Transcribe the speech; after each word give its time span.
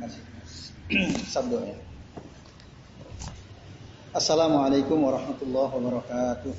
kasih. 0.00 0.22
Sabdo 1.34 1.58
ya. 1.64 1.76
Assalamualaikum 4.16 4.96
warahmatullahi 4.96 5.70
wabarakatuh. 5.76 6.54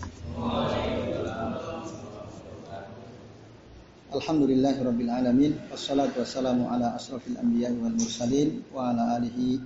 Alhamdulillahirabbil 4.08 5.10
alamin 5.10 5.58
wassalatu 5.74 6.22
wassalamu 6.22 6.70
ala 6.70 6.94
asrofil 6.94 7.34
anbiya'i 7.34 7.76
wal 7.82 7.98
mursalin 7.98 8.62
wa 8.70 8.94
ala 8.94 9.18
alihi 9.18 9.58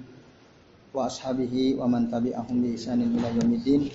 wa 0.95 1.11
ashabihi 1.11 1.75
wa 1.77 1.91
man 1.91 2.07
tabi'ahum 2.07 2.63
bi 2.63 2.79
ihsanin 2.79 3.11
ila 3.11 3.27
yaumiddin. 3.37 3.91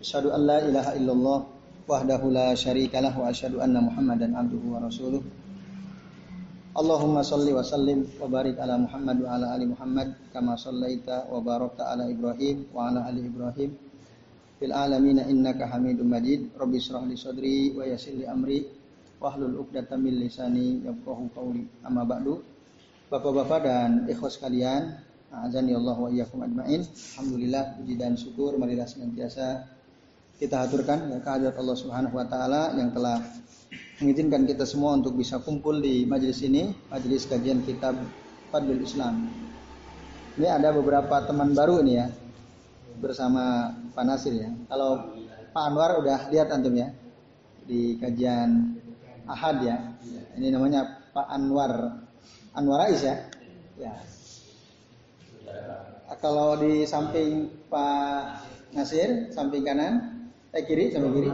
Asyhadu 0.00 0.32
an 0.32 0.40
la 0.48 0.58
ilaha 0.64 0.96
illallah 0.96 1.38
wahdahu 1.86 2.34
la 2.34 2.56
syarikalah 2.56 3.14
wa 3.14 3.30
asyhadu 3.30 3.62
anna 3.62 3.84
Muhammadan 3.84 4.32
abduhu 4.32 4.74
wa 4.74 4.82
rasuluh. 4.82 5.22
Allahumma 6.76 7.24
salli 7.24 7.56
wa 7.56 7.64
sallim 7.64 8.04
wa 8.20 8.28
barik 8.28 8.60
ala 8.60 8.76
Muhammad 8.76 9.24
wa 9.24 9.32
ala 9.32 9.56
ali 9.56 9.64
Muhammad 9.64 10.12
kama 10.28 10.60
sallaita 10.60 11.24
wa 11.32 11.40
barakta 11.40 11.88
ala 11.88 12.04
Ibrahim 12.04 12.68
wa 12.68 12.92
ala 12.92 13.08
ali 13.08 13.24
Ibrahim 13.24 13.72
fil 14.60 14.76
alamin 14.76 15.24
innaka 15.24 15.72
Hamidum 15.72 16.04
Majid. 16.04 16.52
Rabbi 16.52 16.76
israh 16.76 17.00
li 17.08 17.16
sadri 17.16 17.72
wa 17.72 17.80
yassir 17.80 18.20
li 18.20 18.28
amri 18.28 18.68
wahlul 19.16 19.56
'uqdatam 19.56 20.04
min 20.04 20.20
lisani 20.20 20.84
yafqahu 20.84 21.32
qawli. 21.32 21.64
Amma 21.80 22.04
ba'du. 22.04 22.44
Bapak-bapak 23.08 23.60
dan 23.64 24.04
ikhwas 24.04 24.36
sekalian, 24.36 25.00
azani 25.32 25.72
Allah 25.72 25.96
wa 25.96 26.12
iyyakum 26.12 26.44
ajmain. 26.44 26.84
Alhamdulillah 26.84 27.80
puji 27.80 27.96
dan 27.96 28.20
syukur 28.20 28.52
marilah 28.60 28.84
senantiasa 28.84 29.64
kita 30.36 30.68
aturkan 30.68 31.08
ya 31.08 31.24
kehadirat 31.24 31.56
Allah 31.56 31.76
Subhanahu 31.80 32.20
wa 32.20 32.28
taala 32.28 32.76
yang 32.76 32.92
telah 32.92 33.16
mengizinkan 33.96 34.44
kita 34.44 34.68
semua 34.68 34.92
untuk 34.96 35.16
bisa 35.16 35.40
kumpul 35.40 35.80
di 35.80 36.04
majelis 36.04 36.44
ini, 36.44 36.68
majelis 36.92 37.24
kajian 37.24 37.64
kitab 37.64 37.96
Fadlul 38.52 38.84
Islam. 38.84 39.32
Ini 40.36 40.52
ada 40.52 40.68
beberapa 40.76 41.24
teman 41.24 41.56
baru 41.56 41.80
ini 41.80 41.92
ya 41.96 42.12
bersama 43.00 43.72
Pak 43.96 44.04
Nasir 44.04 44.36
ya. 44.36 44.52
Kalau 44.68 45.16
Pak 45.52 45.64
Anwar 45.72 45.96
udah 46.04 46.28
lihat 46.28 46.52
antum 46.52 46.76
ya 46.76 46.92
di 47.64 47.96
kajian 47.96 48.76
Ahad 49.24 49.64
ya. 49.64 49.76
Ini 50.36 50.52
namanya 50.52 51.08
Pak 51.16 51.26
Anwar 51.32 52.04
Anwar 52.52 52.84
Ais 52.84 53.00
ya. 53.00 53.16
Ya. 53.80 53.96
Kalau 56.20 56.56
di 56.60 56.84
samping 56.84 57.48
Pak 57.72 58.44
Nasir, 58.76 59.32
samping 59.32 59.64
kanan, 59.64 60.28
eh 60.52 60.64
kiri, 60.64 60.92
samping 60.92 61.12
kiri. 61.16 61.30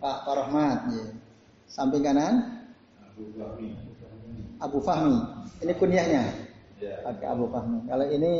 Pak 0.00 0.16
Pak 0.28 0.34
Rahmat, 0.36 0.80
ya. 0.92 1.15
Samping 1.66 2.02
kanan 2.02 2.62
Abu 4.60 4.78
Fahmi. 4.80 5.16
Ini 5.60 5.72
kunyahnya. 5.76 6.22
Pakai 7.04 7.26
Abu 7.28 7.48
Fahmi. 7.48 7.84
Kalau 7.88 8.06
ini 8.08 8.32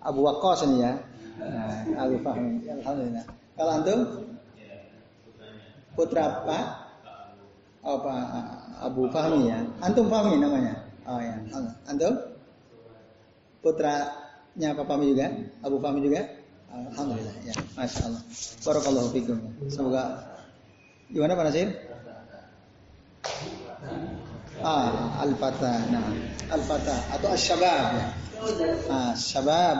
Abu 0.00 0.20
Waqqas 0.24 0.64
ini 0.68 0.84
ya. 0.84 0.92
Nah, 1.40 2.04
Abu 2.06 2.16
Fahmi. 2.24 2.64
Alhamdulillah. 2.64 3.24
Kalau 3.56 3.70
antum? 3.72 4.00
Putra 5.96 6.44
Pak 6.44 6.64
oh, 7.80 7.98
Pak 8.04 8.24
Abu 8.84 9.02
Fahmi 9.08 9.48
ya. 9.48 9.58
Antum 9.80 10.06
Fahmi 10.12 10.36
namanya. 10.36 10.74
Oh 11.08 11.20
ya. 11.20 11.36
Antum? 11.88 12.14
Putranya 13.64 14.68
Pak 14.76 14.86
Fahmi 14.86 15.16
juga? 15.16 15.26
Abu 15.64 15.76
Fahmi 15.80 16.04
juga? 16.04 16.20
Alhamdulillah 16.70 17.36
ya. 17.48 17.54
Masya 17.74 18.02
Allah. 18.12 18.22
Barakallahu 18.62 19.08
fikum. 19.16 19.38
Semoga 19.72 20.20
gimana 21.08 21.32
Pak 21.32 21.44
Nasir? 21.48 21.95
Ah, 24.66 25.22
al-fata. 25.22 25.78
Nah, 25.94 26.10
al-fata 26.50 26.96
atau 27.14 27.30
asy-syabab. 27.30 27.86
Ah, 28.90 29.14
syabab. 29.14 29.78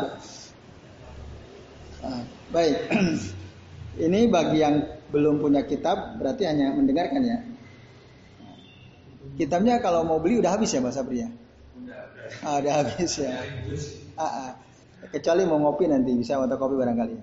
Ah, 2.06 2.22
baik. 2.54 2.86
Ini 4.06 4.30
bagi 4.30 4.62
yang 4.62 4.78
belum 5.10 5.42
punya 5.42 5.66
kitab 5.66 6.22
berarti 6.22 6.46
hanya 6.46 6.70
mendengarkan 6.70 7.18
ya. 7.26 7.38
Kitabnya 9.34 9.82
kalau 9.82 10.06
mau 10.06 10.22
beli 10.22 10.38
udah 10.38 10.54
habis 10.54 10.70
ya 10.70 10.78
Mas 10.78 10.94
Sabri 10.94 11.26
ya? 11.26 11.28
Ah, 12.46 12.62
udah 12.62 12.86
habis 12.86 13.18
ya. 13.18 13.42
Ah, 14.14 14.22
ah. 14.22 14.50
Kecuali 15.10 15.42
mau 15.50 15.58
ngopi 15.58 15.90
nanti 15.90 16.14
bisa 16.14 16.38
fotokopi 16.38 16.78
barangkali. 16.78 17.16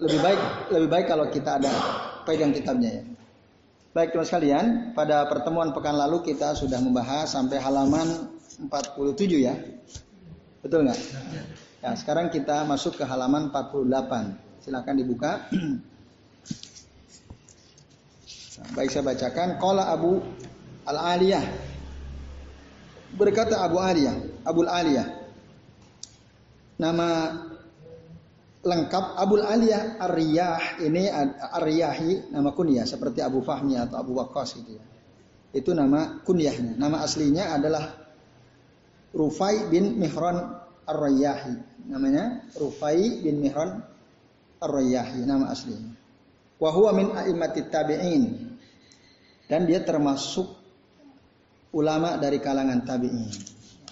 Lebih 0.00 0.20
baik 0.24 0.40
lebih 0.72 0.88
baik 0.88 1.06
kalau 1.12 1.28
kita 1.28 1.60
ada 1.60 1.68
pegang 2.24 2.56
kitabnya 2.56 2.90
ya. 2.96 3.09
Baik 3.90 4.14
teman 4.14 4.22
sekalian, 4.22 4.94
pada 4.94 5.26
pertemuan 5.26 5.74
pekan 5.74 5.98
lalu 5.98 6.22
kita 6.22 6.54
sudah 6.54 6.78
membahas 6.78 7.26
sampai 7.26 7.58
halaman 7.58 8.30
47 8.62 9.42
ya. 9.42 9.58
Betul 10.62 10.86
nggak? 10.86 11.00
Ya, 11.82 11.98
sekarang 11.98 12.30
kita 12.30 12.62
masuk 12.70 12.94
ke 12.94 13.02
halaman 13.02 13.50
48. 13.50 14.62
Silakan 14.62 14.94
dibuka. 14.94 15.42
Baik 18.78 18.94
saya 18.94 19.02
bacakan. 19.10 19.58
Qala 19.58 19.90
Abu 19.90 20.22
Al-Aliyah. 20.86 21.42
Berkata 23.18 23.58
Abu 23.58 23.82
Aliyah, 23.82 24.14
Abu 24.46 24.70
Aliyah. 24.70 25.18
Nama 26.78 27.08
lengkap 28.60 29.16
Abul 29.16 29.40
Aliyah 29.40 29.96
Ar-Riyah 29.96 30.84
ini 30.84 31.08
Ar-Riyahi 31.08 32.32
nama 32.32 32.52
kunyah 32.52 32.84
seperti 32.84 33.24
Abu 33.24 33.40
Fahmi 33.40 33.76
atau 33.80 33.96
Abu 33.96 34.12
Waqqas 34.20 34.60
gitu 34.60 34.76
ya. 34.76 34.84
Itu 35.50 35.72
nama 35.72 36.20
kunyahnya. 36.22 36.76
Nama 36.76 37.02
aslinya 37.02 37.56
adalah 37.56 37.90
Rufai 39.10 39.66
bin 39.72 39.96
Mihran 39.96 40.60
Ar-Riyahi. 40.86 41.88
Namanya 41.88 42.46
Rufai 42.54 43.24
bin 43.24 43.40
Mihran 43.40 43.80
Ar-Riyahi 44.60 45.24
nama 45.24 45.50
aslinya. 45.50 45.96
Wa 46.60 46.70
huwa 46.70 46.92
min 46.92 47.16
a'immatit 47.16 47.72
tabi'in. 47.72 48.52
Dan 49.48 49.66
dia 49.66 49.82
termasuk 49.82 50.46
ulama 51.72 52.20
dari 52.20 52.38
kalangan 52.38 52.84
tabi'in. 52.84 53.32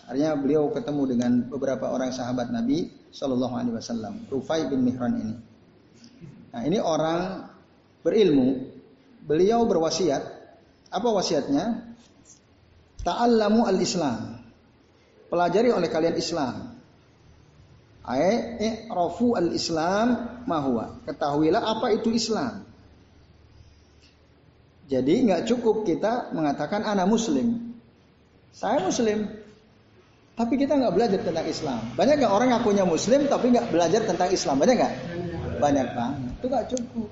Artinya 0.06 0.36
beliau 0.36 0.70
ketemu 0.70 1.02
dengan 1.08 1.32
beberapa 1.48 1.88
orang 1.88 2.12
sahabat 2.12 2.52
Nabi 2.52 2.97
Shallallahu 3.12 3.54
Alaihi 3.56 3.74
Wasallam. 3.74 4.14
Rufai 4.28 4.68
bin 4.68 4.84
Mihran 4.84 5.12
ini. 5.18 5.34
Nah 6.52 6.62
ini 6.64 6.78
orang 6.80 7.48
berilmu. 8.04 8.68
Beliau 9.28 9.68
berwasiat. 9.68 10.22
Apa 10.88 11.08
wasiatnya? 11.12 11.84
Ta'allamu 13.04 13.68
al-Islam. 13.68 14.40
Pelajari 15.28 15.68
oleh 15.68 15.88
kalian 15.92 16.16
Islam. 16.16 16.80
I'rafu 18.08 19.36
al-Islam 19.36 20.40
mahwa. 20.48 20.96
Ketahuilah 21.04 21.60
apa 21.60 21.92
itu 21.92 22.08
Islam. 22.08 22.64
Jadi 24.88 25.28
nggak 25.28 25.44
cukup 25.44 25.84
kita 25.84 26.32
mengatakan 26.32 26.80
anak 26.80 27.04
muslim. 27.04 27.76
Saya 28.56 28.80
muslim, 28.80 29.28
tapi 30.38 30.54
kita 30.54 30.78
nggak 30.78 30.94
belajar 30.94 31.18
tentang 31.18 31.46
Islam. 31.50 31.82
Banyak 31.98 32.14
nggak 32.22 32.30
orang 32.30 32.48
ngakunya 32.54 32.86
Muslim 32.86 33.26
tapi 33.26 33.50
nggak 33.50 33.74
belajar 33.74 34.06
tentang 34.06 34.30
Islam? 34.30 34.62
Banyak 34.62 34.76
nggak? 34.78 34.94
Banyak 35.58 35.88
banget. 35.98 36.32
Itu 36.38 36.46
nggak 36.46 36.66
cukup. 36.70 37.10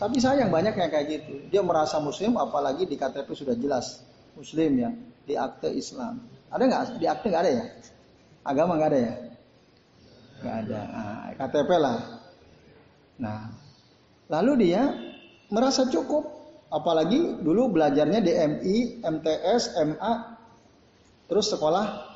Tapi 0.00 0.16
sayang 0.16 0.48
banyak 0.48 0.72
yang 0.72 0.88
kayak 0.88 1.06
gitu. 1.12 1.32
Dia 1.52 1.60
merasa 1.60 2.00
Muslim, 2.00 2.40
apalagi 2.40 2.88
di 2.88 2.96
KTP 2.96 3.28
sudah 3.36 3.52
jelas 3.54 4.00
Muslim 4.32 4.80
ya, 4.80 4.90
di 5.28 5.36
akte 5.36 5.68
Islam. 5.76 6.24
Ada 6.48 6.62
nggak? 6.64 6.82
Di 6.96 7.06
akte 7.06 7.26
nggak 7.28 7.42
ada 7.44 7.52
ya? 7.52 7.64
Agama 8.48 8.80
nggak 8.80 8.90
ada 8.96 8.98
ya? 8.98 9.14
Nggak 10.40 10.56
ada. 10.66 10.80
Nah, 10.88 11.26
KTP 11.36 11.70
lah. 11.76 11.98
Nah, 13.20 13.40
lalu 14.32 14.52
dia 14.66 14.82
merasa 15.52 15.84
cukup. 15.84 16.40
Apalagi 16.72 17.44
dulu 17.44 17.76
belajarnya 17.76 18.24
di 18.24 18.32
MI, 18.32 18.76
MTS, 19.04 19.76
MA, 19.84 20.12
terus 21.28 21.52
sekolah 21.52 22.11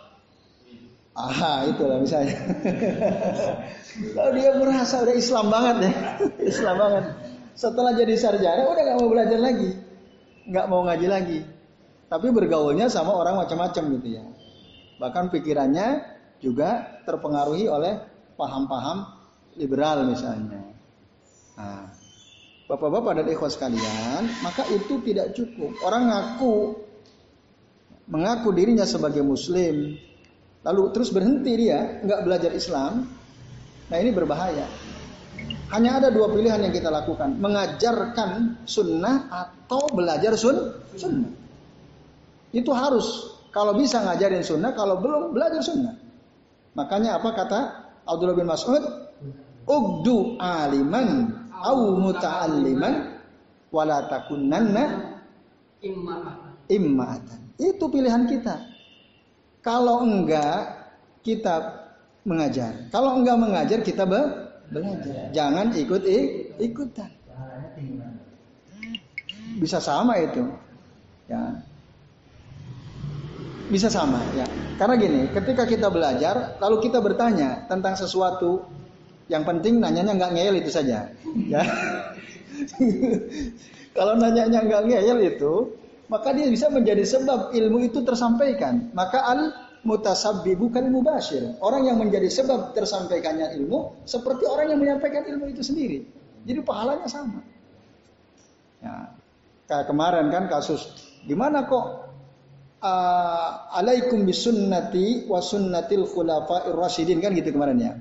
Ah, 1.17 1.65
itulah 1.65 1.97
misalnya. 1.97 2.37
Kalau 4.15 4.31
dia 4.37 4.53
merasa 4.53 5.01
udah 5.01 5.17
Islam 5.17 5.49
banget 5.49 5.77
ya, 5.89 5.93
Islam 6.53 6.77
banget. 6.77 7.05
Setelah 7.57 7.97
jadi 7.97 8.15
sarjana 8.21 8.69
udah 8.69 8.83
nggak 8.85 8.99
mau 9.01 9.09
belajar 9.09 9.41
lagi, 9.41 9.71
nggak 10.45 10.67
mau 10.69 10.85
ngaji 10.85 11.07
lagi. 11.09 11.41
Tapi 12.13 12.29
bergaulnya 12.29 12.93
sama 12.93 13.17
orang 13.17 13.41
macam-macam 13.41 13.97
gitu 13.97 14.09
ya. 14.21 14.25
Bahkan 15.01 15.33
pikirannya 15.33 16.05
juga 16.45 17.01
terpengaruhi 17.09 17.65
oleh 17.65 17.97
paham-paham 18.37 19.09
liberal 19.57 20.05
misalnya. 20.05 20.61
Nah, 21.57 21.89
bapak-bapak 22.69 23.25
dan 23.25 23.27
ikhwas 23.33 23.57
sekalian, 23.57 24.29
maka 24.45 24.69
itu 24.69 25.01
tidak 25.01 25.33
cukup. 25.33 25.73
Orang 25.81 26.13
ngaku 26.13 26.77
mengaku 28.07 28.53
dirinya 28.53 28.85
sebagai 28.85 29.25
muslim, 29.25 29.97
lalu 30.67 30.91
terus 30.91 31.15
berhenti 31.15 31.55
dia 31.55 32.03
nggak 32.03 32.21
belajar 32.27 32.51
Islam, 32.51 33.07
nah 33.87 33.97
ini 34.03 34.11
berbahaya. 34.11 34.67
Hanya 35.71 35.99
ada 36.03 36.09
dua 36.11 36.31
pilihan 36.31 36.63
yang 36.63 36.75
kita 36.75 36.91
lakukan, 36.91 37.39
mengajarkan 37.39 38.63
sunnah 38.67 39.31
atau 39.31 39.87
belajar 39.95 40.35
sun 40.35 40.75
sunnah. 40.99 41.31
Itu 42.55 42.71
harus 42.75 43.37
Kalau 43.57 43.73
bisa 43.73 44.05
ngajarin 44.05 44.45
sunnah, 44.45 44.77
kalau 44.77 45.01
belum 45.01 45.33
belajar 45.33 45.65
sunnah. 45.65 45.97
Makanya 46.77 47.17
apa 47.17 47.33
kata 47.33 47.61
Abdullah 48.05 48.37
bin 48.37 48.45
Mas'ud? 48.45 48.85
Ugdu 49.65 50.37
aliman 50.37 51.33
au 51.65 51.97
muta'alliman 51.97 53.17
wala 53.73 54.05
takunanna 54.13 55.17
imma'atan. 56.69 57.41
Itu 57.57 57.89
pilihan 57.89 58.29
kita. 58.29 58.76
Kalau 59.67 60.07
enggak 60.07 60.87
kita 61.27 61.75
mengajar. 62.23 62.87
Kalau 62.95 63.19
enggak 63.19 63.35
mengajar 63.35 63.79
kita 63.83 64.07
belajar. 64.07 65.35
Jangan 65.35 65.75
ikut 65.75 66.07
ikutan. 66.63 67.11
Bisa 69.59 69.83
sama 69.83 70.23
itu. 70.23 70.47
Ya 71.27 71.67
bisa 73.67 73.91
sama 73.91 74.23
ya. 74.35 74.47
Karena 74.77 74.95
gini, 75.01 75.23
ketika 75.33 75.65
kita 75.67 75.89
belajar, 75.91 76.61
lalu 76.61 76.87
kita 76.87 77.01
bertanya 77.01 77.67
tentang 77.67 77.99
sesuatu 77.99 78.63
yang 79.27 79.43
penting 79.43 79.83
nanyanya 79.83 80.15
nggak 80.15 80.33
ngeyel 80.37 80.57
itu 80.61 80.71
saja. 80.71 81.11
Ya. 81.49 81.63
Kalau 83.97 84.15
nanyanya 84.21 84.61
nggak 84.63 84.83
ngeyel 84.87 85.19
itu, 85.35 85.55
maka 86.07 86.31
dia 86.35 86.47
bisa 86.47 86.71
menjadi 86.71 87.03
sebab 87.03 87.55
ilmu 87.55 87.79
itu 87.87 88.03
tersampaikan. 88.07 88.95
Maka 88.95 89.23
al 89.27 89.41
mutasabbi 89.87 90.59
bukan 90.59 90.91
mubashir. 90.91 91.55
Orang 91.63 91.87
yang 91.87 92.03
menjadi 92.03 92.27
sebab 92.27 92.75
tersampaikannya 92.75 93.55
ilmu 93.63 94.03
seperti 94.03 94.47
orang 94.51 94.75
yang 94.75 94.81
menyampaikan 94.83 95.23
ilmu 95.27 95.55
itu 95.55 95.63
sendiri. 95.63 96.03
Jadi 96.43 96.61
pahalanya 96.67 97.07
sama. 97.07 97.43
Ya. 98.83 99.15
Kayak 99.67 99.87
kemarin 99.91 100.27
kan 100.31 100.47
kasus 100.47 100.87
gimana 101.27 101.67
kok 101.67 102.07
uh, 102.83 103.75
alaikum 103.75 104.23
bisunnati 104.23 105.27
wa 105.27 105.43
sunnatil 105.43 106.07
khulafa'ir 106.07 106.75
rasyidin 106.75 107.19
kan 107.19 107.35
gitu 107.35 107.51
kemarin 107.55 107.79
ya. 107.83 107.93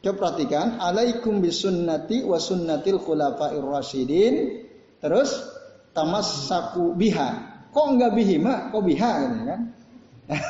Coba 0.00 0.32
perhatikan, 0.32 0.80
alaikum 0.80 1.44
bisunnati 1.44 2.24
wa 2.24 2.40
sunnatil 2.40 2.98
khulafa'ir 2.98 3.62
rasyidin. 3.62 4.64
Terus 5.00 5.49
tamassaku 6.00 6.96
biha. 6.96 7.28
Kok 7.70 7.86
enggak 7.86 8.16
bihima, 8.16 8.72
kok 8.72 8.82
biha 8.82 9.12
gitu 9.28 9.44
kan? 9.46 9.60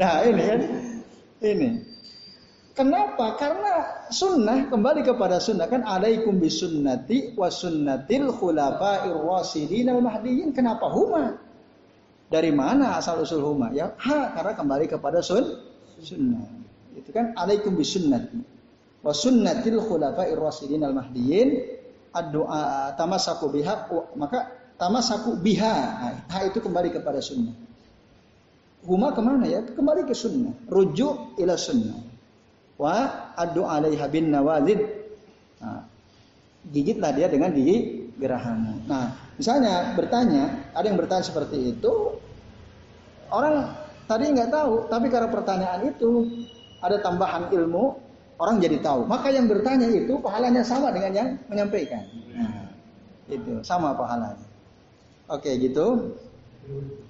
nah 0.00 0.14
ini 0.26 0.42
kan, 0.42 0.60
ini. 1.40 1.68
Kenapa? 2.74 3.38
Karena 3.38 4.02
sunnah 4.10 4.66
kembali 4.66 5.06
kepada 5.06 5.38
sunnah 5.38 5.70
kan 5.70 5.86
alaikum 5.86 6.42
bisunnati 6.42 7.38
wa 7.38 7.46
sunnatil 7.46 8.34
khulafa'ir 8.34 9.14
rasidin 9.14 9.94
al 9.94 10.02
mahdiyin. 10.02 10.50
Kenapa 10.50 10.90
huma? 10.90 11.38
Dari 12.26 12.50
mana 12.50 12.98
asal 12.98 13.22
usul 13.22 13.46
huma? 13.46 13.70
Ya 13.70 13.94
ha 13.94 14.34
karena 14.34 14.58
kembali 14.58 14.90
kepada 14.90 15.22
sun 15.22 15.54
sunnah. 16.02 16.42
Itu 16.98 17.14
kan 17.14 17.30
alaikum 17.38 17.78
bisunnati 17.78 18.42
wa 19.06 19.14
sunnatil 19.14 19.78
khulafa'ir 19.78 20.34
rasidin 20.34 20.82
al 20.82 20.98
mahdiyin. 20.98 21.78
Doa 22.14 22.94
tamasaku 22.94 23.50
biha 23.50 23.90
maka 24.14 24.46
tamasaku 24.78 25.34
biha. 25.42 25.76
Nah, 25.98 26.14
ha 26.30 26.38
itu 26.46 26.62
kembali 26.62 26.94
kepada 26.94 27.18
sunnah. 27.18 27.54
Huma 28.84 29.10
ke 29.10 29.20
mana 29.24 29.48
ya? 29.48 29.64
Kembali 29.64 30.06
ke 30.06 30.14
sunnah. 30.14 30.54
Rujuk 30.70 31.40
ila 31.42 31.58
sunnah 31.58 32.14
wa 32.78 32.94
adu 33.38 33.66
alaiha 33.66 34.06
bin 34.10 34.30
nawalid. 34.30 34.80
Nah, 35.62 35.82
gigitlah 36.70 37.10
dia 37.14 37.26
dengan 37.30 37.54
gigi 37.54 38.10
gerahana. 38.18 38.78
Nah, 38.86 39.06
misalnya 39.38 39.94
bertanya, 39.98 40.70
ada 40.74 40.86
yang 40.86 40.98
bertanya 40.98 41.24
seperti 41.26 41.74
itu, 41.74 41.92
orang 43.30 43.74
tadi 44.06 44.30
nggak 44.30 44.50
tahu, 44.52 44.86
tapi 44.86 45.06
karena 45.10 45.28
pertanyaan 45.30 45.80
itu 45.90 46.10
ada 46.78 47.00
tambahan 47.00 47.50
ilmu, 47.50 47.98
orang 48.38 48.56
jadi 48.62 48.78
tahu. 48.82 49.06
Maka 49.06 49.30
yang 49.30 49.46
bertanya 49.46 49.86
itu 49.90 50.18
pahalanya 50.18 50.62
sama 50.66 50.90
dengan 50.90 51.12
yang 51.14 51.28
menyampaikan. 51.46 52.02
Nah, 52.34 52.70
itu 53.30 53.62
sama 53.62 53.94
pahalanya. 53.94 54.46
Oke, 55.30 55.56
gitu. 55.56 56.16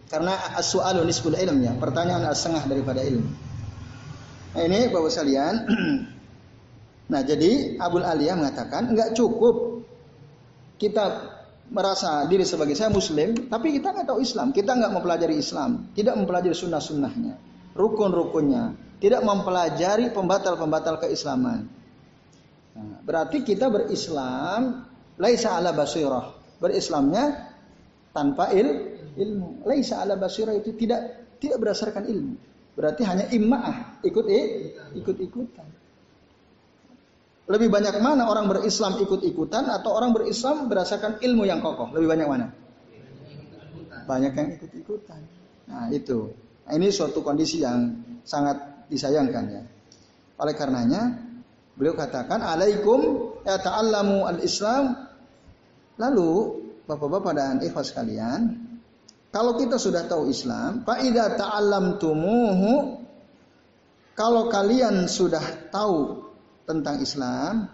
Karena 0.06 0.36
as-su'alu 0.58 1.02
nisful 1.02 1.34
ilm 1.34 1.58
ya, 1.64 1.72
pertanyaan 1.78 2.28
setengah 2.36 2.68
daripada 2.68 3.00
ilmu. 3.02 3.30
Nah, 4.54 4.62
ini 4.62 4.86
Bapak 4.92 5.10
sekalian. 5.10 5.54
nah, 7.12 7.20
jadi 7.26 7.80
Abul 7.82 8.06
Aliyah 8.06 8.38
mengatakan 8.38 8.94
enggak 8.94 9.18
cukup 9.18 9.82
kita 10.78 11.34
merasa 11.72 12.28
diri 12.28 12.44
sebagai 12.44 12.76
saya 12.76 12.92
muslim, 12.92 13.48
tapi 13.48 13.80
kita 13.80 13.90
nggak 13.96 14.06
tahu 14.06 14.20
Islam, 14.20 14.52
kita 14.52 14.76
nggak 14.76 14.92
mempelajari 14.92 15.40
Islam, 15.40 15.88
tidak 15.96 16.14
mempelajari 16.20 16.52
sunnah-sunnahnya, 16.52 17.40
rukun-rukunnya, 17.72 18.76
tidak 18.98 19.20
mempelajari 19.22 20.10
pembatal-pembatal 20.10 21.02
keislaman. 21.02 21.66
Nah, 22.74 22.98
berarti 23.06 23.46
kita 23.46 23.70
berislam 23.70 24.86
laisa 25.18 25.54
ala 25.54 25.70
basirah. 25.70 26.34
Berislamnya 26.58 27.54
tanpa 28.10 28.50
il, 28.54 28.98
ilmu. 29.14 29.62
Laisa 29.66 30.02
ala 30.02 30.18
basirah 30.18 30.54
itu 30.54 30.74
tidak 30.74 31.34
tidak 31.38 31.58
berdasarkan 31.62 32.06
ilmu. 32.06 32.34
Berarti 32.74 33.06
hanya 33.06 33.30
immaah, 33.30 34.02
ikut 34.02 34.26
ikut 34.98 35.16
ikutan. 35.22 35.68
Lebih 37.44 37.68
banyak 37.68 38.00
mana 38.00 38.24
orang 38.24 38.48
berislam 38.48 38.96
ikut-ikutan 39.04 39.68
atau 39.68 39.92
orang 39.92 40.16
berislam 40.16 40.64
berdasarkan 40.64 41.20
ilmu 41.20 41.44
yang 41.44 41.60
kokoh? 41.60 41.92
Lebih 41.92 42.08
banyak 42.08 42.26
mana? 42.26 42.46
Banyak 44.08 44.32
yang 44.32 44.48
ikut-ikutan. 44.56 45.20
Nah, 45.68 45.92
itu. 45.92 46.32
Nah, 46.64 46.72
ini 46.72 46.88
suatu 46.88 47.20
kondisi 47.20 47.60
yang 47.60 48.00
sangat 48.24 48.73
disayangkan 48.88 49.44
ya. 49.50 49.62
Oleh 50.40 50.54
karenanya, 50.56 51.20
beliau 51.78 51.94
katakan 51.94 52.42
alaikum 52.42 53.32
ya 53.46 53.58
ta'allamu 53.60 54.26
al-Islam. 54.26 55.08
Lalu, 55.94 56.30
Bapak-bapak 56.84 57.32
dan 57.32 57.56
ikhwas 57.64 57.96
sekalian, 57.96 58.60
kalau 59.32 59.56
kita 59.56 59.80
sudah 59.80 60.04
tahu 60.04 60.28
Islam, 60.28 60.84
faida 60.84 61.32
ta'allam 61.32 61.96
tumuhu, 61.96 63.00
kalau 64.12 64.52
kalian 64.52 65.08
sudah 65.08 65.72
tahu 65.72 66.28
tentang 66.68 67.00
Islam, 67.00 67.66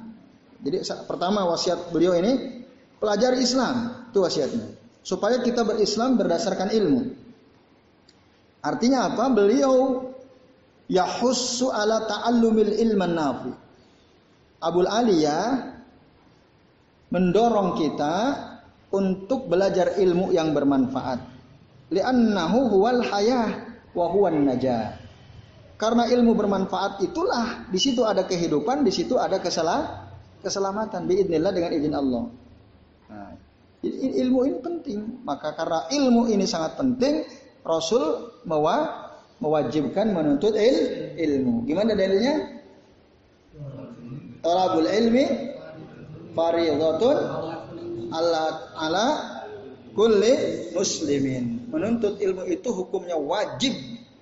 jadi 0.61 0.85
pertama 1.09 1.49
wasiat 1.49 1.91
beliau 1.91 2.15
ini 2.17 2.65
pelajari 3.01 3.41
Islam, 3.41 4.09
itu 4.13 4.21
wasiatnya. 4.21 4.79
Supaya 5.01 5.41
kita 5.41 5.65
berislam 5.65 6.21
berdasarkan 6.21 6.71
ilmu. 6.77 7.17
Artinya 8.61 9.09
apa? 9.09 9.33
Beliau 9.33 10.05
yahussu 10.91 11.71
ala 11.71 12.03
ta'allumil 12.11 12.75
ilman 12.75 13.15
nafi. 13.15 13.53
Abul 14.61 14.91
Aliyah 14.91 15.79
mendorong 17.15 17.79
kita 17.79 18.15
untuk 18.91 19.47
belajar 19.47 19.97
ilmu 19.97 20.35
yang 20.35 20.51
bermanfaat 20.51 21.41
li'annahu 21.91 22.71
huwal 22.71 23.03
hayah 23.03 23.67
wa 23.93 24.07
huwan 24.09 24.47
najah. 24.47 24.97
Karena 25.77 26.07
ilmu 26.07 26.37
bermanfaat 26.37 27.01
itulah 27.03 27.67
di 27.73 27.81
situ 27.81 28.05
ada 28.05 28.29
kehidupan, 28.29 28.85
di 28.85 28.93
situ 28.93 29.17
ada 29.17 29.41
kesalah, 29.41 30.13
keselamatan 30.45 31.09
biidznillah 31.09 31.53
dengan 31.57 31.71
izin 31.73 31.95
Allah. 31.97 32.25
Nah, 33.09 33.33
ilmu 33.89 34.39
ini 34.45 34.59
penting. 34.61 35.01
Maka 35.25 35.57
karena 35.57 35.89
ilmu 35.89 36.29
ini 36.29 36.45
sangat 36.45 36.77
penting, 36.77 37.25
Rasul 37.65 38.29
mewa, 38.45 39.09
mewajibkan 39.41 40.13
menuntut 40.13 40.55
il, 40.55 40.77
ilmu. 41.17 41.65
Gimana 41.65 41.97
dalilnya? 41.97 42.61
Talabul 44.41 44.89
ilmi 44.89 45.27
fardhatun 46.33 47.17
ala 48.13 48.45
ala 48.77 49.07
kulli 49.97 50.71
muslimin. 50.77 51.69
Menuntut 51.73 52.21
ilmu 52.21 52.49
itu 52.49 52.69
hukumnya 52.73 53.17
wajib, 53.17 53.75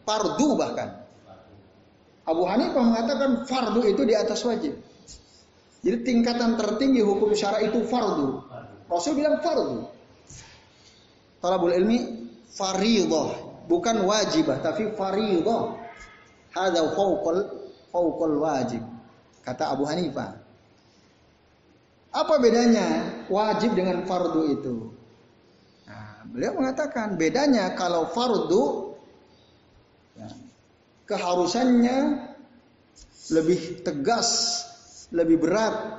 fardu 0.06 0.48
bahkan. 0.58 1.06
Abu 2.28 2.44
Hanifah 2.44 2.82
mengatakan 2.84 3.30
fardu 3.48 3.88
itu 3.88 4.02
di 4.04 4.12
atas 4.12 4.44
wajib. 4.44 4.76
Jadi 5.80 5.98
tingkatan 6.02 6.58
tertinggi 6.58 7.00
hukum 7.00 7.32
syara 7.32 7.62
itu 7.62 7.86
fardu. 7.86 8.42
Rasul 8.90 9.16
bilang 9.16 9.40
fardu. 9.40 9.86
Talabul 11.38 11.70
ilmi 11.70 11.98
faridah, 12.50 13.47
bukan 13.68 14.02
wajibah 14.08 14.58
tapi 14.64 14.90
faridah. 14.96 15.76
Hadza 16.56 16.82
fawqal 16.96 17.38
fawqal 17.92 18.36
wajib. 18.40 18.82
Kata 19.44 19.76
Abu 19.76 19.84
Hanifah. 19.84 20.40
Apa 22.08 22.40
bedanya 22.40 23.04
wajib 23.28 23.76
dengan 23.76 24.08
fardu 24.08 24.42
itu? 24.48 24.76
Beliau 26.28 26.60
mengatakan 26.60 27.16
bedanya 27.16 27.72
kalau 27.72 28.12
fardu 28.12 28.92
ya, 30.12 30.28
keharusannya 31.08 31.96
lebih 33.32 33.80
tegas, 33.80 34.28
lebih 35.08 35.40
berat 35.40 35.97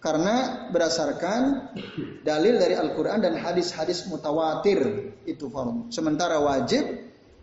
Karena 0.00 0.66
berdasarkan 0.72 1.72
dalil 2.24 2.56
dari 2.56 2.72
Al-Quran 2.72 3.20
dan 3.20 3.36
hadis-hadis 3.36 4.08
mutawatir 4.08 5.12
itu 5.28 5.52
fardu. 5.52 5.92
Sementara 5.92 6.40
wajib 6.40 6.88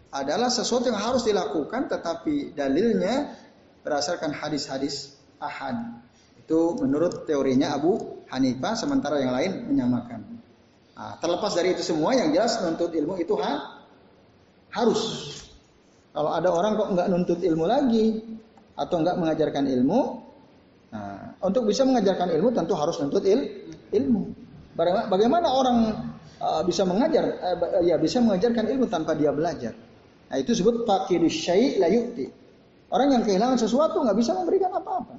adalah 0.09 0.49
sesuatu 0.49 0.89
yang 0.89 0.97
harus 0.97 1.21
dilakukan 1.21 1.85
tetapi 1.85 2.57
dalilnya 2.57 3.37
berdasarkan 3.85 4.33
hadis-hadis 4.33 5.13
ahad. 5.37 6.01
Itu 6.41 6.81
menurut 6.81 7.29
teorinya 7.29 7.77
Abu 7.77 8.25
Hanifah 8.33 8.73
sementara 8.73 9.21
yang 9.21 9.37
lain 9.37 9.69
menyamakan. 9.69 10.41
Nah, 10.97 11.13
terlepas 11.21 11.53
dari 11.53 11.77
itu 11.77 11.85
semua 11.85 12.17
yang 12.17 12.33
jelas 12.33 12.57
menuntut 12.57 12.89
ilmu 12.89 13.21
itu 13.21 13.37
ha, 13.37 13.85
harus. 14.73 15.01
Kalau 16.09 16.33
ada 16.33 16.49
orang 16.49 16.73
kok 16.73 16.89
nggak 16.97 17.07
nuntut 17.13 17.39
ilmu 17.45 17.65
lagi 17.69 18.17
atau 18.73 19.05
nggak 19.05 19.21
mengajarkan 19.21 19.69
ilmu, 19.69 20.26
Nah, 20.97 21.45
untuk 21.45 21.69
bisa 21.69 21.85
mengajarkan 21.85 22.33
ilmu 22.33 22.49
tentu 22.49 22.73
harus 22.73 22.97
nuntut 22.97 23.21
il, 23.29 23.69
ilmu. 23.93 24.33
Bagaimana 25.09 25.53
orang 25.53 25.77
uh, 26.41 26.61
bisa 26.65 26.85
mengajar, 26.85 27.37
uh, 27.37 27.81
ya 27.85 28.01
bisa 28.01 28.17
mengajarkan 28.21 28.65
ilmu 28.65 28.89
tanpa 28.89 29.13
dia 29.13 29.29
belajar. 29.29 29.73
Nah 30.27 30.35
itu 30.37 30.57
disebut 30.57 30.85
fakirus 30.85 31.33
syai' 31.33 31.77
la 31.77 31.87
yukti. 31.89 32.25
Orang 32.89 33.13
yang 33.13 33.23
kehilangan 33.23 33.57
sesuatu 33.59 34.01
nggak 34.01 34.17
bisa 34.17 34.33
memberikan 34.33 34.73
apa-apa. 34.73 35.15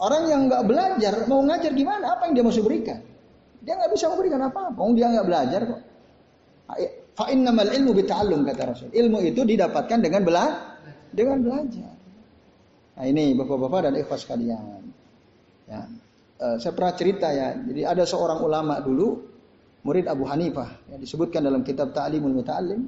Orang 0.00 0.24
yang 0.28 0.48
nggak 0.48 0.64
belajar 0.64 1.14
mau 1.28 1.44
ngajar 1.44 1.72
gimana? 1.76 2.16
Apa 2.16 2.28
yang 2.28 2.40
dia 2.40 2.44
mesti 2.44 2.62
berikan? 2.64 2.98
Dia 3.60 3.76
nggak 3.76 3.92
bisa 3.92 4.08
memberikan 4.08 4.40
apa-apa. 4.48 4.80
Dia 4.96 5.06
nggak 5.12 5.26
belajar 5.28 5.60
kok. 5.68 5.80
Fa 7.12 7.28
innamal 7.28 7.68
ilmu 7.68 7.92
bita'allum 7.92 8.40
kata 8.48 8.62
Rasul. 8.72 8.88
Ilmu 8.88 9.20
itu 9.20 9.44
didapatkan 9.44 9.98
dengan 10.00 10.24
bela 10.24 10.44
dengan 11.12 11.44
belajar. 11.44 11.99
Nah 13.00 13.08
ini 13.08 13.32
bapak-bapak 13.32 13.88
dan 13.88 13.96
ikhwas 13.96 14.28
sekalian. 14.28 14.92
Ya. 15.64 15.88
E, 16.36 16.60
saya 16.60 16.76
pernah 16.76 16.92
cerita 16.92 17.32
ya. 17.32 17.56
Jadi 17.56 17.80
ada 17.88 18.04
seorang 18.04 18.44
ulama 18.44 18.76
dulu, 18.84 19.24
murid 19.88 20.04
Abu 20.04 20.28
Hanifah, 20.28 20.92
yang 20.92 21.00
disebutkan 21.00 21.40
dalam 21.40 21.64
kitab 21.64 21.96
Ta'limul 21.96 22.36
Muta'allim. 22.36 22.84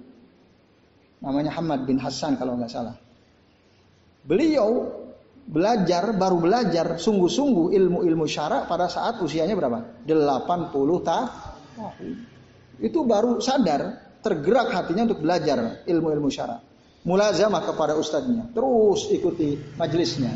Namanya 1.25 1.57
Hamad 1.57 1.89
bin 1.89 1.97
Hasan 1.97 2.37
kalau 2.37 2.61
nggak 2.61 2.69
salah. 2.69 2.93
Beliau 4.29 5.01
belajar, 5.49 6.13
baru 6.13 6.45
belajar 6.45 7.01
sungguh-sungguh 7.01 7.73
ilmu-ilmu 7.73 8.29
syarak 8.29 8.69
pada 8.69 8.93
saat 8.93 9.17
usianya 9.17 9.57
berapa? 9.57 10.05
80 10.05 11.09
tahun. 11.09 12.15
Itu 12.85 13.09
baru 13.09 13.41
sadar, 13.41 13.97
tergerak 14.21 14.77
hatinya 14.77 15.09
untuk 15.09 15.25
belajar 15.25 15.81
ilmu-ilmu 15.89 16.29
syarak 16.29 16.72
mulazamah 17.03 17.63
kepada 17.67 17.99
ustadznya, 17.99 18.51
terus 18.55 19.11
ikuti 19.11 19.59
majelisnya. 19.75 20.31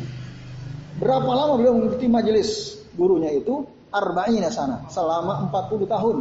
Berapa 0.99 1.29
lama 1.29 1.53
beliau 1.61 1.77
mengikuti 1.77 2.07
majelis 2.09 2.79
gurunya 2.97 3.31
itu? 3.31 3.63
Arba'ina 3.87 4.51
sana, 4.51 4.83
selama 4.91 5.47
40 5.47 5.87
tahun. 5.87 6.17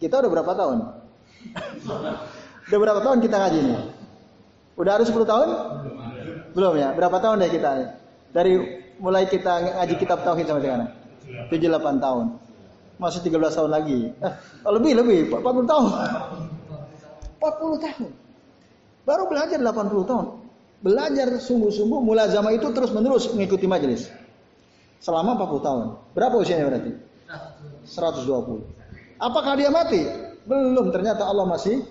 Kita 0.00 0.24
udah 0.24 0.30
berapa 0.32 0.52
tahun? 0.56 0.78
udah 2.72 2.78
berapa 2.80 3.00
tahun 3.04 3.18
kita 3.20 3.36
ngaji 3.36 3.58
ini? 3.60 3.76
Udah 4.80 4.92
ada 4.96 5.04
10 5.04 5.12
tahun? 5.20 5.48
Belum 6.56 6.74
ya? 6.80 6.96
Berapa 6.96 7.20
tahun 7.20 7.44
deh 7.44 7.50
kita? 7.52 7.70
Dari 8.32 8.52
mulai 8.98 9.28
kita 9.28 9.76
ngaji 9.78 9.94
kitab 10.00 10.24
tauhid 10.24 10.48
sampai 10.48 10.64
sekarang? 10.64 10.90
7-8 11.52 12.04
tahun. 12.04 12.26
Masih 12.96 13.20
13 13.26 13.58
tahun 13.58 13.70
lagi. 13.74 13.98
Eh, 14.16 14.32
lebih, 14.70 14.92
lebih. 14.96 15.18
40 15.28 15.66
tahun. 15.68 15.86
40 17.42 17.84
tahun. 17.84 18.10
Baru 19.04 19.28
belajar 19.28 19.60
80 19.60 20.08
tahun. 20.08 20.26
Belajar 20.84 21.28
sungguh-sungguh 21.40 22.00
mulazama 22.00 22.52
itu 22.52 22.68
terus 22.72 22.92
menerus 22.92 23.28
mengikuti 23.32 23.64
majelis. 23.64 24.08
Selama 25.00 25.36
40 25.36 25.64
tahun. 25.64 25.84
Berapa 26.16 26.34
usianya 26.40 26.64
berarti? 26.68 26.92
120. 27.84 28.64
Apakah 29.20 29.52
dia 29.60 29.68
mati? 29.68 30.00
Belum. 30.48 30.88
Ternyata 30.92 31.28
Allah 31.28 31.44
masih 31.44 31.84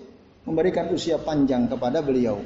memberikan 0.46 0.90
usia 0.90 1.18
panjang 1.18 1.70
kepada 1.70 2.02
beliau. 2.02 2.42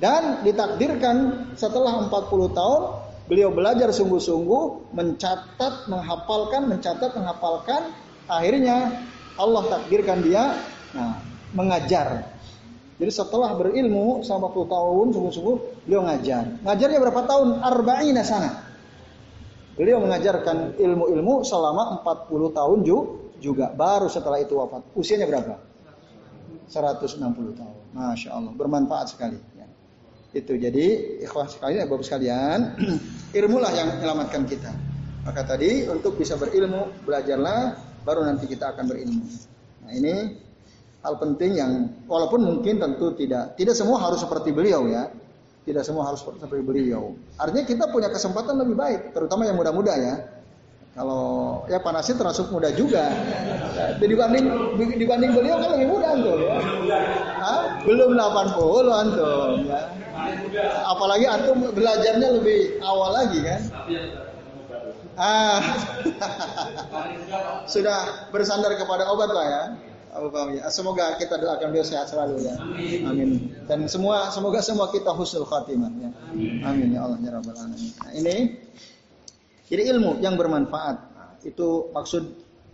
Dan 0.00 0.40
ditakdirkan 0.44 1.48
setelah 1.56 2.08
40 2.08 2.56
tahun 2.56 2.80
beliau 3.28 3.52
belajar 3.52 3.92
sungguh-sungguh, 3.92 4.92
mencatat, 4.96 5.88
menghafalkan, 5.92 6.72
mencatat, 6.72 7.10
menghafalkan. 7.12 7.92
Akhirnya 8.28 9.04
Allah 9.36 9.62
takdirkan 9.68 10.24
dia 10.24 10.56
nah, 10.96 11.20
mengajar 11.52 12.39
jadi 13.00 13.12
setelah 13.16 13.56
berilmu 13.56 14.20
selama 14.20 14.52
40 14.52 14.76
tahun 14.76 15.06
sungguh-sungguh 15.16 15.56
beliau 15.88 16.04
ngajar. 16.04 16.44
Ngajarnya 16.60 16.98
berapa 17.00 17.20
tahun? 17.24 17.48
Arba'ina 17.64 18.20
sana. 18.20 18.60
Beliau 19.72 20.04
mengajarkan 20.04 20.76
ilmu-ilmu 20.76 21.40
selama 21.40 22.04
40 22.04 22.52
tahun 22.52 22.78
juga. 23.40 23.72
Baru 23.72 24.12
setelah 24.12 24.36
itu 24.44 24.52
wafat. 24.60 24.84
Usianya 24.92 25.24
berapa? 25.24 25.56
160 26.68 27.24
tahun. 27.56 27.76
Masya 27.96 28.36
Allah. 28.36 28.52
Bermanfaat 28.52 29.16
sekali. 29.16 29.40
Ya. 29.56 29.64
Itu 30.36 30.60
jadi 30.60 31.16
ikhwah 31.24 31.48
sekalian, 31.48 31.88
bapak 31.88 32.04
sekalian, 32.04 32.76
ilmulah 33.40 33.72
yang 33.72 33.96
menyelamatkan 33.96 34.44
kita. 34.44 34.76
Maka 35.24 35.48
tadi 35.48 35.88
untuk 35.88 36.20
bisa 36.20 36.36
berilmu, 36.36 36.92
belajarlah, 37.08 37.80
baru 38.04 38.28
nanti 38.28 38.44
kita 38.44 38.76
akan 38.76 38.84
berilmu. 38.92 39.24
Nah 39.88 39.92
ini 39.96 40.14
hal 41.00 41.14
penting 41.16 41.56
yang 41.56 41.88
walaupun 42.04 42.44
mungkin 42.44 42.76
tentu 42.76 43.16
tidak 43.16 43.56
tidak 43.56 43.72
semua 43.72 44.00
harus 44.00 44.20
seperti 44.20 44.52
beliau 44.52 44.84
ya. 44.88 45.08
Tidak 45.60 45.84
semua 45.84 46.08
harus 46.08 46.24
seperti 46.24 46.64
beliau. 46.64 47.14
Artinya 47.36 47.64
kita 47.68 47.84
punya 47.92 48.08
kesempatan 48.08 48.56
lebih 48.64 48.80
baik 48.80 49.12
terutama 49.12 49.44
yang 49.44 49.60
muda-muda 49.60 49.92
ya. 49.92 50.14
Kalau 50.96 51.62
ya 51.70 51.78
panasnya 51.78 52.16
termasuk 52.18 52.50
muda 52.50 52.72
juga. 52.74 53.12
Dibanding 54.00 54.44
dibanding 54.96 55.32
beliau 55.36 55.56
kan 55.60 55.68
lebih 55.76 55.88
muda 55.92 56.06
antum. 56.16 56.40
Ya 56.40 57.52
belum 57.84 58.10
80 58.16 58.88
antum 59.04 59.48
ya. 59.68 59.80
Apalagi 60.88 61.26
antum 61.28 61.56
belajarnya 61.76 62.28
lebih 62.40 62.60
awal 62.82 63.10
lagi 63.14 63.38
kan? 63.44 63.60
Ah. 65.20 65.60
Sudah 67.72 68.26
bersandar 68.32 68.74
kepada 68.80 69.06
obat 69.12 69.30
lah 69.30 69.46
ya 69.46 69.64
ya. 70.58 70.66
Semoga 70.74 71.14
kita 71.16 71.38
doakan 71.38 71.70
beliau 71.70 71.86
sehat 71.86 72.10
selalu 72.10 72.42
ya. 72.42 72.54
Amin. 73.06 73.54
Dan 73.70 73.86
semua 73.86 74.28
semoga 74.34 74.58
semua 74.60 74.90
kita 74.90 75.14
husnul 75.14 75.46
khatimah 75.46 75.90
ya. 76.02 76.10
Amin 76.66 76.94
ya 76.94 77.06
Allah 77.06 77.18
ya 77.22 77.30
rabbal 77.38 77.54
alamin. 77.54 77.92
Nah, 78.02 78.12
ini 78.12 78.36
jadi 79.70 79.94
ilmu 79.94 80.18
yang 80.18 80.34
bermanfaat. 80.34 80.96
Nah, 81.14 81.30
itu 81.46 81.94
maksud 81.94 82.22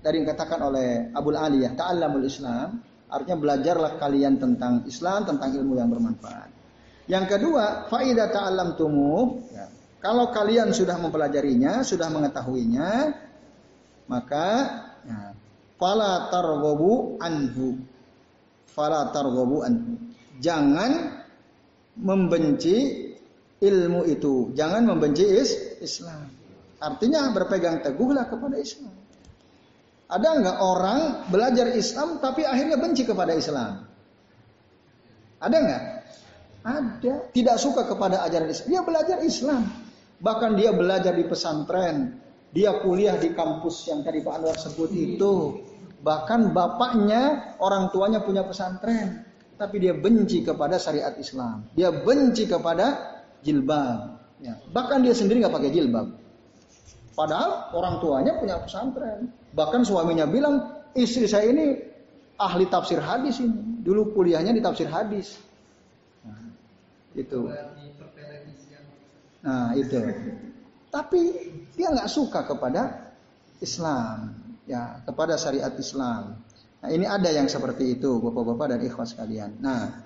dari 0.01 0.25
yang 0.25 0.29
katakan 0.33 0.65
oleh 0.65 1.13
Abul 1.13 1.37
Aliyah, 1.37 1.77
ta'allamul 1.77 2.25
Islam, 2.25 2.81
artinya 3.13 3.37
belajarlah 3.37 4.01
kalian 4.01 4.41
tentang 4.41 4.89
Islam, 4.89 5.29
tentang 5.29 5.53
ilmu 5.53 5.77
yang 5.77 5.93
bermanfaat. 5.93 6.49
Yang 7.07 7.37
kedua, 7.37 7.87
faida 7.93 8.33
ta'allam 8.33 8.75
tumuh, 8.81 9.45
ya. 9.53 9.69
kalau 10.01 10.33
kalian 10.33 10.73
sudah 10.73 10.97
mempelajarinya, 10.99 11.85
sudah 11.85 12.09
mengetahuinya, 12.11 13.13
maka 14.09 14.47
ya, 15.05 15.36
fala 15.81 16.29
targhabu 16.29 17.21
anhu. 17.21 17.81
Fala 18.69 19.09
targhabu 19.13 19.65
anhu. 19.65 19.97
Jangan 20.41 21.25
membenci 21.97 23.07
ilmu 23.61 24.05
itu. 24.05 24.53
Jangan 24.53 24.85
membenci 24.85 25.25
is 25.25 25.81
Islam. 25.81 26.29
Artinya 26.77 27.33
berpegang 27.33 27.81
teguhlah 27.81 28.29
kepada 28.29 28.61
Islam. 28.61 28.93
Ada 30.07 30.29
nggak 30.39 30.59
orang 30.63 31.01
belajar 31.33 31.73
Islam 31.75 32.23
tapi 32.23 32.47
akhirnya 32.47 32.79
benci 32.79 33.03
kepada 33.03 33.35
Islam? 33.35 33.83
Ada 35.41 35.57
nggak? 35.57 35.83
Ada. 36.63 37.15
Tidak 37.33 37.57
suka 37.59 37.89
kepada 37.91 38.23
ajaran 38.29 38.51
Islam. 38.51 38.69
Dia 38.71 38.83
belajar 38.87 39.19
Islam. 39.25 39.63
Bahkan 40.21 40.51
dia 40.57 40.71
belajar 40.73 41.13
di 41.17 41.25
pesantren. 41.27 42.26
Dia 42.55 42.79
kuliah 42.83 43.19
di 43.19 43.35
kampus 43.35 43.87
yang 43.91 44.07
tadi 44.07 44.23
Pak 44.23 44.35
Anwar 44.39 44.57
sebut 44.59 44.91
itu. 44.95 45.61
Bahkan 46.03 46.55
bapaknya, 46.55 47.55
orang 47.59 47.91
tuanya 47.91 48.23
punya 48.23 48.47
pesantren. 48.47 49.27
Tapi 49.57 49.81
dia 49.81 49.97
benci 49.97 50.45
kepada 50.45 50.77
syariat 50.77 51.17
Islam. 51.17 51.65
Dia 51.73 51.89
benci 51.91 52.45
kepada 52.45 53.17
jilbab. 53.41 54.21
Ya. 54.45 54.61
Bahkan 54.69 55.01
dia 55.01 55.17
sendiri 55.17 55.41
nggak 55.41 55.57
pakai 55.57 55.73
jilbab. 55.73 56.13
Padahal 57.17 57.73
orang 57.73 57.97
tuanya 58.05 58.37
punya 58.37 58.61
pesantren. 58.61 59.33
Bahkan 59.57 59.89
suaminya 59.89 60.29
bilang, 60.29 60.85
istri 60.93 61.25
saya 61.25 61.49
ini 61.49 61.81
ahli 62.37 62.69
tafsir 62.69 63.01
hadis 63.01 63.41
ini. 63.41 63.81
Dulu 63.81 64.13
kuliahnya 64.13 64.53
di 64.53 64.61
tafsir 64.61 64.85
hadis. 64.93 65.41
Nah, 66.21 66.53
itu. 67.17 67.49
Nah 69.41 69.73
itu. 69.73 69.97
Tapi 70.97 71.21
dia 71.77 71.93
nggak 71.93 72.09
suka 72.09 72.49
kepada 72.49 73.13
Islam 73.61 74.33
ya 74.65 75.05
kepada 75.05 75.37
syariat 75.37 75.73
Islam. 75.77 76.41
Nah, 76.81 76.89
ini 76.89 77.05
ada 77.05 77.29
yang 77.29 77.53
seperti 77.53 78.01
itu, 78.01 78.17
Bapak-bapak 78.21 78.77
dan 78.77 78.81
ikhwas 78.81 79.13
sekalian. 79.13 79.61
Nah, 79.61 80.01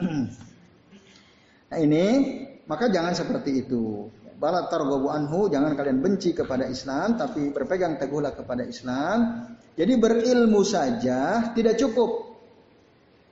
nah 1.70 1.78
ini 1.78 2.04
maka 2.66 2.90
jangan 2.90 3.14
seperti 3.14 3.66
itu. 3.66 4.10
Bala 4.40 4.66
targobu 4.66 5.12
anhu, 5.12 5.52
jangan 5.52 5.76
kalian 5.76 6.00
benci 6.00 6.32
kepada 6.32 6.64
Islam, 6.66 7.20
tapi 7.20 7.52
berpegang 7.52 8.00
teguhlah 8.00 8.32
kepada 8.32 8.64
Islam. 8.64 9.46
Jadi 9.76 9.94
berilmu 9.94 10.64
saja 10.64 11.52
tidak 11.54 11.76
cukup. 11.76 12.40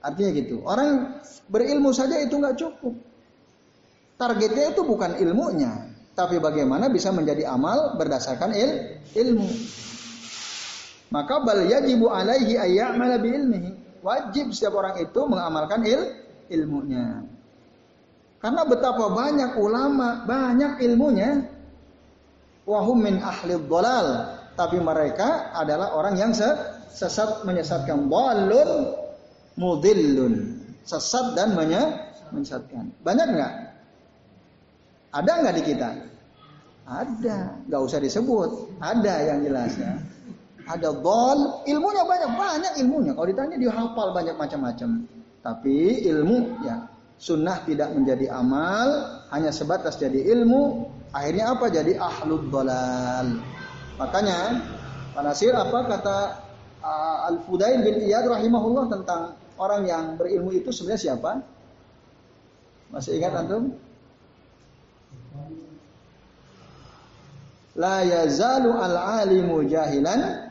Artinya 0.04 0.30
gitu. 0.36 0.62
Orang 0.68 1.18
berilmu 1.48 1.90
saja 1.96 2.20
itu 2.20 2.36
nggak 2.36 2.60
cukup. 2.60 2.94
Targetnya 4.20 4.76
itu 4.76 4.82
bukan 4.84 5.16
ilmunya, 5.16 5.87
tapi 6.18 6.42
bagaimana 6.42 6.90
bisa 6.90 7.14
menjadi 7.14 7.46
amal 7.46 7.94
berdasarkan 7.94 8.50
il, 8.50 8.98
ilmu. 9.14 9.46
Maka 11.14 11.38
bal 11.46 11.62
yajibu 11.62 12.10
alaihi 12.10 12.58
ayya'mala 12.58 13.22
bi 13.22 13.38
ilmihi. 13.38 13.70
Wajib 14.02 14.50
setiap 14.50 14.82
orang 14.82 14.98
itu 14.98 15.20
mengamalkan 15.30 15.86
il, 15.86 16.18
ilmunya. 16.50 17.22
Karena 18.42 18.66
betapa 18.66 19.14
banyak 19.14 19.62
ulama, 19.62 20.26
banyak 20.26 20.82
ilmunya. 20.82 21.46
Wahum 22.66 22.98
min 22.98 23.22
ahli 23.22 23.54
dolal. 23.70 24.34
Tapi 24.58 24.82
mereka 24.82 25.54
adalah 25.54 25.94
orang 25.94 26.18
yang 26.18 26.34
sesat 26.34 27.46
menyesatkan. 27.46 28.10
Walun 28.10 28.90
mudillun. 29.54 30.34
Sesat 30.82 31.38
dan 31.38 31.54
menyesatkan. 31.54 32.90
Banyak 33.06 33.26
nggak? 33.38 33.67
Ada 35.18 35.30
nggak 35.42 35.54
di 35.58 35.62
kita? 35.66 35.90
Ada. 36.86 37.38
Nggak 37.66 37.80
usah 37.82 37.98
disebut. 37.98 38.78
Ada 38.78 39.14
yang 39.34 39.38
jelas 39.42 39.74
ya. 39.74 39.98
Ada 40.68 40.94
bol, 40.94 41.64
ilmunya 41.66 42.04
banyak, 42.04 42.30
banyak 42.38 42.72
ilmunya. 42.86 43.12
Kalau 43.16 43.26
ditanya 43.26 43.56
dia 43.58 43.72
hafal 43.72 44.14
banyak 44.14 44.36
macam-macam. 44.36 45.08
Tapi 45.42 46.06
ilmu 46.06 46.60
ya 46.62 46.86
sunnah 47.18 47.64
tidak 47.66 47.90
menjadi 47.96 48.30
amal, 48.30 48.86
hanya 49.34 49.50
sebatas 49.50 49.98
jadi 49.98 50.28
ilmu, 50.38 50.86
akhirnya 51.10 51.56
apa? 51.56 51.66
Jadi 51.72 51.98
ahlul 51.98 52.46
dolal. 52.52 53.42
Makanya 53.98 54.62
Pak 55.16 55.22
Nasir 55.26 55.50
apa 55.56 55.78
kata 55.88 56.18
uh, 56.84 57.28
Al-Fudail 57.32 57.82
bin 57.82 58.06
Iyad 58.06 58.30
rahimahullah 58.30 58.86
tentang 58.86 59.34
orang 59.58 59.82
yang 59.88 60.04
berilmu 60.14 60.54
itu 60.54 60.70
sebenarnya 60.70 61.10
siapa? 61.10 61.42
Masih 62.94 63.18
ingat 63.18 63.34
antum? 63.34 63.87
La 67.78 68.02
yazalu 68.02 68.74
al-alimu 68.74 69.62
jahilan 69.70 70.50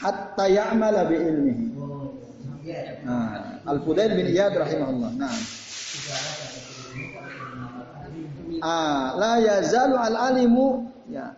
hatta 0.00 0.44
ya'mala 0.48 1.04
bi 1.04 1.16
ilmihi. 1.20 1.64
Nah, 3.04 3.60
Al-Fudail 3.68 4.16
bin 4.16 4.32
Iyad 4.32 4.56
rahimahullah. 4.56 5.10
Nah. 5.20 5.36
Ah, 8.64 9.12
la 9.20 9.34
yazalu 9.44 9.96
al-alimu 10.00 10.88
ya. 11.12 11.36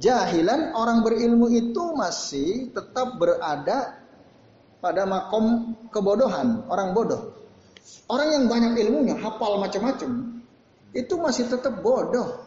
Jahilan 0.00 0.72
orang 0.76 1.02
berilmu 1.02 1.50
itu 1.50 1.84
masih 1.98 2.72
tetap 2.72 3.18
berada 3.20 4.00
pada 4.80 5.04
makom 5.04 5.76
kebodohan, 5.92 6.64
orang 6.72 6.96
bodoh. 6.96 7.36
Orang 8.08 8.28
yang 8.32 8.44
banyak 8.48 8.80
ilmunya, 8.80 9.14
hafal 9.20 9.60
macam-macam, 9.60 10.39
itu 10.92 11.14
masih 11.18 11.46
tetap 11.50 11.78
bodoh. 11.82 12.46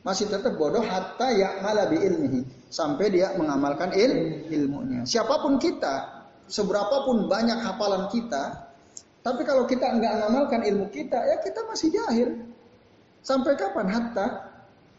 Masih 0.00 0.32
tetap 0.32 0.56
bodoh 0.56 0.80
hatta 0.80 1.28
ya 1.36 1.60
bi 1.92 2.00
ilmihi 2.00 2.40
sampai 2.72 3.12
dia 3.12 3.36
mengamalkan 3.36 3.92
il, 3.92 4.46
ilmunya. 4.48 5.04
Siapa 5.04 5.44
pun 5.44 5.60
kita, 5.60 6.24
seberapa 6.48 7.04
pun 7.04 7.28
banyak 7.28 7.60
hafalan 7.60 8.08
kita, 8.08 8.70
tapi 9.20 9.44
kalau 9.44 9.68
kita 9.68 9.92
enggak 9.92 10.16
mengamalkan 10.16 10.64
ilmu 10.64 10.88
kita, 10.88 11.20
ya 11.20 11.36
kita 11.44 11.60
masih 11.68 11.88
jahil. 11.92 12.28
Sampai 13.20 13.52
kapan? 13.60 13.86
Hatta 13.92 14.26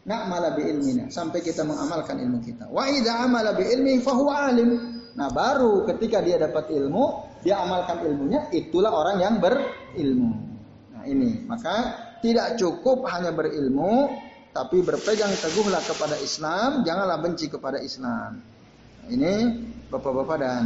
na'mala 0.06 0.54
bi 0.54 0.62
ilmina. 0.70 1.10
Sampai 1.10 1.42
kita 1.42 1.66
mengamalkan 1.66 2.22
ilmu 2.22 2.38
kita. 2.38 2.70
Wa 2.70 2.86
idza 2.86 3.18
amala 3.26 3.58
bi 3.58 3.66
ilmi 3.66 3.98
fahuwa 3.98 4.54
alim. 4.54 4.70
Nah, 5.12 5.28
baru 5.28 5.84
ketika 5.90 6.24
dia 6.24 6.40
dapat 6.40 6.72
ilmu, 6.72 7.28
dia 7.44 7.60
amalkan 7.60 8.00
ilmunya, 8.06 8.48
itulah 8.48 8.94
orang 8.94 9.20
yang 9.20 9.34
berilmu. 9.42 10.32
Nah, 10.94 11.04
ini. 11.04 11.44
Maka 11.44 12.01
tidak 12.22 12.56
cukup 12.56 13.04
hanya 13.10 13.34
berilmu, 13.34 14.14
tapi 14.54 14.80
berpegang 14.80 15.34
teguhlah 15.34 15.82
kepada 15.82 16.16
Islam, 16.22 16.86
janganlah 16.86 17.18
benci 17.18 17.50
kepada 17.50 17.82
Islam. 17.82 18.38
Ini 19.10 19.34
Bapak-bapak 19.90 20.38
dan 20.40 20.62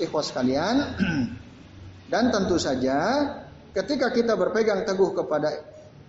ikhwas 0.00 0.32
kalian 0.32 0.96
dan 2.12 2.30
tentu 2.32 2.56
saja 2.56 2.96
ketika 3.76 4.12
kita 4.14 4.32
berpegang 4.32 4.86
teguh 4.88 5.12
kepada 5.12 5.50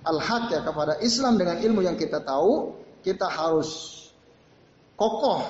al-haq 0.07 0.53
ya 0.53 0.61
kepada 0.63 1.01
Islam 1.03 1.35
dengan 1.35 1.59
ilmu 1.59 1.83
yang 1.83 1.99
kita 1.99 2.23
tahu 2.23 2.77
kita 3.03 3.27
harus 3.27 3.99
kokoh 4.95 5.43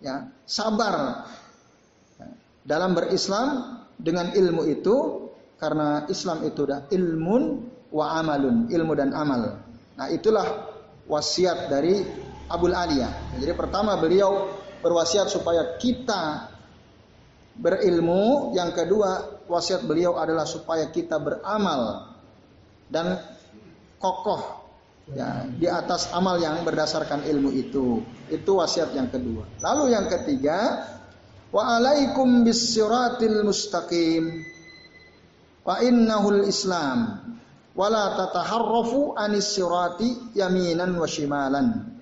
ya 0.00 0.32
sabar 0.48 1.28
dalam 2.64 2.94
berislam 2.96 3.80
dengan 3.98 4.32
ilmu 4.32 4.62
itu 4.70 4.96
karena 5.60 6.06
Islam 6.08 6.46
itu 6.46 6.62
dah 6.64 6.88
ilmun 6.88 7.71
wa 7.92 8.18
amalun 8.18 8.66
ilmu 8.72 8.92
dan 8.96 9.12
amal 9.12 9.60
nah 9.94 10.08
itulah 10.08 10.72
wasiat 11.06 11.68
dari 11.68 12.00
Abul 12.48 12.72
Aliyah 12.72 13.38
jadi 13.38 13.52
pertama 13.54 13.94
beliau 14.00 14.48
berwasiat 14.82 15.30
supaya 15.30 15.78
kita 15.78 16.52
berilmu, 17.56 18.52
yang 18.56 18.72
kedua 18.72 19.44
wasiat 19.46 19.84
beliau 19.84 20.16
adalah 20.16 20.48
supaya 20.48 20.88
kita 20.88 21.20
beramal 21.20 22.12
dan 22.88 23.20
kokoh 24.00 24.64
ya 25.12 25.44
di 25.48 25.68
atas 25.68 26.08
amal 26.16 26.40
yang 26.40 26.64
berdasarkan 26.64 27.28
ilmu 27.28 27.50
itu. 27.52 28.00
Itu 28.32 28.60
wasiat 28.60 28.96
yang 28.96 29.12
kedua. 29.12 29.44
Lalu 29.60 29.92
yang 29.92 30.08
ketiga, 30.08 30.88
wa 31.52 31.76
alaikum 31.76 32.46
bisiratil 32.46 33.44
mustaqim 33.44 34.24
wa 35.62 35.78
innahul 35.84 36.42
islam 36.48 37.22
wala 37.72 38.16
tataharrafu 38.18 39.16
anis 39.16 39.56
sirati 39.56 40.36
yaminan 40.36 40.92
wa 40.96 41.08
shimalan 41.08 41.96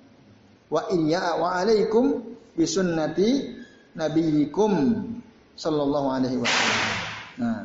wa 0.71 0.87
iya 0.91 1.39
wa 1.39 1.59
alaikum 1.59 2.23
bisunnati 2.55 3.59
nabiyikum 3.95 5.07
Sallallahu 5.61 6.09
Alaihi 6.09 6.41
Wasallam. 6.41 6.81
Nah, 7.37 7.63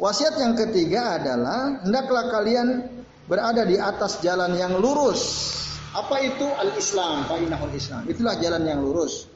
wasiat 0.00 0.40
yang 0.40 0.56
ketiga 0.56 1.20
adalah 1.20 1.84
hendaklah 1.84 2.32
kalian 2.32 2.88
berada 3.28 3.68
di 3.68 3.76
atas 3.76 4.24
jalan 4.24 4.56
yang 4.56 4.80
lurus. 4.80 5.52
Apa 5.92 6.16
itu 6.24 6.48
al-Islam? 6.48 7.28
Fa'inahul 7.28 7.76
Islam. 7.76 8.08
Itulah 8.08 8.40
jalan 8.40 8.64
yang 8.64 8.80
lurus. 8.80 9.28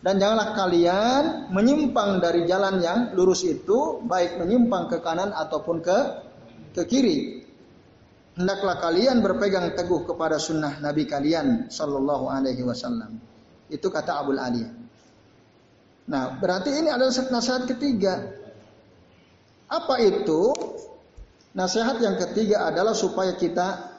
Dan 0.00 0.16
janganlah 0.16 0.56
kalian 0.56 1.50
menyimpang 1.52 2.24
dari 2.24 2.48
jalan 2.48 2.80
yang 2.80 3.12
lurus 3.12 3.44
itu, 3.44 4.00
baik 4.06 4.38
menyimpang 4.40 4.88
ke 4.88 5.02
kanan 5.04 5.34
ataupun 5.36 5.82
ke 5.84 5.98
ke 6.76 6.82
kiri. 6.84 7.18
Hendaklah 8.36 8.76
kalian 8.84 9.24
berpegang 9.24 9.72
teguh 9.72 10.04
kepada 10.04 10.36
sunnah 10.36 10.76
Nabi 10.84 11.08
kalian, 11.08 11.72
Sallallahu 11.72 12.28
Alaihi 12.28 12.60
Wasallam. 12.60 13.16
Itu 13.72 13.88
kata 13.88 14.20
Abul 14.20 14.36
Aliyah. 14.36 14.68
Nah, 16.06 16.36
berarti 16.36 16.70
ini 16.70 16.92
adalah 16.92 17.10
nasihat 17.10 17.64
ketiga. 17.64 18.28
Apa 19.72 19.98
itu? 20.04 20.52
Nasihat 21.56 21.96
yang 22.04 22.20
ketiga 22.20 22.68
adalah 22.68 22.92
supaya 22.92 23.32
kita 23.32 23.96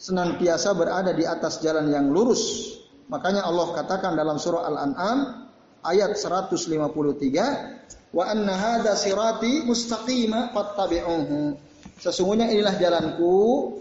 senantiasa 0.00 0.72
berada 0.72 1.12
di 1.12 1.28
atas 1.28 1.60
jalan 1.60 1.92
yang 1.92 2.08
lurus. 2.08 2.74
Makanya 3.12 3.44
Allah 3.44 3.76
katakan 3.76 4.16
dalam 4.16 4.40
surah 4.40 4.64
Al-An'am 4.72 5.46
ayat 5.84 6.16
153, 6.16 8.08
"Wa 8.10 8.32
anna 8.32 8.56
hadza 8.56 8.96
sirati 8.96 9.68
mustaqima 9.68 10.50
fattabi'uhu." 10.56 11.65
Sesungguhnya 11.96 12.52
inilah 12.52 12.76
jalanku, 12.76 13.72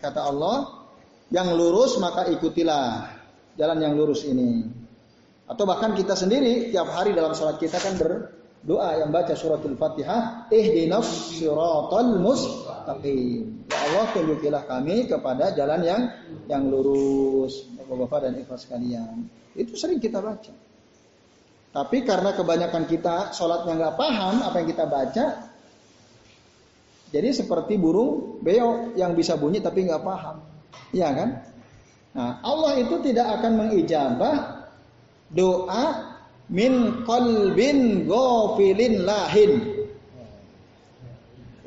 kata 0.00 0.20
Allah, 0.32 0.84
yang 1.28 1.52
lurus 1.52 2.00
maka 2.00 2.24
ikutilah 2.32 3.10
jalan 3.60 3.78
yang 3.84 3.94
lurus 3.96 4.24
ini. 4.24 4.64
Atau 5.44 5.68
bahkan 5.68 5.92
kita 5.92 6.16
sendiri 6.16 6.72
tiap 6.72 6.88
hari 6.88 7.12
dalam 7.12 7.36
sholat 7.36 7.60
kita 7.60 7.76
kan 7.76 8.00
berdoa 8.00 8.96
yang 8.96 9.12
baca 9.12 9.36
suratul 9.36 9.76
Fatihah, 9.76 10.48
ihdinas 10.48 11.36
siratal 11.36 12.16
mustaqim. 12.16 13.68
Ya 13.68 13.78
Allah 13.92 14.06
tunjukilah 14.16 14.64
kami 14.64 15.04
kepada 15.04 15.52
jalan 15.52 15.84
yang 15.84 16.02
yang 16.48 16.64
lurus. 16.72 17.68
Bapak-bapak 17.76 18.18
dan 18.24 18.32
ikhlas 18.40 18.64
sekalian. 18.64 19.28
Itu 19.52 19.76
sering 19.76 20.00
kita 20.00 20.24
baca. 20.24 20.52
Tapi 21.74 22.06
karena 22.06 22.32
kebanyakan 22.32 22.88
kita 22.88 23.36
sholatnya 23.36 23.74
nggak 23.76 23.94
paham 24.00 24.40
apa 24.46 24.56
yang 24.62 24.68
kita 24.70 24.86
baca, 24.88 25.24
jadi 27.14 27.30
seperti 27.30 27.78
burung 27.78 28.42
beo 28.42 28.90
yang 28.98 29.14
bisa 29.14 29.38
bunyi 29.38 29.62
tapi 29.62 29.86
nggak 29.86 30.02
paham, 30.02 30.42
iya 30.90 31.14
kan? 31.14 31.28
Nah 32.18 32.42
Allah 32.42 32.82
itu 32.82 32.98
tidak 33.06 33.38
akan 33.38 33.52
mengijabah 33.54 34.66
doa 35.30 35.84
min 36.50 37.06
qalbin 37.06 38.10
ghafilin 38.10 39.06
lahin. 39.06 39.52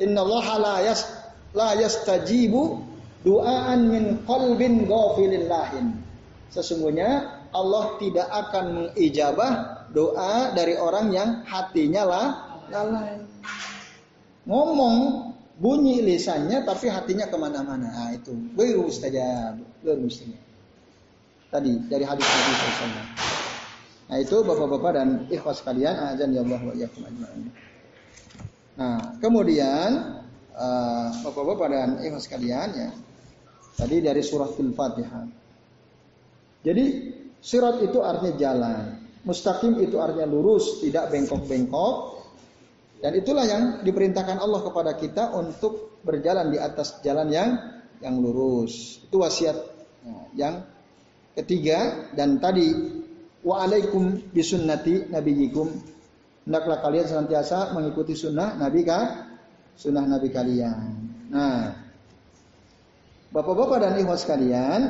Inna 0.03 0.19
Allah 0.27 0.45
la 0.59 0.75
yas 0.83 1.07
la 1.55 1.71
yastajibu 1.79 2.87
Duaan 3.27 3.91
min 3.91 4.03
qalbin 4.23 4.87
ghafilillahin. 4.87 5.99
Sesungguhnya 6.47 7.43
Allah 7.51 7.99
tidak 7.99 8.23
akan 8.31 8.65
mengijabah 8.87 9.53
doa 9.91 10.55
dari 10.55 10.79
orang 10.79 11.11
yang 11.11 11.29
hatinya 11.43 12.07
lah 12.07 12.27
lalai. 12.71 13.19
Ngomong 14.47 14.95
bunyi 15.57 16.05
lisannya 16.05 16.63
tapi 16.63 16.87
hatinya 16.87 17.25
ke 17.27 17.37
mana-mana. 17.37 17.89
Nah, 17.89 18.09
itu 18.13 18.33
baru 18.53 18.85
mustajab. 18.85 19.57
Tadi 21.47 21.71
dari 21.89 22.05
hadis 22.05 22.25
Nabi 22.27 22.53
SAW. 22.53 23.27
Nah 24.07 24.17
itu 24.23 24.39
bapak-bapak 24.39 24.91
dan 24.95 25.09
ikhwas 25.27 25.59
kalian, 25.63 25.95
azan 26.15 26.31
ya 26.31 26.39
Allah 26.43 26.61
wa 26.63 26.73
iyyakum. 26.75 27.03
Nah 28.79 29.19
kemudian 29.19 30.23
uh, 30.55 31.09
bapak-bapak 31.27 31.67
dan 31.71 31.89
ikhwas 32.07 32.31
kalian 32.31 32.67
ya, 32.71 32.89
tadi 33.75 33.99
dari 33.99 34.23
suratul 34.23 34.71
Fatihah. 34.71 35.27
Jadi 36.63 36.85
sirat 37.43 37.83
itu 37.83 37.99
artinya 37.99 38.33
jalan, 38.39 38.83
mustaqim 39.27 39.75
itu 39.79 39.99
artinya 39.99 40.27
lurus, 40.27 40.79
tidak 40.83 41.11
bengkok-bengkok. 41.11 42.16
Dan 42.97 43.11
itulah 43.13 43.45
yang 43.45 43.63
diperintahkan 43.85 44.41
Allah 44.41 44.61
kepada 44.65 44.91
kita 44.97 45.33
untuk 45.37 46.01
berjalan 46.01 46.49
di 46.49 46.57
atas 46.57 46.97
jalan 47.05 47.29
yang 47.29 47.49
yang 48.01 48.17
lurus. 48.17 49.01
Itu 49.05 49.21
wasiat 49.21 49.57
nah, 50.05 50.25
yang 50.33 50.65
ketiga 51.37 52.09
dan 52.17 52.41
tadi 52.41 52.73
wa 53.45 53.61
alaikum 53.61 54.17
bisunnati 54.33 55.13
nabiyikum 55.13 55.69
hendaklah 56.49 56.81
kalian 56.81 57.05
senantiasa 57.05 57.77
mengikuti 57.77 58.17
sunnah 58.17 58.57
nabi 58.57 58.81
ka 58.81 59.29
sunnah 59.77 60.01
nabi 60.09 60.33
kalian. 60.33 60.89
Nah, 61.29 61.87
Bapak-bapak 63.27 63.77
dan 63.83 63.99
ikhwas 63.99 64.23
sekalian, 64.23 64.81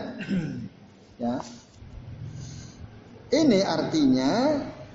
ya. 1.23 1.41
Ini 3.27 3.59
artinya 3.65 4.31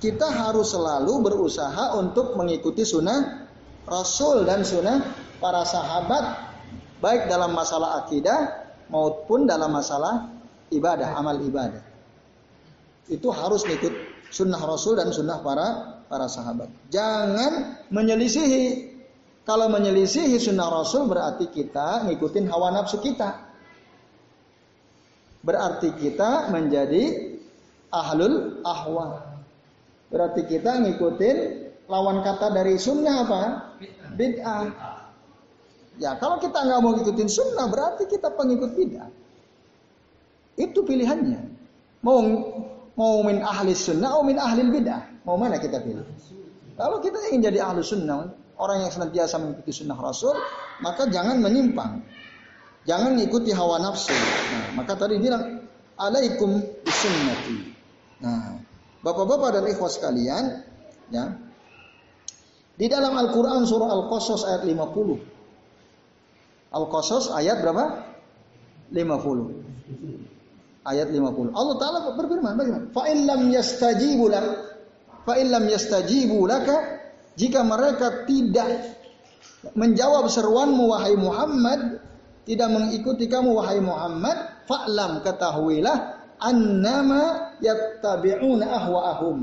kita 0.02 0.26
harus 0.26 0.74
selalu 0.74 1.22
berusaha 1.22 1.94
untuk 1.94 2.34
mengikuti 2.34 2.82
sunnah 2.82 3.46
Rasul 3.86 4.42
dan 4.42 4.66
sunnah 4.66 4.98
para 5.38 5.62
sahabat 5.62 6.50
baik 6.98 7.30
dalam 7.30 7.54
masalah 7.54 8.02
akidah 8.02 8.66
maupun 8.90 9.46
dalam 9.46 9.70
masalah 9.70 10.26
ibadah, 10.74 11.14
amal 11.14 11.38
ibadah. 11.38 11.86
Itu 13.06 13.30
harus 13.30 13.62
ikut 13.62 13.94
sunnah 14.34 14.58
Rasul 14.58 14.98
dan 14.98 15.14
sunnah 15.14 15.38
para 15.38 15.66
para 16.10 16.26
sahabat. 16.26 16.66
Jangan 16.90 17.86
menyelisihi. 17.94 18.90
Kalau 19.46 19.70
menyelisihi 19.70 20.38
sunnah 20.38 20.66
Rasul 20.70 21.06
berarti 21.06 21.46
kita 21.50 22.10
ngikutin 22.10 22.50
hawa 22.50 22.74
nafsu 22.74 22.98
kita. 22.98 23.54
Berarti 25.42 25.94
kita 25.98 26.50
menjadi 26.54 27.34
ahlul 27.90 28.62
ahwa. 28.62 29.31
Berarti 30.12 30.44
kita 30.44 30.84
ngikutin 30.84 31.36
lawan 31.88 32.20
kata 32.20 32.52
dari 32.52 32.76
sunnah 32.76 33.24
apa? 33.24 33.42
Bid'ah. 34.12 34.68
Ya 35.96 36.16
kalau 36.20 36.36
kita 36.36 36.56
nggak 36.56 36.80
mau 36.84 36.92
ngikutin 36.96 37.28
sunnah 37.28 37.66
berarti 37.72 38.04
kita 38.06 38.28
pengikut 38.36 38.76
bid'ah. 38.76 39.08
Itu 40.60 40.84
pilihannya. 40.84 41.40
Mau 42.04 42.20
mau 42.92 43.24
min 43.24 43.40
ahli 43.40 43.72
sunnah 43.72 44.12
atau 44.12 44.24
min 44.24 44.36
ahli 44.36 44.68
bidah. 44.68 45.24
Mau 45.24 45.40
mana 45.40 45.56
kita 45.56 45.80
pilih? 45.80 46.04
Kalau 46.76 47.00
kita 47.00 47.16
ingin 47.30 47.52
jadi 47.52 47.58
ahli 47.64 47.80
sunnah, 47.80 48.28
orang 48.60 48.84
yang 48.84 48.92
senantiasa 48.92 49.40
mengikuti 49.40 49.72
sunnah 49.72 49.96
Rasul, 49.96 50.34
maka 50.84 51.08
jangan 51.08 51.40
menyimpang. 51.40 52.02
Jangan 52.82 53.14
ikuti 53.22 53.54
hawa 53.54 53.78
nafsu. 53.78 54.10
Nah, 54.10 54.82
maka 54.82 54.98
tadi 54.98 55.14
bilang, 55.22 55.62
alaikum 55.94 56.58
bisunnati. 56.82 57.70
Nah, 58.18 58.58
bapak-bapak 59.02 59.58
dan 59.58 59.64
ikhwas 59.68 59.98
sekalian, 59.98 60.62
ya, 61.10 61.36
di 62.78 62.86
dalam 62.88 63.14
Al-Quran 63.14 63.68
surah 63.68 63.90
Al-Qasas 63.92 64.48
ayat 64.48 64.62
50. 64.64 66.72
Al-Qasas 66.72 67.28
ayat 67.36 67.60
berapa? 67.60 67.84
50 68.94 69.62
ayat 70.82 71.14
50. 71.14 71.54
Allah 71.54 71.76
taala 71.78 71.98
berfirman 72.14 72.54
bagaimana? 72.58 72.86
Fa 72.90 73.06
illam 73.06 73.50
yastajibu 73.54 74.26
lak 74.26 74.46
fa 75.22 75.38
illam 75.38 75.64
yastajibu 75.70 76.42
laka 76.46 76.98
jika 77.38 77.62
mereka 77.62 78.26
tidak 78.26 78.98
menjawab 79.78 80.26
seruanmu 80.26 80.90
wahai 80.90 81.14
Muhammad, 81.14 82.02
tidak 82.44 82.68
mengikuti 82.74 83.30
kamu 83.30 83.54
wahai 83.54 83.78
Muhammad, 83.78 84.66
fa'lam 84.66 85.22
ketahuilah 85.22 86.11
annama 86.42 87.54
yattabi'una 87.62 88.66
ahwa'ahum. 88.66 89.38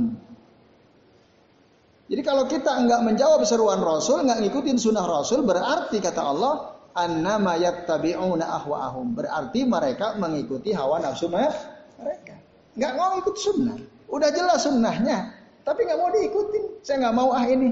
Jadi 2.09 2.21
kalau 2.25 2.49
kita 2.49 2.73
enggak 2.73 3.05
menjawab 3.05 3.45
seruan 3.45 3.79
Rasul, 3.79 4.25
enggak 4.25 4.41
ngikutin 4.43 4.77
sunnah 4.81 5.05
Rasul, 5.05 5.45
berarti 5.45 6.01
kata 6.01 6.21
Allah, 6.21 6.75
annama 6.97 7.55
yattabi'una 7.55 8.45
ahwa'ahum. 8.61 9.15
Berarti 9.15 9.63
mereka 9.63 10.17
mengikuti 10.19 10.75
hawa 10.75 10.99
nafsu 10.99 11.31
mereka. 11.31 12.35
Nggak 12.75 12.93
mau 12.97 13.11
ikut 13.19 13.35
sunnah. 13.37 13.77
Udah 14.09 14.29
jelas 14.33 14.65
sunnahnya. 14.65 15.37
Tapi 15.61 15.85
nggak 15.85 15.99
mau 15.99 16.09
diikutin. 16.09 16.63
Saya 16.81 16.97
nggak 17.07 17.15
mau 17.15 17.29
ah 17.29 17.45
ini. 17.45 17.69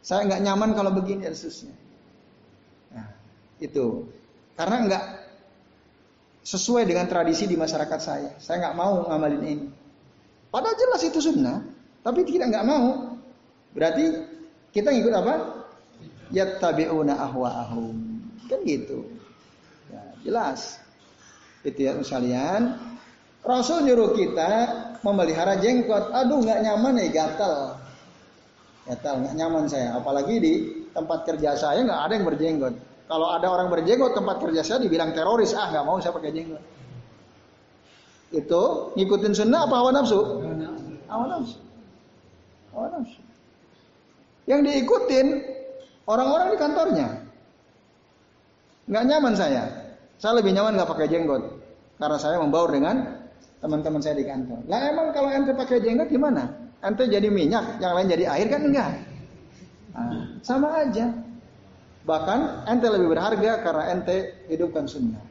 Saya 0.00 0.24
nggak 0.24 0.40
nyaman 0.40 0.70
kalau 0.72 0.94
begini. 0.94 1.28
Nah, 2.94 3.08
itu. 3.60 4.06
Karena 4.56 4.76
nggak 4.88 5.04
sesuai 6.46 6.86
dengan 6.86 7.10
tradisi 7.10 7.50
di 7.50 7.58
masyarakat 7.58 7.98
saya. 7.98 8.30
Saya 8.38 8.70
nggak 8.70 8.76
mau 8.78 9.02
ngamalin 9.10 9.42
ini. 9.42 9.66
Padahal 10.46 10.78
jelas 10.78 11.02
itu 11.02 11.18
sunnah. 11.18 11.58
Tapi 12.06 12.22
kita 12.22 12.46
nggak 12.46 12.62
mau. 12.62 13.18
Berarti 13.74 14.04
kita 14.70 14.94
ngikut 14.94 15.14
apa? 15.18 15.34
yattabi'una 16.30 17.18
ahwa'ahum. 17.18 17.94
Kan 18.46 18.62
gitu. 18.62 19.10
Ya, 19.90 20.02
jelas. 20.22 20.78
Itu 21.66 21.82
ya 21.82 21.98
sekalian. 21.98 22.78
Rasul 23.42 23.82
nyuruh 23.86 24.14
kita 24.14 24.50
memelihara 25.02 25.58
jenggot. 25.58 26.14
Aduh 26.14 26.46
nggak 26.46 26.62
nyaman 26.62 26.94
nih 27.02 27.10
gatal. 27.10 27.78
Gatal 28.86 29.14
nggak 29.22 29.34
nyaman 29.34 29.66
saya. 29.66 29.98
Apalagi 29.98 30.34
di 30.38 30.52
tempat 30.94 31.26
kerja 31.26 31.58
saya 31.58 31.82
nggak 31.82 32.00
ada 32.06 32.12
yang 32.14 32.26
berjenggot. 32.26 32.74
Kalau 33.06 33.30
ada 33.30 33.46
orang 33.46 33.70
berjenggot 33.70 34.18
tempat 34.18 34.42
kerja 34.42 34.62
saya 34.66 34.78
dibilang 34.82 35.14
teroris. 35.14 35.54
Ah 35.54 35.70
nggak 35.70 35.84
mau 35.86 35.98
saya 36.02 36.14
pakai 36.14 36.34
jenggot. 36.34 36.62
Itu 38.34 38.92
ngikutin 38.98 39.32
sunnah 39.32 39.70
apa 39.70 39.74
hawa 39.78 39.90
nafsu? 39.94 40.20
Hawa 41.06 41.24
nafsu. 41.30 41.58
Hawa 42.74 42.86
nafsu. 42.98 43.20
Yang 44.46 44.60
diikutin 44.66 45.26
Orang-orang 46.06 46.54
di 46.54 46.58
kantornya. 46.58 47.08
Nggak 48.86 49.04
nyaman 49.10 49.34
saya. 49.34 49.62
Saya 50.22 50.38
lebih 50.38 50.54
nyaman 50.54 50.78
nggak 50.78 50.90
pakai 50.94 51.10
jenggot. 51.10 51.42
Karena 51.98 52.16
saya 52.16 52.38
membaur 52.38 52.70
dengan 52.70 53.26
teman-teman 53.58 53.98
saya 53.98 54.14
di 54.14 54.22
kantor. 54.22 54.62
Lah 54.70 54.80
emang 54.86 55.10
kalau 55.10 55.34
ente 55.34 55.50
pakai 55.50 55.82
jenggot 55.82 56.06
gimana? 56.06 56.46
Ente 56.78 57.10
jadi 57.10 57.26
minyak, 57.26 57.82
yang 57.82 57.98
lain 57.98 58.06
jadi 58.06 58.24
air 58.30 58.46
kan 58.46 58.62
enggak? 58.62 58.90
Nah, 59.96 60.24
sama 60.46 60.86
aja. 60.86 61.10
Bahkan 62.06 62.70
ente 62.70 62.86
lebih 62.86 63.10
berharga 63.10 63.66
karena 63.66 63.84
ente 63.90 64.46
hidupkan 64.46 64.86
sunnah. 64.86 65.24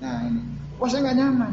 Nah 0.00 0.18
ini. 0.24 0.42
Wah 0.80 0.88
saya 0.88 1.12
nggak 1.12 1.18
nyaman. 1.20 1.52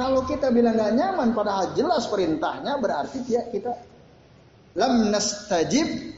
Kalau 0.00 0.24
kita 0.24 0.48
bilang 0.48 0.74
nggak 0.74 0.96
nyaman 0.96 1.28
padahal 1.36 1.76
jelas 1.76 2.08
perintahnya 2.08 2.80
berarti 2.80 3.20
dia 3.28 3.44
kita 3.52 3.76
lam 4.72 5.12
nastajib 5.12 6.16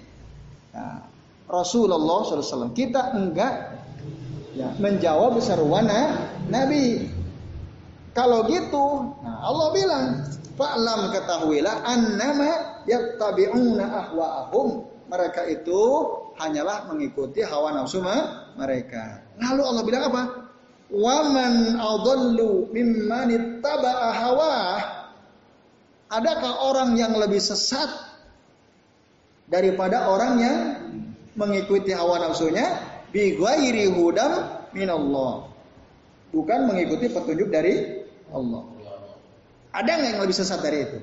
Nah, 0.73 1.05
Rasulullah 1.53 2.25
SAW 2.25 2.73
kita 2.73 3.13
enggak 3.13 3.77
ya, 4.57 4.73
menjawab 4.81 5.37
seruan 5.45 5.85
Nabi. 6.49 7.13
Kalau 8.13 8.45
gitu, 8.49 9.17
nah 9.25 9.41
Allah 9.41 9.69
bilang, 9.73 10.05
"Fa'lam 10.57 11.13
ketahuilah 11.13 11.81
annama 11.85 12.81
yattabi'una 12.85 13.85
ahwa'ahum." 13.89 14.85
Mereka 15.13 15.49
itu 15.49 15.81
hanyalah 16.39 16.89
mengikuti 16.89 17.43
hawa 17.45 17.75
nafsu 17.75 18.01
mereka. 18.57 19.25
Lalu 19.41 19.63
Allah 19.65 19.83
bilang 19.85 20.05
apa? 20.13 20.23
Waman 20.93 21.81
adallu 21.81 22.69
mimman 22.69 23.29
ittaba'a 23.33 24.09
hawah. 24.13 24.77
Adakah 26.13 26.53
orang 26.69 27.01
yang 27.01 27.17
lebih 27.17 27.41
sesat 27.41 27.89
daripada 29.49 30.13
orang 30.13 30.33
yang 30.37 30.57
mengikuti 31.33 31.97
hawa 31.97 32.21
nafsunya 32.21 32.77
bi 33.09 33.37
ghairi 33.41 33.89
hudam 33.89 34.49
minallah. 34.77 35.49
Bukan 36.33 36.69
mengikuti 36.69 37.09
petunjuk 37.09 37.49
dari 37.49 38.05
Allah. 38.33 38.65
Ada 39.73 39.91
nggak 39.97 40.11
yang 40.17 40.21
lebih 40.21 40.37
sesat 40.37 40.61
dari 40.61 40.79
itu? 40.85 40.99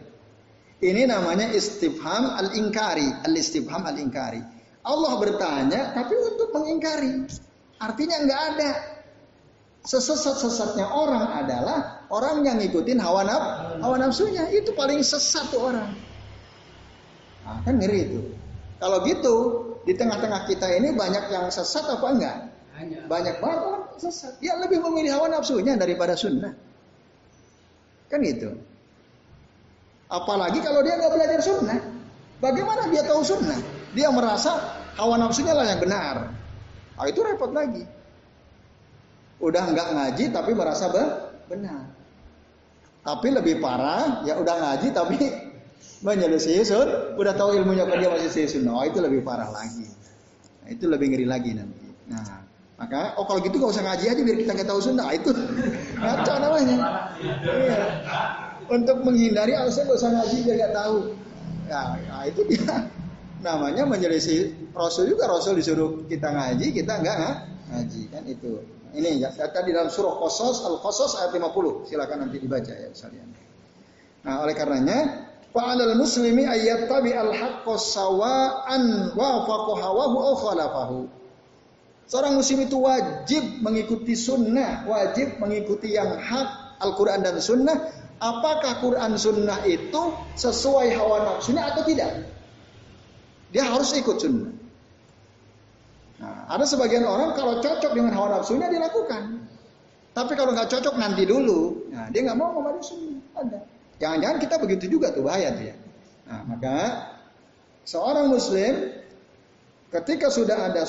Ini 0.80 1.10
namanya 1.10 1.50
istifham 1.52 2.38
al-ingkari, 2.38 3.26
al-istifham 3.26 3.84
al-ingkari. 3.84 4.40
Allah 4.84 5.14
bertanya 5.20 5.92
tapi 5.92 6.16
untuk 6.16 6.50
mengingkari. 6.56 7.28
Artinya 7.80 8.18
nggak 8.24 8.42
ada. 8.56 8.72
Sesesat-sesatnya 9.80 10.92
orang 10.92 11.40
adalah 11.40 12.04
orang 12.12 12.44
yang 12.44 12.60
ngikutin 12.60 13.00
hawa, 13.00 13.24
naf 13.24 13.44
hawa 13.80 13.96
nafsunya. 13.96 14.52
Itu 14.52 14.76
paling 14.76 15.00
sesat 15.00 15.48
tuh 15.56 15.72
orang. 15.72 15.96
Nah, 17.48 17.60
kan 17.64 17.80
ngeri 17.80 18.00
itu. 18.12 18.22
Kalau 18.80 19.04
gitu, 19.08 19.36
di 19.88 19.96
tengah-tengah 19.96 20.48
kita 20.52 20.68
ini 20.76 20.92
banyak 20.96 21.32
yang 21.32 21.48
sesat 21.48 21.88
apa 21.88 22.08
enggak? 22.12 22.38
Banyak 23.08 23.40
banget 23.40 23.60
orang 23.64 23.84
sesat. 23.96 24.36
Ya 24.44 24.60
lebih 24.60 24.84
memilih 24.84 25.16
hawa 25.16 25.32
nafsunya 25.32 25.80
daripada 25.80 26.16
sunnah. 26.16 26.56
Kan 28.12 28.20
gitu. 28.24 28.56
Apalagi 30.12 30.60
kalau 30.60 30.84
dia 30.84 31.00
nggak 31.00 31.14
belajar 31.16 31.40
sunnah. 31.40 31.80
Bagaimana 32.40 32.88
dia 32.92 33.04
tahu 33.08 33.22
sunnah? 33.24 33.79
Dia 33.94 34.10
merasa 34.14 34.80
hawa 35.00 35.16
nafsunya 35.18 35.56
lah 35.56 35.66
yang 35.66 35.82
benar. 35.82 36.16
Nah, 37.00 37.06
itu 37.08 37.20
repot 37.24 37.50
lagi. 37.56 37.88
Udah 39.40 39.72
nggak 39.72 39.88
ngaji 39.96 40.26
tapi 40.36 40.52
merasa 40.52 40.92
benar. 41.48 41.96
Tapi 43.00 43.28
lebih 43.32 43.64
parah, 43.64 44.22
ya 44.28 44.36
udah 44.36 44.56
ngaji 44.60 44.88
tapi 44.92 45.18
menyelesaikan 46.06 46.68
sun, 46.68 46.90
udah 47.16 47.34
tahu 47.34 47.56
ilmunya 47.56 47.88
kan 47.88 48.04
dia 48.04 48.12
masih 48.12 48.46
sunnah. 48.46 48.84
Oh, 48.84 48.86
itu 48.86 49.00
lebih 49.00 49.24
parah 49.24 49.48
lagi. 49.48 49.88
Nah, 50.62 50.70
itu 50.70 50.86
lebih 50.92 51.16
ngeri 51.16 51.26
lagi 51.26 51.56
nanti. 51.56 51.88
Nah, 52.12 52.44
maka 52.76 53.16
oh 53.16 53.24
kalau 53.24 53.40
gitu 53.44 53.60
gak 53.60 53.72
usah 53.76 53.84
ngaji 53.88 54.06
aja 54.12 54.22
biar 54.22 54.38
kita 54.44 54.52
nggak 54.54 54.70
tahu 54.70 54.80
sunnah. 54.84 55.08
Nah, 55.08 55.16
itu 55.16 55.32
ngaco 56.04 56.34
namanya. 56.38 56.78
Iya. 57.48 57.84
Untuk 58.70 59.02
menghindari 59.02 59.56
alasan 59.56 59.88
gak 59.88 59.98
usah 59.98 60.12
ngaji 60.14 60.38
biar 60.44 60.56
nggak 60.60 60.76
tahu. 60.76 60.98
Ya, 61.72 61.82
nah, 61.96 62.24
itu 62.28 62.42
dia. 62.52 62.76
Namanya 63.40 63.88
menyelisih 63.88 64.72
Rasul 64.76 65.16
juga 65.16 65.32
Rasul 65.32 65.56
disuruh 65.56 66.04
kita 66.12 66.28
ngaji, 66.28 66.76
kita 66.76 67.00
nggak 67.00 67.18
ngaji 67.72 68.02
kan 68.12 68.24
itu. 68.28 68.60
Ini 68.90 69.22
ya, 69.22 69.30
tadi 69.32 69.70
dalam 69.70 69.88
surah 69.94 70.18
Qasas 70.18 70.66
Al-Qasas 70.66 71.12
ayat 71.22 71.32
50. 71.38 71.86
Silakan 71.88 72.26
nanti 72.26 72.42
dibaca 72.42 72.74
ya 72.74 72.90
sekalian. 72.90 73.30
Nah, 74.26 74.44
oleh 74.44 74.58
karenanya 74.58 75.30
fa'alal 75.54 75.94
muslimi 75.94 76.44
tabi 76.90 77.14
al-haqqa 77.14 77.74
sawa'an 77.78 79.14
wafaqahu 79.14 79.72
hawahu 79.78 80.18
aw 80.20 80.34
khalafahu. 80.42 81.00
Seorang 82.10 82.42
muslim 82.42 82.66
itu 82.66 82.82
wajib 82.82 83.62
mengikuti 83.62 84.18
sunnah, 84.18 84.90
wajib 84.90 85.38
mengikuti 85.38 85.94
yang 85.94 86.18
hak 86.18 86.82
Al-Quran 86.82 87.22
dan 87.22 87.38
sunnah. 87.38 87.78
Apakah 88.20 88.82
Quran 88.82 89.16
sunnah 89.16 89.62
itu 89.70 90.12
sesuai 90.34 90.92
hawa 90.98 91.24
nafsunya 91.24 91.70
atau 91.70 91.86
tidak? 91.86 92.26
Dia 93.50 93.66
harus 93.66 93.90
ikut 93.98 94.18
sunnah. 94.22 94.54
Nah, 96.20 96.52
ada 96.52 96.66
sebagian 96.68 97.08
orang 97.08 97.34
kalau 97.34 97.64
cocok 97.64 97.92
dengan 97.96 98.14
hawa 98.14 98.40
nafsunya 98.40 98.68
dilakukan. 98.68 99.48
Tapi 100.14 100.34
kalau 100.36 100.52
nggak 100.52 100.70
cocok 100.70 100.96
nanti 101.00 101.24
dulu. 101.24 101.90
Nah, 101.90 102.12
dia 102.12 102.28
nggak 102.28 102.38
mau 102.38 102.54
membaca 102.54 102.82
sunnah. 102.84 103.64
Jangan-jangan 104.00 104.38
kita 104.38 104.56
begitu 104.60 104.86
juga 105.00 105.16
tuh 105.16 105.26
bahaya 105.26 105.56
tuh 105.56 105.66
ya. 105.72 105.76
Nah, 106.30 106.42
maka 106.46 106.78
seorang 107.88 108.30
muslim 108.30 108.94
ketika 109.90 110.30
sudah 110.30 110.70
ada 110.70 110.86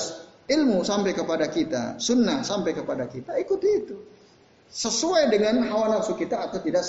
ilmu 0.51 0.83
sampai 0.85 1.15
kepada 1.15 1.49
kita, 1.49 1.97
sunnah 1.97 2.45
sampai 2.45 2.75
kepada 2.77 3.07
kita, 3.07 3.39
ikuti 3.41 3.69
itu. 3.71 3.97
Sesuai 4.71 5.27
dengan 5.33 5.67
hawa 5.67 5.99
nafsu 5.99 6.15
kita 6.15 6.47
atau 6.47 6.59
tidak 6.63 6.83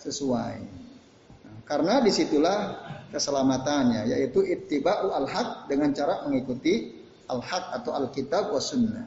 sesuai. 0.00 0.81
Karena 1.62 2.02
di 2.02 2.10
situlah 2.10 2.58
keselamatannya, 3.14 4.10
yaitu 4.12 4.42
ittiba'u 4.42 5.14
al-haq 5.14 5.70
dengan 5.70 5.94
cara 5.94 6.26
mengikuti 6.26 6.90
al-haq 7.30 7.82
atau 7.82 7.92
al-kitab 7.96 8.50
wa 8.50 8.60
sunnah. 8.60 9.06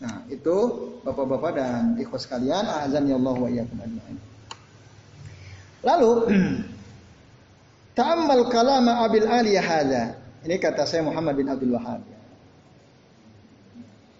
Nah, 0.00 0.24
itu 0.32 0.56
Bapak-bapak 1.04 1.60
dan 1.60 1.82
ikhwas 2.00 2.24
sekalian, 2.24 2.64
azan 2.64 3.04
ya 3.04 3.20
Allah 3.20 3.36
wa 3.36 3.48
iyyakum 3.52 3.78
Lalu 5.80 6.10
Ta'ammal 8.00 8.48
kalama 8.48 9.04
Abil 9.04 9.28
Aliyah 9.28 9.64
hadza. 9.64 10.04
Ini 10.40 10.56
kata 10.56 10.88
saya 10.88 11.04
Muhammad 11.04 11.36
bin 11.36 11.52
Abdul 11.52 11.76
Wahab. 11.76 12.00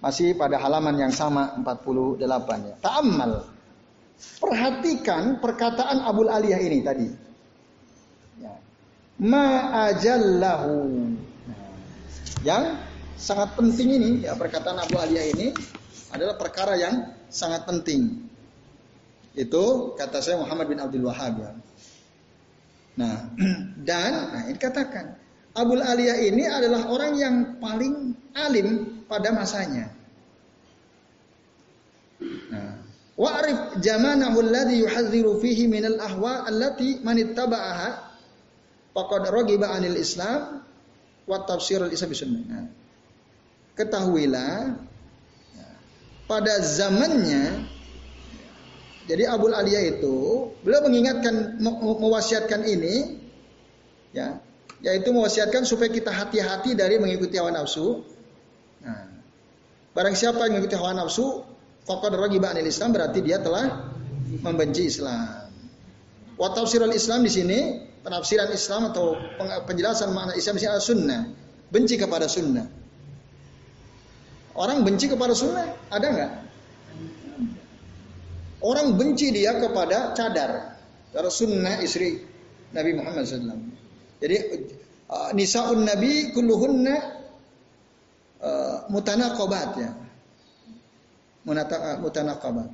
Masih 0.01 0.37
pada 0.37 0.57
halaman 0.61 0.97
yang 0.97 1.13
sama 1.13 1.57
48 1.61 2.25
ya. 2.69 2.75
Ta'ammal. 2.81 3.33
Perhatikan 4.21 5.41
perkataan 5.41 6.05
Abul 6.05 6.29
Aliyah 6.29 6.61
ini 6.61 6.79
tadi. 6.85 7.09
Ma 9.21 9.69
ajallahu. 9.93 10.81
Nah, 11.45 11.61
yang 12.41 12.81
sangat 13.21 13.53
penting 13.53 13.89
ini 14.01 14.11
ya 14.25 14.33
perkataan 14.33 14.81
Abu 14.81 14.97
Aliyah 14.97 15.37
ini 15.37 15.53
adalah 16.09 16.41
perkara 16.41 16.81
yang 16.81 17.13
sangat 17.29 17.69
penting. 17.69 18.17
Itu 19.37 19.93
kata 20.01 20.25
saya 20.25 20.41
Muhammad 20.41 20.73
bin 20.73 20.81
Abdul 20.81 21.05
Wahab 21.05 21.37
ya. 21.37 21.53
Nah, 22.97 23.29
dan 23.89 24.13
nah 24.33 24.43
ini 24.49 24.57
katakan 24.57 25.21
Abu 25.53 25.77
Aliyah 25.77 26.25
ini 26.25 26.49
adalah 26.49 26.89
orang 26.89 27.13
yang 27.21 27.37
paling 27.61 28.17
alim 28.33 29.05
pada 29.05 29.37
masanya. 29.37 29.93
Nah, 32.49 32.81
wa'rif 33.21 33.85
zamanahu 33.85 34.49
alladhi 34.49 34.81
yuhadziru 34.81 35.45
fihi 35.45 35.69
min 35.69 35.85
al-ahwa 35.85 36.49
allati 36.49 37.05
man 37.05 37.21
ittaba'aha 37.21 38.10
faqad 38.95 39.31
ragiba 39.31 39.71
'anil 39.71 39.99
Islam 39.99 40.63
wa 41.27 41.39
tafsir 41.47 41.79
al-Islam 41.83 42.11
sunnah. 42.15 42.43
Nah, 42.47 42.67
ketahuilah 43.79 44.75
pada 46.31 46.55
zamannya 46.63 47.67
jadi 49.11 49.27
Abu 49.27 49.51
Aliyah 49.51 49.99
itu 49.99 50.51
beliau 50.63 50.87
mengingatkan 50.87 51.59
mewasiatkan 51.83 52.63
ini 52.63 53.19
ya 54.15 54.39
yaitu 54.81 55.11
mewasiatkan 55.11 55.67
supaya 55.67 55.91
kita 55.91 56.15
hati-hati 56.15 56.79
dari 56.79 56.97
mengikuti 56.97 57.37
hawa 57.37 57.53
nafsu. 57.53 58.07
Nah, 58.81 59.11
barang 59.93 60.17
siapa 60.17 60.49
yang 60.49 60.57
mengikuti 60.57 60.79
hawa 60.79 60.97
nafsu, 60.97 61.45
faqad 61.85 62.17
ragiba 62.17 62.55
anil 62.55 62.65
Islam 62.65 62.95
berarti 62.95 63.21
dia 63.21 63.43
telah 63.43 63.93
membenci 64.41 64.89
Islam. 64.89 65.50
Wa 66.41 66.57
Islam 66.97 67.21
di 67.21 67.29
sini 67.29 67.59
penafsiran 68.01 68.49
Islam 68.49 68.89
atau 68.97 69.13
penjelasan 69.69 70.17
makna 70.17 70.33
Islam 70.33 70.57
di 70.57 70.61
sini 70.65 70.71
adalah 70.73 70.87
sunnah. 70.89 71.23
Benci 71.69 72.01
kepada 72.01 72.25
sunnah. 72.33 72.65
Orang 74.57 74.83
benci 74.83 75.07
kepada 75.07 75.37
sunnah, 75.37 75.69
ada 75.93 76.07
nggak? 76.09 76.33
Orang 78.65 78.97
benci 78.97 79.31
dia 79.37 79.53
kepada 79.61 80.17
cadar. 80.17 80.81
Cara 81.13 81.29
sunnah 81.29 81.77
istri 81.85 82.25
Nabi 82.73 82.91
Muhammad 82.97 83.29
SAW. 83.29 83.61
Jadi 84.21 84.37
uh, 85.13 85.31
nisaun 85.37 85.85
Nabi 85.85 86.33
kulluhunna 86.33 86.97
uh, 88.41 88.77
mutanaqabat 88.89 89.71
ya. 89.77 89.93
Mutanaqabat. 91.45 92.69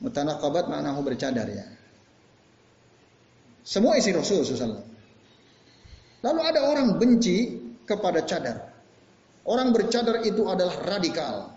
Mutanaqabat 0.00 0.64
maknahu 0.72 1.00
bercadar 1.04 1.48
ya. 1.48 1.79
Semua 3.70 3.94
isi 3.94 4.10
Rasul 4.10 4.42
SAW. 4.42 4.82
Lalu 6.26 6.40
ada 6.42 6.66
orang 6.66 6.98
benci 6.98 7.54
kepada 7.86 8.26
cadar. 8.26 8.66
Orang 9.46 9.70
bercadar 9.70 10.26
itu 10.26 10.42
adalah 10.50 10.74
radikal. 10.90 11.54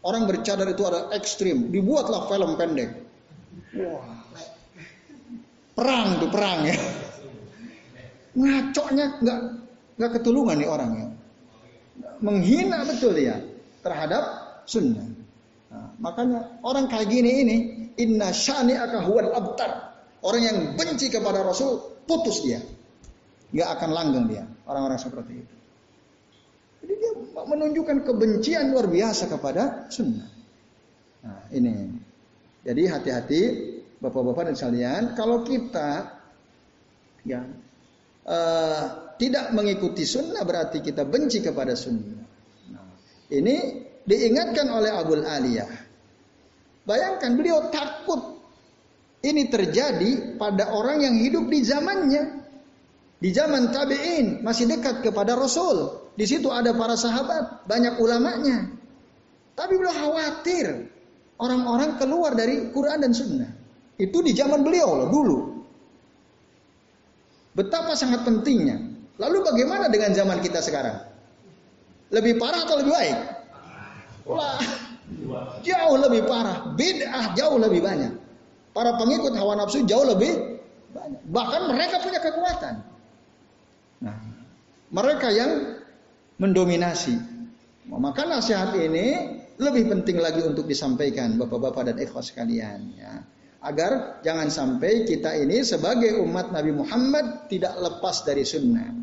Orang 0.00 0.24
bercadar 0.24 0.64
itu 0.72 0.88
adalah 0.88 1.12
ekstrim. 1.12 1.68
Dibuatlah 1.68 2.32
film 2.32 2.56
pendek. 2.56 2.90
Wah. 3.76 4.24
Perang 5.76 6.16
tuh 6.16 6.30
perang 6.32 6.64
ya. 6.64 6.76
Ngacoknya 8.32 9.20
nggak 9.20 9.40
nggak 10.00 10.10
ketulungan 10.16 10.56
nih 10.56 10.68
orangnya. 10.70 11.06
Menghina 12.24 12.88
betul 12.88 13.14
ya 13.14 13.36
terhadap 13.84 14.24
sunnah. 14.64 15.06
Nah, 15.68 15.92
makanya 16.00 16.56
orang 16.64 16.88
kayak 16.88 17.12
gini 17.12 17.30
ini 17.44 17.56
inna 18.00 18.32
syani 18.32 18.80
huwal 19.04 19.28
abtar. 19.36 19.97
Orang 20.24 20.42
yang 20.42 20.56
benci 20.74 21.10
kepada 21.10 21.46
Rasul 21.46 22.02
putus 22.08 22.42
dia. 22.42 22.58
Nggak 23.54 23.68
akan 23.78 23.90
langgeng 23.94 24.26
dia. 24.28 24.44
Orang-orang 24.66 25.00
seperti 25.00 25.32
itu 25.40 25.58
menunjukkan 27.46 28.02
kebencian 28.02 28.72
luar 28.72 28.90
biasa 28.90 29.30
kepada 29.30 29.86
sunnah. 29.92 30.30
Nah, 31.22 31.42
ini. 31.54 31.74
Jadi 32.64 32.82
hati-hati 32.88 33.42
Bapak-bapak 33.98 34.50
dan 34.50 34.54
sekalian, 34.54 35.02
kalau 35.18 35.42
kita 35.42 36.22
ya 37.26 37.42
uh, 38.30 38.84
tidak 39.18 39.50
mengikuti 39.50 40.06
sunnah 40.06 40.46
berarti 40.46 40.78
kita 40.78 41.02
benci 41.02 41.42
kepada 41.42 41.74
sunnah. 41.74 42.22
Nah, 42.70 42.94
ini 43.34 43.82
diingatkan 44.06 44.70
oleh 44.70 44.94
Abul 44.94 45.26
Aliyah. 45.26 45.70
Bayangkan 46.86 47.34
beliau 47.34 47.68
takut 47.74 48.37
ini 49.18 49.50
terjadi 49.50 50.38
pada 50.38 50.70
orang 50.70 51.02
yang 51.02 51.14
hidup 51.18 51.50
di 51.50 51.60
zamannya. 51.66 52.38
Di 53.18 53.34
zaman 53.34 53.74
tabi'in 53.74 54.46
masih 54.46 54.70
dekat 54.70 55.02
kepada 55.02 55.34
Rasul. 55.34 56.06
Di 56.14 56.22
situ 56.22 56.54
ada 56.54 56.70
para 56.70 56.94
sahabat, 56.94 57.66
banyak 57.66 57.98
ulamanya. 57.98 58.70
Tapi 59.58 59.74
beliau 59.74 59.90
khawatir 59.90 60.86
orang-orang 61.42 61.98
keluar 61.98 62.38
dari 62.38 62.70
Quran 62.70 63.02
dan 63.02 63.10
Sunnah. 63.10 63.50
Itu 63.98 64.22
di 64.22 64.30
zaman 64.38 64.62
beliau 64.62 64.94
loh 64.94 65.08
dulu. 65.10 65.38
Betapa 67.58 67.98
sangat 67.98 68.22
pentingnya. 68.22 68.78
Lalu 69.18 69.42
bagaimana 69.42 69.90
dengan 69.90 70.14
zaman 70.14 70.38
kita 70.38 70.62
sekarang? 70.62 71.02
Lebih 72.14 72.38
parah 72.38 72.62
atau 72.62 72.78
lebih 72.78 72.94
baik? 72.94 73.18
Wah, 74.30 74.62
jauh 75.66 75.96
lebih 75.98 76.22
parah. 76.30 76.70
Bid'ah 76.78 77.34
jauh 77.34 77.58
lebih 77.58 77.82
banyak. 77.82 78.27
Para 78.78 78.94
pengikut 78.94 79.34
hawa 79.34 79.58
nafsu 79.58 79.82
jauh 79.82 80.06
lebih 80.06 80.62
banyak. 80.94 81.18
Bahkan 81.34 81.62
mereka 81.66 81.98
punya 81.98 82.22
kekuatan. 82.22 82.78
Nah, 84.06 84.14
mereka 84.94 85.34
yang 85.34 85.82
mendominasi. 86.38 87.18
Maka 87.90 88.22
nasihat 88.22 88.70
ini 88.78 89.34
lebih 89.58 89.90
penting 89.90 90.22
lagi 90.22 90.46
untuk 90.46 90.70
disampaikan 90.70 91.34
bapak-bapak 91.34 91.90
dan 91.90 91.96
ikhwas 91.98 92.30
sekalian 92.30 92.94
ya. 92.94 93.18
Agar 93.66 94.22
jangan 94.22 94.46
sampai 94.46 95.02
kita 95.02 95.34
ini 95.34 95.66
sebagai 95.66 96.22
umat 96.22 96.54
Nabi 96.54 96.70
Muhammad 96.70 97.50
tidak 97.50 97.74
lepas 97.82 98.22
dari 98.22 98.46
sunnah. 98.46 98.94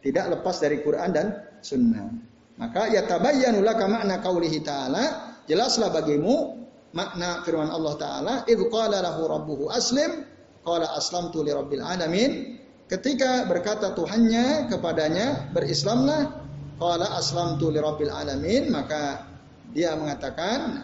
Tidak 0.00 0.24
lepas 0.32 0.56
dari 0.56 0.80
Quran 0.80 1.12
dan 1.12 1.26
sunnah. 1.60 2.08
Maka 2.56 2.88
ya 2.88 3.04
tabayyanu 3.04 3.60
laka 3.60 3.84
makna 3.84 4.24
qaulihi 4.24 4.64
ta'ala, 4.64 5.04
jelaslah 5.44 5.92
bagimu 5.92 6.59
makna 6.92 7.42
firman 7.46 7.70
Allah 7.70 7.94
taala, 7.96 8.34
"Idz 8.46 8.62
qala 8.70 9.02
lahu 9.02 9.26
rabbuhu 9.30 9.70
aslim, 9.70 10.26
qala 10.66 10.90
aslamtu 10.96 11.42
li 11.46 11.52
rabbil 11.54 11.82
alamin." 11.82 12.58
Ketika 12.90 13.46
berkata 13.46 13.94
Tuhannya 13.94 14.66
kepadanya, 14.66 15.54
"Berislamlah," 15.54 16.42
qala 16.80 17.06
aslamtu 17.14 17.70
li 17.70 17.78
rabbil 17.78 18.10
alamin, 18.10 18.72
maka 18.72 19.28
dia 19.70 19.94
mengatakan, 19.94 20.82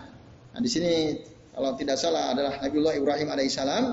nah 0.55 0.61
di 0.63 0.71
sini 0.71 1.19
kalau 1.57 1.75
tidak 1.75 1.97
salah 1.97 2.37
adalah 2.37 2.61
Nabiullah 2.61 2.95
Ibrahim 2.95 3.33
alaihissalam, 3.33 3.85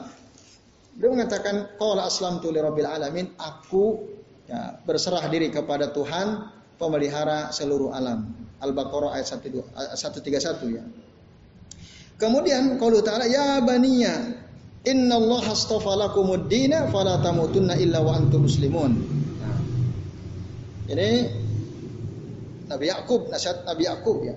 dia 0.94 1.10
mengatakan, 1.10 1.74
qala 1.80 2.06
aslamtu 2.06 2.54
li 2.54 2.60
rabbil 2.62 2.86
alamin, 2.86 3.34
aku 3.40 4.04
ya, 4.46 4.78
berserah 4.86 5.26
diri 5.32 5.50
kepada 5.50 5.90
Tuhan 5.90 6.54
pemelihara 6.78 7.50
seluruh 7.50 7.96
alam. 7.96 8.30
Al-Baqarah 8.62 9.18
ayat 9.18 9.28
131 9.32 10.76
ya. 10.76 10.84
Kemudian 12.24 12.80
kalau 12.80 13.04
ta'ala 13.04 13.28
ya 13.28 13.60
baniya 13.60 14.32
inna 14.88 15.20
Allah 15.20 15.44
astafa 15.52 15.92
lakumud 16.00 16.48
dina 16.48 16.88
fala 16.88 17.20
tamutunna 17.20 17.76
illa 17.76 18.00
wa 18.00 18.16
antum 18.16 18.48
muslimun. 18.48 18.92
Ini 20.88 21.10
Nabi 22.72 22.86
Yakub 22.88 23.28
nasihat 23.28 23.68
Nabi 23.68 23.84
Yakub 23.92 24.24
ya. 24.24 24.36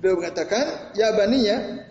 Beliau 0.00 0.16
mengatakan, 0.16 0.96
"Ya 0.96 1.12
baniya, 1.12 1.84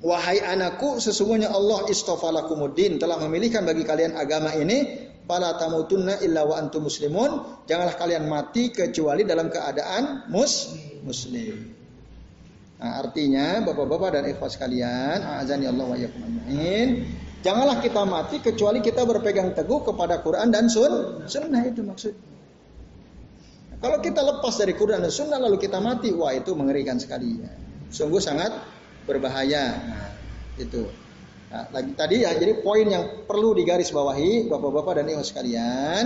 wahai 0.00 0.40
anakku, 0.40 0.96
sesungguhnya 0.96 1.52
Allah 1.52 1.84
istofalakumuddin 1.92 2.96
telah 2.96 3.20
memilihkan 3.20 3.68
bagi 3.68 3.84
kalian 3.84 4.16
agama 4.16 4.56
ini, 4.56 5.12
fala 5.28 5.60
tamutunna 5.60 6.24
illa 6.24 6.48
wa 6.48 6.56
antum 6.56 6.88
muslimun, 6.88 7.60
janganlah 7.68 8.00
kalian 8.00 8.24
mati 8.24 8.72
kecuali 8.72 9.28
dalam 9.28 9.52
keadaan 9.52 10.32
mus 10.32 10.72
muslim." 11.04 11.81
Nah, 12.82 12.98
artinya 12.98 13.62
Bapak-bapak 13.62 14.18
dan 14.18 14.26
ikhwas 14.26 14.58
sekalian, 14.58 15.22
azani 15.22 15.70
Allah 15.70 15.86
wa 15.86 15.96
Janganlah 17.42 17.78
kita 17.82 18.02
mati 18.06 18.38
kecuali 18.38 18.78
kita 18.82 19.02
berpegang 19.02 19.54
teguh 19.54 19.86
kepada 19.86 20.18
Quran 20.22 20.50
dan 20.50 20.70
sun, 20.70 21.26
sunnah 21.26 21.62
itu 21.66 21.82
maksudnya. 21.82 22.30
Kalau 23.82 23.98
kita 23.98 24.22
lepas 24.22 24.54
dari 24.62 24.78
Quran 24.78 25.02
dan 25.02 25.10
Sunnah 25.10 25.42
lalu 25.42 25.58
kita 25.58 25.82
mati, 25.82 26.14
wah 26.14 26.30
itu 26.30 26.54
mengerikan 26.54 27.02
sekali. 27.02 27.42
Ya. 27.42 27.50
Sungguh 27.90 28.22
sangat 28.22 28.54
berbahaya. 29.10 29.74
Nah, 29.74 30.10
itu. 30.54 30.86
Nah, 31.50 31.66
lagi 31.74 31.90
tadi 31.98 32.22
ya, 32.22 32.30
jadi 32.38 32.62
poin 32.62 32.86
yang 32.86 33.26
perlu 33.26 33.58
digarisbawahi 33.58 34.46
bapak-bapak 34.46 35.02
dan 35.02 35.10
ibu 35.10 35.26
sekalian, 35.26 36.04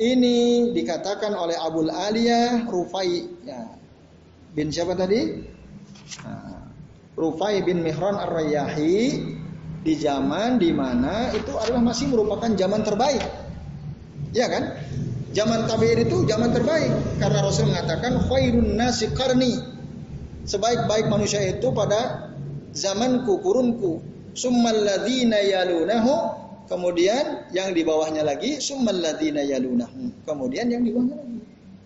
ini 0.00 0.72
dikatakan 0.72 1.36
oleh 1.36 1.60
Abul 1.60 1.92
Aliyah 1.92 2.64
Rufai 2.72 3.28
ya. 3.44 3.68
bin 4.56 4.72
siapa 4.72 4.96
tadi? 4.96 5.52
Nah, 6.24 6.64
Rufai 7.14 7.62
bin 7.62 7.80
Mihran 7.86 8.18
Ar-Rayyahi 8.18 8.96
di 9.84 9.94
zaman 10.00 10.56
di 10.56 10.72
mana 10.72 11.30
itu 11.36 11.52
adalah 11.54 11.84
masih 11.84 12.10
merupakan 12.10 12.48
zaman 12.48 12.80
terbaik. 12.82 13.22
Ya 14.34 14.50
kan? 14.50 14.74
Zaman 15.34 15.66
tabi'in 15.66 16.06
itu 16.06 16.26
zaman 16.30 16.54
terbaik 16.54 16.90
karena 17.18 17.38
Rasul 17.42 17.70
mengatakan 17.70 18.22
khairun 18.30 18.78
nasi 18.78 19.10
karni. 19.14 19.58
Sebaik-baik 20.44 21.08
manusia 21.10 21.40
itu 21.42 21.70
pada 21.74 22.30
zamanku, 22.74 23.42
kurunku. 23.42 24.02
Summal 24.34 24.82
yalunahu, 25.30 26.14
kemudian 26.66 27.46
yang 27.54 27.70
di 27.70 27.86
bawahnya 27.86 28.26
lagi 28.26 28.58
summal 28.58 28.98
yalunahu. 29.22 30.22
Kemudian 30.26 30.70
yang 30.70 30.82
di 30.82 30.90
bawahnya 30.90 31.16
lagi. 31.18 31.40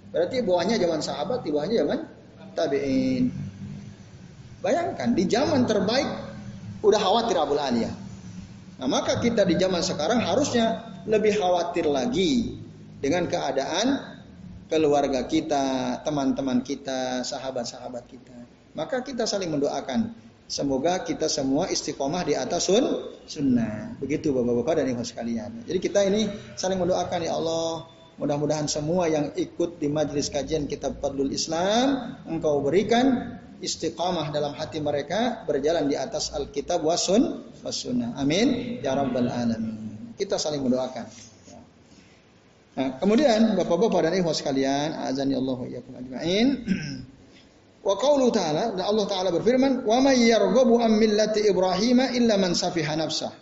Berarti 0.09 0.37
bawahnya 0.45 0.77
zaman 0.81 1.01
sahabat, 1.05 1.45
di 1.45 1.51
bawahnya 1.53 1.85
zaman 1.85 1.99
tabi'in. 2.57 3.48
Bayangkan 4.59 5.15
di 5.15 5.25
zaman 5.31 5.65
terbaik 5.65 6.09
udah 6.83 6.99
khawatir 6.99 7.39
Abul 7.39 7.63
Aliyah. 7.63 7.95
Nah, 8.79 8.87
maka 8.87 9.19
kita 9.19 9.43
di 9.43 9.59
zaman 9.59 9.83
sekarang 9.83 10.23
harusnya 10.23 10.87
lebih 11.07 11.39
khawatir 11.39 11.87
lagi 11.87 12.59
dengan 13.03 13.27
keadaan 13.27 14.19
keluarga 14.71 15.27
kita, 15.27 15.99
teman-teman 16.07 16.63
kita, 16.63 17.27
sahabat-sahabat 17.27 18.05
kita. 18.07 18.37
Maka 18.79 19.03
kita 19.03 19.27
saling 19.27 19.51
mendoakan. 19.51 20.15
Semoga 20.49 21.05
kita 21.05 21.29
semua 21.29 21.69
istiqomah 21.69 22.25
di 22.25 22.33
atas 22.33 22.73
sun, 22.73 22.81
sunnah. 23.29 23.93
Begitu 24.01 24.33
bapak-bapak 24.33 24.81
dan 24.81 24.87
ibu 24.89 25.05
sekalian. 25.05 25.61
Jadi 25.69 25.77
kita 25.77 26.01
ini 26.09 26.25
saling 26.57 26.81
mendoakan 26.81 27.21
ya 27.21 27.37
Allah. 27.37 27.85
Mudah-mudahan 28.17 28.65
semua 28.65 29.07
yang 29.13 29.31
ikut 29.37 29.77
di 29.77 29.93
majelis 29.93 30.33
kajian 30.33 30.65
kitab 30.65 30.99
Fadlul 31.05 31.31
Islam. 31.37 32.17
Engkau 32.25 32.65
berikan 32.65 33.37
istiqamah 33.61 34.31
dalam 34.31 34.55
hati 34.55 34.79
mereka. 34.83 35.45
Berjalan 35.45 35.91
di 35.91 35.97
atas 35.99 36.35
Alkitab 36.35 36.83
wa 36.83 36.95
sun, 36.95 37.45
wa 37.63 37.73
sunnah. 37.73 38.15
Amin. 38.19 38.79
Ya 38.83 38.95
Rabbal 38.95 39.29
Alamin. 39.31 40.15
Kita 40.19 40.39
saling 40.39 40.63
mendoakan. 40.63 41.07
Nah, 42.79 42.89
kemudian 43.03 43.59
Bapak-bapak 43.59 44.07
dan 44.07 44.15
ikhwas 44.23 44.39
sekalian, 44.39 44.95
azani 44.95 45.35
Allah 45.35 45.59
iyyakum 45.67 45.99
ajmain. 45.99 46.47
Wa 47.89 47.95
qaulu 47.95 48.29
ta'ala, 48.35 48.75
dan 48.75 48.85
Allah 48.85 49.07
taala 49.07 49.31
berfirman, 49.33 49.87
"Wa 49.87 50.03
may 50.03 50.29
yarghabu 50.29 50.83
an 50.83 50.99
millati 50.99 51.47
Ibrahim 51.47 52.05
illa 52.15 52.35
man 52.37 52.53
safiha 52.53 52.95
nafsah." 52.99 53.33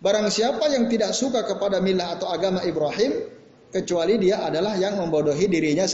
Barang 0.00 0.32
siapa 0.32 0.64
yang 0.72 0.88
tidak 0.88 1.12
suka 1.12 1.44
kepada 1.44 1.78
milah 1.78 2.16
atau 2.16 2.32
agama 2.32 2.64
Ibrahim, 2.64 3.20
kecuali 3.68 4.16
dia 4.16 4.40
adalah 4.44 4.74
yang 4.80 4.96
membodohi 4.96 5.44
dirinya 5.44 5.84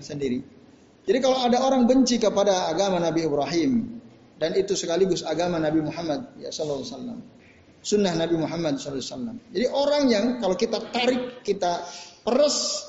sendiri. 0.00 0.53
Jadi 1.04 1.18
kalau 1.20 1.36
ada 1.36 1.60
orang 1.60 1.84
benci 1.84 2.16
kepada 2.16 2.72
agama 2.72 2.96
Nabi 2.96 3.28
Ibrahim 3.28 4.00
dan 4.40 4.56
itu 4.56 4.72
sekaligus 4.72 5.20
agama 5.20 5.60
Nabi 5.60 5.84
Muhammad 5.84 6.32
ya 6.40 6.48
sallallahu 6.48 6.80
alaihi 6.80 6.92
wasallam 6.96 7.18
sunnah 7.84 8.16
Nabi 8.16 8.40
Muhammad 8.40 8.80
SAW. 8.80 9.36
Jadi 9.52 9.66
orang 9.68 10.08
yang 10.08 10.24
kalau 10.40 10.56
kita 10.56 10.80
tarik, 10.88 11.44
kita 11.44 11.84
peres, 12.24 12.88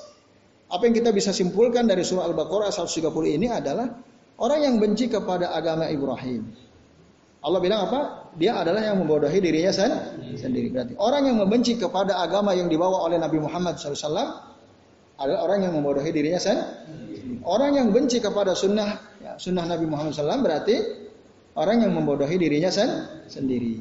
apa 0.71 0.87
yang 0.87 0.95
kita 0.95 1.11
bisa 1.11 1.35
simpulkan 1.35 1.83
dari 1.85 2.07
surah 2.07 2.31
Al-Baqarah 2.31 2.71
130 2.71 3.11
ini 3.35 3.51
adalah 3.51 3.91
orang 4.39 4.59
yang 4.63 4.75
benci 4.79 5.11
kepada 5.11 5.51
agama 5.51 5.91
Ibrahim. 5.91 6.47
Allah 7.45 7.59
bilang 7.61 7.85
apa? 7.91 8.31
Dia 8.39 8.57
adalah 8.57 8.81
yang 8.81 8.97
membodohi 8.97 9.37
dirinya 9.37 9.69
sendiri. 10.33 10.73
Berarti 10.73 10.97
orang 10.97 11.29
yang 11.29 11.37
membenci 11.37 11.77
kepada 11.77 12.17
agama 12.17 12.57
yang 12.57 12.71
dibawa 12.71 13.05
oleh 13.05 13.21
Nabi 13.21 13.37
Muhammad 13.37 13.77
SAW 13.77 14.09
adalah 15.15 15.39
orang 15.45 15.69
yang 15.69 15.77
membodohi 15.77 16.09
dirinya 16.09 16.41
sendiri. 16.41 17.04
Orang 17.45 17.77
yang 17.77 17.93
benci 17.93 18.17
kepada 18.17 18.57
sunnah 18.57 18.97
ya, 19.21 19.37
sunnah 19.37 19.69
Nabi 19.69 19.85
Muhammad 19.85 20.17
SAW 20.17 20.41
berarti 20.41 20.75
orang 21.53 21.85
yang 21.85 21.93
membodohi 21.93 22.41
dirinya 22.41 22.73
sendiri. 23.29 23.79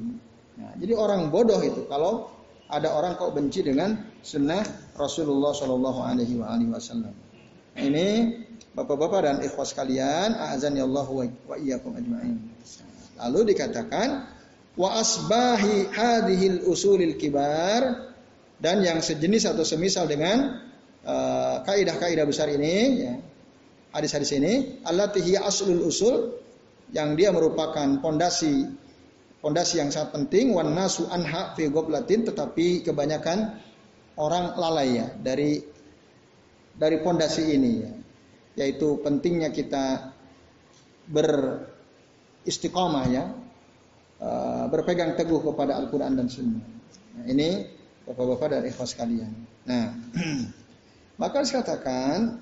Nah, 0.60 0.76
jadi 0.76 0.92
orang 0.94 1.32
bodoh 1.32 1.58
itu 1.64 1.88
kalau 1.88 2.28
ada 2.68 2.92
orang 2.92 3.16
kok 3.16 3.32
benci 3.32 3.64
dengan 3.64 3.96
sunnah 4.20 4.62
Rasulullah 4.96 5.52
Shallallahu 5.56 6.00
Alaihi 6.00 6.38
Wasallam. 6.40 7.12
Ini 7.74 8.08
bapak-bapak 8.76 9.20
dan 9.26 9.36
ikhwas 9.42 9.74
kalian, 9.74 10.38
azan 10.54 10.78
ya 10.78 10.86
Allah 10.86 11.08
wa 11.10 11.56
iyyakum 11.58 11.98
ajma'in. 11.98 12.38
Lalu 13.18 13.54
dikatakan 13.54 14.30
wa 14.78 14.88
asbahi 14.98 15.90
hadhil 15.90 16.66
usulil 16.66 17.18
kibar 17.18 18.14
dan 18.62 18.82
yang 18.82 19.02
sejenis 19.02 19.50
atau 19.50 19.66
semisal 19.66 20.06
dengan 20.06 20.62
uh, 21.02 21.62
kaidah-kaidah 21.66 22.24
besar 22.26 22.50
ini 22.50 22.74
ya, 23.02 23.14
hadis-hadis 23.94 24.34
ini 24.34 24.82
allati 24.82 25.22
hiya 25.22 25.46
aslul 25.46 25.86
usul 25.86 26.34
yang 26.90 27.14
dia 27.14 27.30
merupakan 27.30 28.02
pondasi 28.02 28.66
Pondasi 29.44 29.76
yang 29.76 29.92
sangat 29.92 30.16
penting 30.16 30.56
wan 30.56 30.72
nasu 30.72 31.04
anha 31.12 31.52
fi 31.52 31.68
goblatin 31.68 32.24
tetapi 32.24 32.80
kebanyakan 32.80 33.60
orang 34.16 34.56
lalai 34.56 35.04
ya 35.04 35.12
dari 35.20 35.60
dari 36.72 36.96
pondasi 37.04 37.52
ini 37.52 37.72
ya. 37.84 37.92
yaitu 38.64 39.04
pentingnya 39.04 39.52
kita 39.52 40.16
beristiqomah 41.12 43.04
ya, 43.12 43.36
uh, 44.24 44.64
berpegang 44.72 45.12
teguh 45.12 45.44
kepada 45.44 45.76
Al-Quran 45.76 46.16
dan 46.16 46.30
Sunnah. 46.32 46.64
Nah, 47.18 47.24
ini 47.28 47.68
bapak-bapak 48.08 48.48
dan 48.48 48.62
ikhwas 48.64 48.96
kalian. 48.96 49.34
Nah, 49.66 49.92
maka 51.20 51.44
dikatakan, 51.44 52.40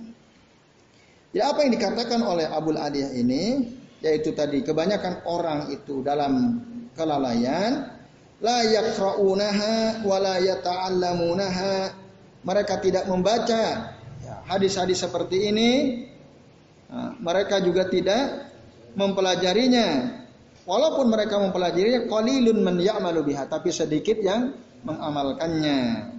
ya 1.33 1.53
apa 1.53 1.65
yang 1.65 1.73
dikatakan 1.77 2.21
oleh 2.25 2.49
Abul 2.49 2.77
Adiyah 2.77 3.13
ini, 3.17 3.73
yaitu 4.05 4.33
tadi 4.33 4.65
kebanyakan 4.65 5.25
orang 5.29 5.73
itu 5.73 6.01
dalam 6.01 6.61
kelalaian, 6.97 7.93
la 8.41 8.59
yakra'unaha 8.65 10.05
wa 10.05 10.17
la 10.21 10.37
yata'allamunaha. 10.41 12.01
Mereka 12.43 12.83
tidak 12.83 13.07
membaca 13.07 13.95
hadis-hadis 14.47 15.03
seperti 15.03 15.51
ini 15.53 15.71
nah, 16.91 17.15
mereka 17.23 17.63
juga 17.63 17.87
tidak 17.87 18.51
mempelajarinya 18.99 20.19
walaupun 20.67 21.07
mereka 21.11 21.39
mempelajarinya 21.39 22.11
qalilun 22.11 22.59
man 22.61 22.77
ya'malu 22.79 23.33
biha 23.33 23.47
tapi 23.49 23.71
sedikit 23.71 24.19
yang 24.21 24.55
mengamalkannya 24.83 26.11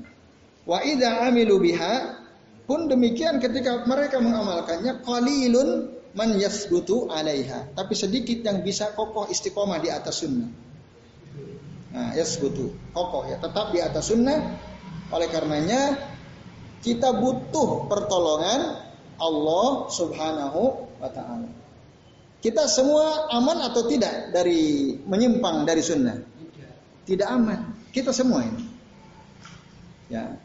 wa 0.63 0.79
idza 0.83 1.27
amilu 1.27 1.59
biha 1.59 2.22
pun 2.63 2.87
demikian 2.87 3.43
ketika 3.43 3.83
mereka 3.83 4.19
mengamalkannya 4.23 5.03
qalilun 5.03 5.91
man 6.13 6.37
yasbutu 6.37 7.11
alaiha 7.11 7.73
tapi 7.75 7.93
sedikit 7.97 8.45
yang 8.45 8.61
bisa 8.63 8.93
kokoh 8.93 9.27
istiqomah 9.27 9.81
di 9.81 9.89
atas 9.89 10.23
sunnah 10.23 10.49
nah 11.93 12.09
yasbutu 12.17 12.73
kokoh 12.95 13.27
ya 13.27 13.37
tetap 13.41 13.73
di 13.75 13.79
atas 13.83 14.09
sunnah 14.09 14.39
oleh 15.13 15.27
karenanya 15.29 16.13
kita 16.83 17.15
butuh 17.15 17.87
pertolongan 17.87 18.83
Allah 19.15 19.87
Subhanahu 19.87 20.61
wa 20.99 21.09
taala. 21.09 21.47
Kita 22.43 22.67
semua 22.67 23.31
aman 23.31 23.63
atau 23.71 23.87
tidak 23.87 24.35
dari 24.35 24.99
menyimpang 25.07 25.63
dari 25.63 25.79
sunnah? 25.79 26.19
Tidak 27.07 27.23
aman. 27.23 27.87
Kita 27.95 28.11
semua 28.11 28.43
ini. 28.43 28.67
Ya. 30.11 30.35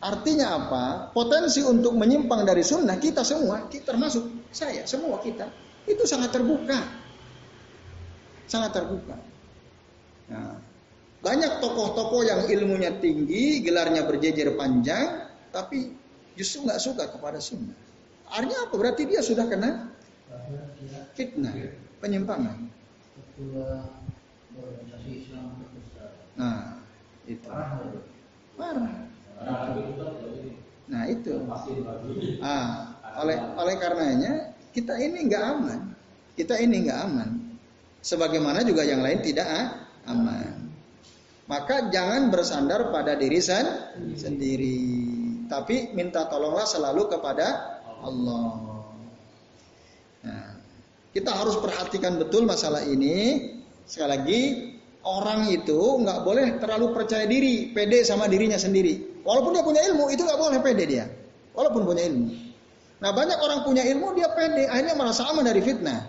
Artinya 0.00 0.46
apa? 0.56 0.84
Potensi 1.12 1.60
untuk 1.60 1.92
menyimpang 1.92 2.48
dari 2.48 2.64
sunnah 2.64 2.96
kita 2.96 3.20
semua, 3.20 3.68
kita 3.68 3.92
termasuk 3.92 4.48
saya, 4.48 4.88
semua 4.88 5.20
kita, 5.20 5.44
itu 5.84 6.08
sangat 6.08 6.32
terbuka. 6.32 6.80
Sangat 8.48 8.80
terbuka. 8.80 9.20
Nah, 10.32 10.56
banyak 11.20 11.60
tokoh-tokoh 11.60 12.24
yang 12.24 12.48
ilmunya 12.48 12.96
tinggi, 12.96 13.60
gelarnya 13.60 14.08
berjejer 14.08 14.56
panjang, 14.56 15.28
tapi 15.52 15.92
justru 16.32 16.64
nggak 16.64 16.80
suka 16.80 17.04
kepada 17.12 17.36
sunnah. 17.36 17.76
Artinya 18.32 18.72
apa? 18.72 18.74
Berarti 18.80 19.04
dia 19.04 19.20
sudah 19.20 19.44
kena 19.44 19.92
fitnah, 21.12 21.52
penyimpangan. 22.00 22.56
Nah, 26.40 26.80
itu. 27.28 27.48
Marah. 28.56 29.09
Nah, 30.90 31.02
itu. 31.06 31.32
Ah, 32.42 32.98
oleh 33.22 33.36
oleh 33.56 33.74
karenanya 33.80 34.52
kita 34.74 34.98
ini 35.00 35.26
nggak 35.30 35.44
aman. 35.56 35.80
Kita 36.36 36.58
ini 36.60 36.86
nggak 36.86 36.98
aman. 37.08 37.30
Sebagaimana 38.00 38.64
juga 38.64 38.84
yang 38.84 39.04
lain 39.04 39.20
tidak 39.20 39.48
aman. 40.08 40.70
Maka 41.50 41.90
jangan 41.90 42.30
bersandar 42.30 42.94
pada 42.94 43.18
diri 43.18 43.42
sendiri. 44.14 44.80
Tapi 45.50 45.90
minta 45.98 46.30
tolonglah 46.30 46.62
selalu 46.62 47.10
kepada 47.10 47.80
Allah. 48.06 48.54
Nah, 50.22 50.48
kita 51.10 51.34
harus 51.34 51.58
perhatikan 51.58 52.22
betul 52.22 52.46
masalah 52.46 52.86
ini. 52.86 53.50
Sekali 53.82 54.10
lagi, 54.14 54.42
orang 55.02 55.50
itu 55.50 55.98
nggak 56.06 56.22
boleh 56.22 56.62
terlalu 56.62 56.94
percaya 56.94 57.26
diri, 57.26 57.74
pede 57.74 58.06
sama 58.06 58.30
dirinya 58.30 58.54
sendiri. 58.54 59.09
Walaupun 59.22 59.50
dia 59.52 59.64
punya 59.64 59.82
ilmu, 59.92 60.08
itu 60.08 60.22
nggak 60.24 60.40
boleh 60.40 60.58
pede 60.64 60.84
dia. 60.88 61.04
Walaupun 61.52 61.82
punya 61.84 62.06
ilmu. 62.08 62.28
Nah 63.00 63.10
banyak 63.16 63.38
orang 63.40 63.60
punya 63.64 63.82
ilmu, 63.84 64.12
dia 64.16 64.28
pede, 64.32 64.68
akhirnya 64.68 64.94
merasa 64.96 65.28
aman 65.28 65.44
dari 65.44 65.60
fitnah. 65.64 66.00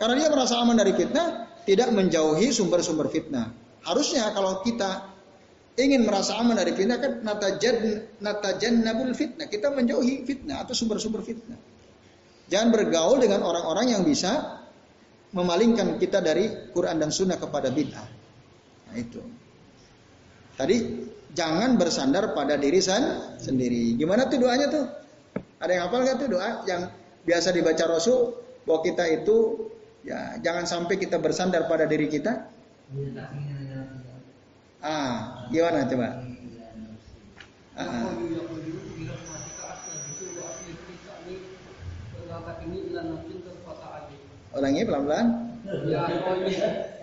Karena 0.00 0.14
dia 0.16 0.28
merasa 0.32 0.54
aman 0.58 0.74
dari 0.74 0.92
fitnah, 0.96 1.26
tidak 1.68 1.92
menjauhi 1.92 2.50
sumber-sumber 2.50 3.06
fitnah. 3.12 3.52
Harusnya 3.84 4.32
kalau 4.32 4.60
kita 4.64 5.12
ingin 5.78 6.04
merasa 6.04 6.36
aman 6.40 6.58
dari 6.58 6.74
fitnah 6.74 6.98
kan 6.98 7.22
natajan 7.22 8.74
nabul 8.82 9.12
fitnah. 9.14 9.46
Kita 9.46 9.70
menjauhi 9.70 10.26
fitnah 10.26 10.64
atau 10.66 10.74
sumber-sumber 10.74 11.22
fitnah. 11.22 11.56
Jangan 12.50 12.74
bergaul 12.74 13.22
dengan 13.22 13.46
orang-orang 13.46 13.94
yang 13.94 14.02
bisa 14.02 14.58
memalingkan 15.30 16.02
kita 16.02 16.18
dari 16.18 16.74
Quran 16.74 16.98
dan 16.98 17.14
Sunnah 17.14 17.38
kepada 17.38 17.70
bid'ah. 17.70 18.08
Nah 18.90 18.96
itu. 18.98 19.22
Tadi 20.60 20.76
jangan 21.32 21.80
bersandar 21.80 22.36
pada 22.36 22.60
diri 22.60 22.84
sendiri. 22.84 23.96
Gimana 23.96 24.28
tuh 24.28 24.44
doanya 24.44 24.68
tuh? 24.68 24.84
Ada 25.56 25.72
yang 25.72 25.82
hafal 25.88 26.04
nggak 26.04 26.16
tuh 26.20 26.28
doa 26.36 26.50
yang 26.68 26.92
biasa 27.24 27.56
dibaca 27.56 27.84
Rasul 27.88 28.36
bahwa 28.68 28.84
kita 28.84 29.08
itu 29.08 29.36
ya 30.04 30.36
jangan 30.44 30.68
sampai 30.68 31.00
kita 31.00 31.16
bersandar 31.16 31.64
pada 31.64 31.88
diri 31.88 32.12
kita. 32.12 32.44
Ah, 34.84 35.48
gimana 35.48 35.88
coba? 35.88 36.28
Ah. 37.80 38.12
Ulangi 44.60 44.82
pelan-pelan. 44.84 45.26
Ya, 45.88 46.04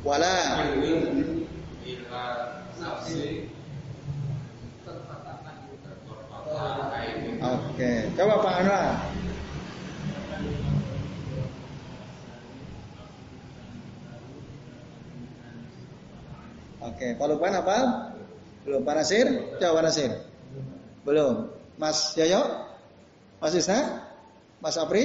wala 0.00 0.34
Oke, 7.40 8.12
coba 8.20 8.34
Pak 8.44 8.54
Anwar. 8.60 8.88
Oke, 16.84 17.06
Pak 17.16 17.26
Lukman 17.32 17.56
apa? 17.56 17.78
Belum 18.68 18.84
Pak 18.84 18.94
Nasir? 19.00 19.24
Coba 19.56 19.80
Pak 19.80 19.84
Nasir. 19.88 20.10
Belum. 21.08 21.48
Mas 21.80 22.12
Yoyo? 22.20 22.44
Mas 23.40 23.56
Isna? 23.56 24.04
Mas 24.60 24.76
Apri? 24.76 25.04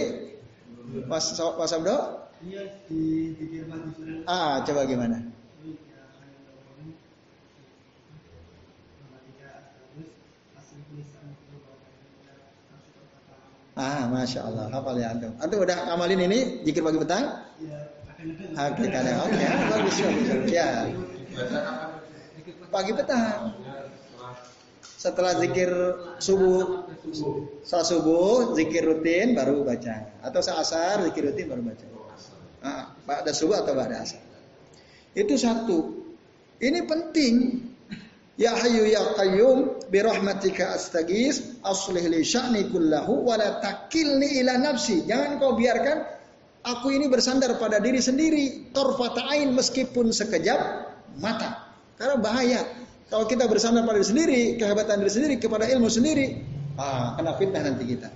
Mas 1.07 1.39
Mas 1.39 1.71
Abdo? 1.71 2.24
Iya 2.45 2.61
di 2.85 3.33
di 3.33 3.57
Ah, 4.29 4.61
coba 4.61 4.85
gimana? 4.85 5.17
Ah, 13.75 14.07
masya 14.07 14.45
Allah, 14.47 14.71
hafal 14.71 14.95
ya 14.95 15.11
antum. 15.11 15.35
Antum 15.41 15.59
udah 15.65 15.91
amalin 15.91 16.21
ini 16.21 16.63
jikir 16.63 16.79
pagi 16.79 16.95
petang? 17.01 17.27
Iya. 17.59 17.79
Oke, 18.55 18.87
kan 18.87 19.03
oke, 19.25 19.45
bagus, 19.67 19.95
bagus. 19.99 20.47
Ya. 20.47 20.87
Pagi 22.71 22.91
petang 22.95 23.51
setelah 25.05 25.37
zikir 25.37 25.69
subuh 26.17 26.89
saat 27.61 27.85
subuh 27.85 28.57
zikir 28.57 28.81
rutin 28.81 29.37
baru 29.37 29.61
baca 29.61 30.17
atau 30.25 30.41
saat 30.41 30.65
asar 30.65 31.05
zikir 31.05 31.29
rutin 31.29 31.45
baru 31.45 31.61
baca 31.61 31.94
nah, 32.65 32.97
ada 33.05 33.29
subuh 33.29 33.61
atau 33.61 33.77
ada 33.77 34.01
asar 34.01 34.21
itu 35.13 35.37
satu 35.37 35.93
ini 36.57 36.81
penting 36.89 37.61
ya 38.41 38.57
hayu 38.57 38.89
ya 38.89 39.13
qayyum 39.13 39.85
bi 39.93 40.01
rahmatika 40.01 40.73
astagis 40.73 41.61
aslih 41.61 42.09
li 42.09 42.25
sya'ni 42.25 42.73
kullahu 42.73 43.29
wa 43.29 43.37
la 43.37 43.61
takilni 43.61 44.41
ila 44.41 44.57
nafsi 44.57 45.05
jangan 45.05 45.37
kau 45.37 45.53
biarkan 45.53 46.01
aku 46.65 46.89
ini 46.89 47.05
bersandar 47.05 47.53
pada 47.61 47.77
diri 47.77 48.01
sendiri 48.01 48.73
torfata 48.73 49.29
ain 49.29 49.53
meskipun 49.53 50.09
sekejap 50.09 50.59
mata 51.21 51.69
karena 51.95 52.17
bahaya 52.17 52.61
kalau 53.05 53.29
kita 53.29 53.45
bersandar 53.45 53.85
pada 53.85 54.01
diri 54.01 54.09
sendiri, 54.09 54.41
kehebatan 54.57 54.97
diri 55.05 55.11
sendiri, 55.13 55.35
kepada 55.37 55.69
ilmu 55.69 55.85
sendiri, 55.85 56.41
ah, 56.81 57.13
kena 57.13 57.37
fitnah 57.37 57.61
nanti 57.61 57.85
kita. 57.85 58.09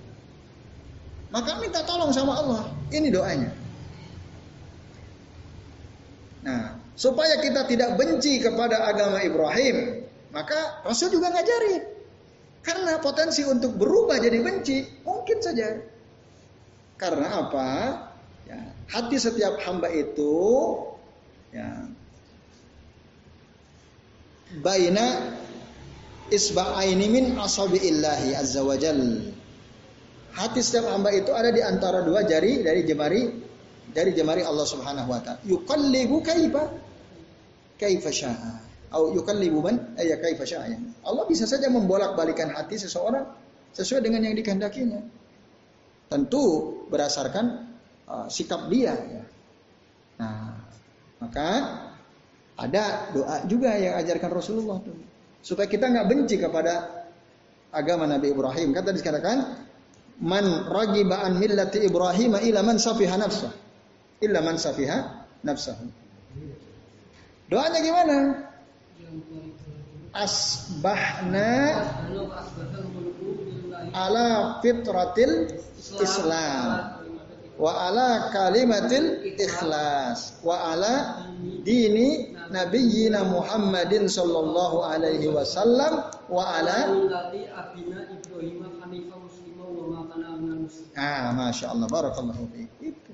maka 1.30 1.62
minta 1.62 1.86
tolong 1.86 2.10
sama 2.10 2.42
Allah. 2.42 2.62
Ini 2.90 3.06
doanya. 3.06 3.54
Nah, 6.40 6.80
supaya 6.96 7.36
kita 7.40 7.68
tidak 7.68 8.00
benci 8.00 8.40
kepada 8.40 8.88
agama 8.88 9.20
Ibrahim, 9.20 10.08
maka 10.32 10.80
Rasul 10.86 11.12
juga 11.12 11.28
ngajari. 11.28 12.00
Karena 12.60 13.00
potensi 13.00 13.40
untuk 13.44 13.76
berubah 13.76 14.20
jadi 14.20 14.40
benci 14.40 14.84
mungkin 15.04 15.38
saja. 15.40 15.80
Karena 17.00 17.48
apa? 17.48 17.68
Ya, 18.44 18.60
hati 18.92 19.16
setiap 19.16 19.56
hamba 19.64 19.88
itu 19.88 20.36
ya 21.54 21.88
baina 24.60 25.38
isba'aini 26.28 27.06
min 27.08 27.24
asabi'illahi 27.40 28.36
azza 28.36 28.60
wajal. 28.60 29.32
Hati 30.36 30.60
setiap 30.60 30.92
hamba 30.92 31.16
itu 31.16 31.32
ada 31.32 31.48
di 31.48 31.64
antara 31.64 32.04
dua 32.04 32.28
jari 32.28 32.60
dari 32.60 32.84
jemari 32.84 33.39
dari 33.90 34.14
jemari 34.14 34.42
Allah 34.46 34.66
Subhanahu 34.66 35.08
wa 35.10 35.20
taala. 35.22 35.40
Yuqallibu 35.46 36.22
kaifa 36.22 36.62
kaifa 37.80 38.10
syaa. 38.10 38.52
Au 38.90 39.14
yuqallibu 39.14 39.58
man 39.62 39.94
ay 39.98 40.10
kaifa 40.18 40.44
syaa. 40.46 40.70
Allah 41.06 41.24
bisa 41.26 41.46
saja 41.46 41.70
membolak-balikan 41.70 42.50
hati 42.54 42.78
seseorang 42.78 43.26
sesuai 43.74 44.02
dengan 44.02 44.26
yang 44.26 44.34
dikehendakinya. 44.34 45.00
Tentu 46.10 46.42
berdasarkan 46.90 47.70
uh, 48.10 48.26
sikap 48.26 48.66
dia 48.66 48.94
ya. 48.98 49.22
Nah, 50.20 50.58
maka 51.22 51.48
ada 52.60 53.08
doa 53.14 53.46
juga 53.46 53.72
yang 53.78 53.96
ajarkan 53.96 54.30
Rasulullah 54.34 54.82
tuh. 54.82 54.92
Supaya 55.40 55.70
kita 55.70 55.88
nggak 55.88 56.06
benci 56.10 56.36
kepada 56.36 57.06
agama 57.72 58.04
Nabi 58.04 58.34
Ibrahim. 58.34 58.76
Kata 58.76 58.92
dikatakan, 58.92 59.38
man 60.20 60.44
ragiba 60.68 61.24
an 61.24 61.40
millati 61.40 61.86
Ibrahim 61.86 62.36
ila 62.36 62.60
man 62.60 62.76
safiha 62.76 63.16
nafsah. 63.16 63.69
Illa 64.20 64.40
man 64.44 64.56
safiha 64.60 65.24
nafsah. 65.44 65.76
Doanya 67.50 67.78
gimana? 67.80 68.16
Asbahna 70.12 71.50
ala 73.94 74.58
fitratil 74.62 75.48
Islam 75.98 76.68
wa 77.60 77.70
ala 77.90 78.30
kalimatil 78.34 79.34
ikhlas 79.38 80.40
wa 80.46 80.74
ala 80.74 81.24
dini 81.62 82.34
nabiyyina 82.50 83.22
Muhammadin 83.26 84.06
sallallahu 84.10 84.82
alaihi 84.84 85.30
wasallam 85.30 86.10
wa 86.28 86.42
ala 86.58 86.78
Ah, 90.96 91.30
masya 91.36 91.70
Allah, 91.72 91.86
barakallahu 91.88 92.44
fiik. 92.52 93.09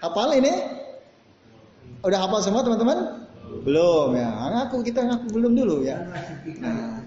Hafal 0.00 0.32
ini? 0.40 0.52
Udah 2.00 2.18
hafal 2.24 2.40
semua 2.40 2.64
teman-teman? 2.64 3.28
Belum 3.60 4.16
ya. 4.16 4.28
Ngaku 4.32 4.80
kita 4.80 5.04
ngaku 5.04 5.26
belum 5.36 5.52
dulu 5.52 5.84
ya. 5.84 6.00
Nah, 6.64 7.04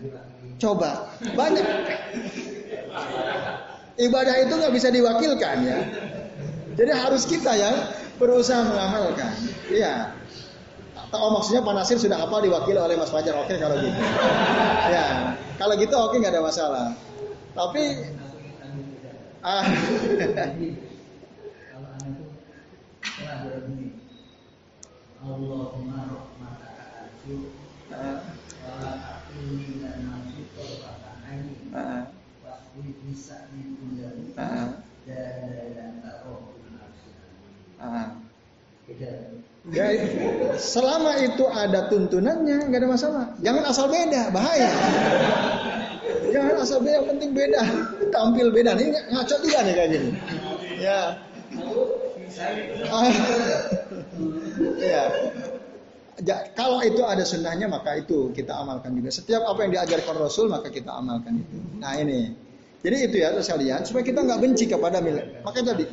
coba 0.61 1.09
banyak 1.33 1.65
ibadah 3.97 4.35
itu 4.45 4.53
nggak 4.53 4.73
bisa 4.73 4.93
diwakilkan 4.93 5.57
ya. 5.65 5.77
Jadi 6.77 6.91
harus 6.93 7.25
kita 7.25 7.57
yang 7.57 7.75
berusaha 8.21 8.61
mengamalkan. 8.61 9.33
Iya. 9.73 10.13
Atau 10.93 11.29
maksudnya 11.33 11.61
Pak 11.65 11.73
Nasir 11.73 11.97
sudah 11.97 12.21
apa 12.21 12.41
diwakili 12.41 12.77
oleh 12.77 12.97
Mas 12.97 13.09
Fajar? 13.09 13.33
Oke 13.37 13.57
kalau 13.57 13.77
gitu. 13.81 13.99
Ya, 14.89 15.33
kalau 15.57 15.73
gitu 15.77 15.93
oke 15.97 16.15
nggak 16.21 16.33
ada 16.37 16.41
masalah. 16.45 16.85
Tapi 17.53 17.83
ah, 19.45 19.65
Allahumma 25.23 26.03
rahmataka 26.03 27.07
arju 27.07 27.47
wa 27.87 28.11
Ya, 39.71 39.87
selama 40.59 41.15
itu 41.23 41.47
ada 41.47 41.87
tuntunannya, 41.87 42.67
nggak 42.67 42.83
ada 42.83 42.89
masalah. 42.91 43.25
Jangan 43.39 43.63
asal 43.71 43.87
beda, 43.87 44.27
bahaya. 44.35 44.67
Jangan 46.35 46.55
asal 46.59 46.83
beda, 46.83 46.99
penting 47.07 47.31
beda. 47.31 47.63
Tampil 48.11 48.51
beda. 48.51 48.75
Ini 48.75 48.91
ngaco 49.15 49.35
juga 49.39 49.63
nih 49.63 49.73
kayak 49.73 49.89
gini. 49.95 50.09
Ya. 50.83 51.15
Ya. 54.79 55.03
Ja, 56.21 56.45
kalau 56.53 56.77
itu 56.85 57.01
ada 57.01 57.25
sunnahnya 57.25 57.65
maka 57.65 57.97
itu 57.97 58.29
kita 58.37 58.53
amalkan 58.53 58.93
juga. 58.93 59.09
Setiap 59.09 59.49
apa 59.49 59.65
yang 59.65 59.71
diajarkan 59.81 60.15
Rasul 60.21 60.45
maka 60.45 60.69
kita 60.69 60.93
amalkan 60.93 61.41
itu. 61.41 61.57
Nah 61.81 61.97
ini. 61.97 62.29
Jadi 62.83 62.97
itu 63.09 63.15
ya 63.17 63.33
sekalian 63.39 63.81
supaya 63.87 64.03
kita 64.05 64.21
nggak 64.21 64.39
benci 64.43 64.69
kepada 64.69 65.01
milik. 65.01 65.41
Maka 65.41 65.65
jadi 65.65 65.87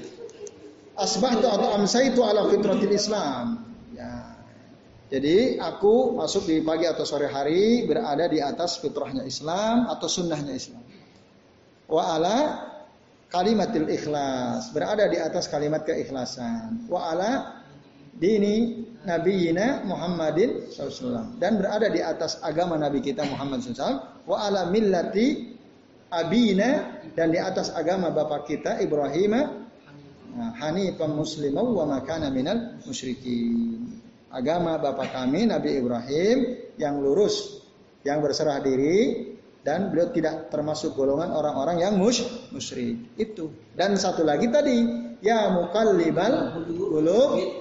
asbahtu 0.99 1.47
atau 1.49 1.69
amsaitu 1.73 2.21
ala 2.21 2.53
fitratil 2.53 2.93
Islam. 2.93 3.65
Ya. 3.97 4.37
Jadi 5.09 5.57
aku 5.57 6.19
masuk 6.21 6.45
di 6.45 6.61
pagi 6.61 6.85
atau 6.85 7.09
sore 7.09 7.31
hari 7.33 7.89
berada 7.89 8.29
di 8.29 8.45
atas 8.45 8.77
fitrahnya 8.83 9.25
Islam 9.25 9.89
atau 9.89 10.05
sunnahnya 10.05 10.53
Islam. 10.53 10.85
Wa 11.89 12.21
ala 12.21 12.37
kalimatil 13.33 13.89
ikhlas 13.89 14.75
berada 14.75 15.07
di 15.09 15.17
atas 15.17 15.49
kalimat 15.49 15.87
keikhlasan. 15.87 16.91
Wa 16.91 17.15
ala 17.15 17.60
dini 18.17 18.87
nabiyina 19.07 19.87
Muhammadin 19.87 20.71
SAW 20.71 21.39
dan 21.39 21.61
berada 21.61 21.89
di 21.89 22.03
atas 22.03 22.41
agama 22.43 22.77
Nabi 22.81 23.05
kita 23.05 23.25
Muhammad 23.27 23.63
SAW. 23.63 24.25
Wa 24.27 24.47
ala 24.51 24.69
millati 24.69 25.57
abina 26.11 27.03
dan 27.15 27.31
di 27.31 27.39
atas 27.39 27.71
agama 27.75 28.11
bapak 28.11 28.47
kita 28.51 28.83
Ibrahim 28.83 29.61
Nah, 30.31 30.55
hanifan 30.63 31.19
muslimah 31.19 31.67
wa 31.67 31.85
makana 31.99 32.31
minal 32.31 32.79
musyrikin. 32.87 33.99
Agama 34.31 34.79
bapak 34.79 35.11
kami 35.11 35.51
Nabi 35.51 35.83
Ibrahim 35.83 36.39
yang 36.79 37.03
lurus, 37.03 37.67
yang 38.07 38.23
berserah 38.23 38.63
diri 38.63 39.27
dan 39.67 39.91
beliau 39.91 40.15
tidak 40.15 40.49
termasuk 40.49 40.95
golongan 40.95 41.35
orang-orang 41.35 41.83
yang 41.83 41.99
mus 41.99 42.23
musyrik. 42.55 43.11
Itu. 43.19 43.51
Dan 43.75 43.99
satu 43.99 44.23
lagi 44.23 44.47
tadi, 44.47 44.87
ya 45.19 45.51
mukallibal 45.51 46.63
qulub. 46.63 47.60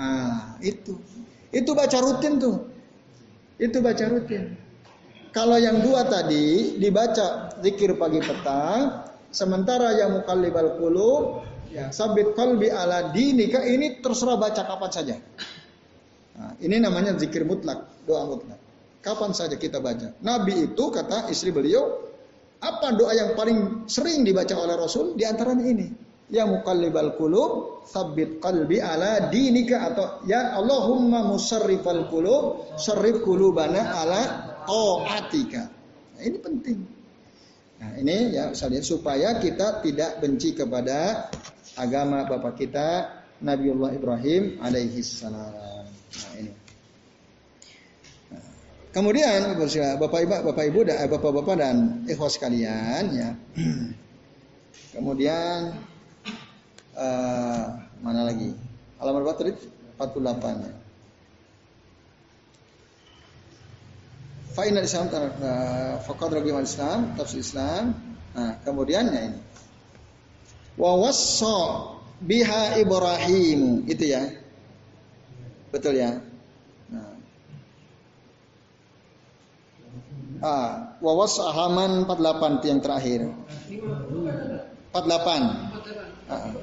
Ah, 0.00 0.56
itu. 0.64 0.96
Itu 1.52 1.76
baca 1.76 2.00
rutin 2.00 2.40
tuh. 2.40 2.72
Itu 3.60 3.84
baca 3.84 4.08
rutin. 4.08 4.56
Kalau 5.30 5.60
yang 5.60 5.84
dua 5.84 6.08
tadi 6.08 6.80
dibaca 6.80 7.52
zikir 7.60 7.94
pagi 8.00 8.18
petang, 8.24 9.10
Sementara 9.30 9.94
yang 9.94 10.18
mukallibal 10.18 10.74
qulub 10.74 11.46
ya 11.70 11.94
sabit 11.94 12.34
qalbi 12.34 12.66
ala 12.66 13.14
dinika 13.14 13.62
ini 13.62 14.02
terserah 14.02 14.34
baca 14.34 14.66
kapan 14.66 14.90
saja. 14.90 15.16
Nah, 16.34 16.58
ini 16.58 16.82
namanya 16.82 17.14
zikir 17.14 17.46
mutlak, 17.46 17.86
doa 18.10 18.26
mutlak. 18.26 18.58
Kapan 18.98 19.30
saja 19.30 19.54
kita 19.54 19.78
baca. 19.78 20.18
Nabi 20.18 20.66
itu 20.66 20.84
kata 20.90 21.30
istri 21.30 21.54
beliau, 21.54 22.10
apa 22.58 22.90
doa 22.98 23.14
yang 23.14 23.38
paling 23.38 23.86
sering 23.86 24.26
dibaca 24.26 24.52
oleh 24.58 24.74
Rasul? 24.74 25.14
Di 25.14 25.22
antaranya 25.22 25.62
ini. 25.62 25.88
Ya 26.30 26.46
mukallibal 26.46 27.18
qulub, 27.18 27.82
sabit 27.90 28.38
qalbi 28.38 28.78
ala 28.78 29.30
dinika 29.34 29.90
atau 29.90 30.22
ya 30.30 30.54
Allahumma 30.54 31.26
musarrifal 31.26 32.06
qulub, 32.06 32.78
sarrif 32.78 33.26
qulubana 33.26 33.82
ala 33.98 34.22
taatika. 34.62 35.66
Nah, 36.14 36.22
ini 36.22 36.38
penting. 36.38 36.78
Nah 37.80 37.96
ini 37.96 38.36
ya 38.36 38.52
lihat 38.52 38.84
supaya 38.84 39.40
kita 39.40 39.80
tidak 39.80 40.20
benci 40.20 40.52
kepada 40.52 41.32
agama 41.80 42.28
bapak 42.28 42.60
kita 42.60 42.88
Nabiullah 43.40 43.96
Ibrahim 43.96 44.60
alaihi 44.60 45.00
salam. 45.00 45.88
Nah 45.88 46.32
ini. 46.36 46.52
Nah, 48.28 48.44
kemudian 48.92 49.56
bapak 49.96 50.20
ibu 50.28 50.34
bapak 50.52 50.64
ibu 50.68 50.80
dan 50.84 50.96
eh, 51.00 51.08
bapak 51.08 51.30
bapak 51.40 51.54
dan 51.56 52.04
ikhwas 52.04 52.36
sekalian 52.36 53.04
ya. 53.16 53.30
Kemudian 54.90 55.70
uh, 57.00 57.64
mana 58.04 58.28
lagi? 58.28 58.52
Halaman 59.00 59.24
berapa 59.24 59.40
tadi? 59.40 59.56
48 59.96 60.68
ya. 60.68 60.72
Fa'inal 64.50 64.84
Islam 64.84 65.06
fakad 66.04 66.30
ragi 66.36 66.50
Islam, 66.52 67.16
tafsir 67.16 67.40
Islam. 67.40 67.96
Nah, 68.34 68.58
kemudiannya 68.66 69.20
ini. 69.30 69.40
Wa 70.76 70.98
wassa 70.98 71.96
biha 72.20 72.76
Ibrahim, 72.82 73.86
itu 73.86 74.04
ya. 74.10 74.26
Betul 75.70 76.02
ya? 76.02 76.18
Nah. 76.90 77.14
Ah, 80.42 80.98
wa 80.98 81.12
wassa 81.14 81.46
Haman 81.54 82.04
48 82.08 82.68
yang 82.68 82.80
terakhir. 82.82 83.20
48. 84.92 85.70
Ah. 86.26 86.59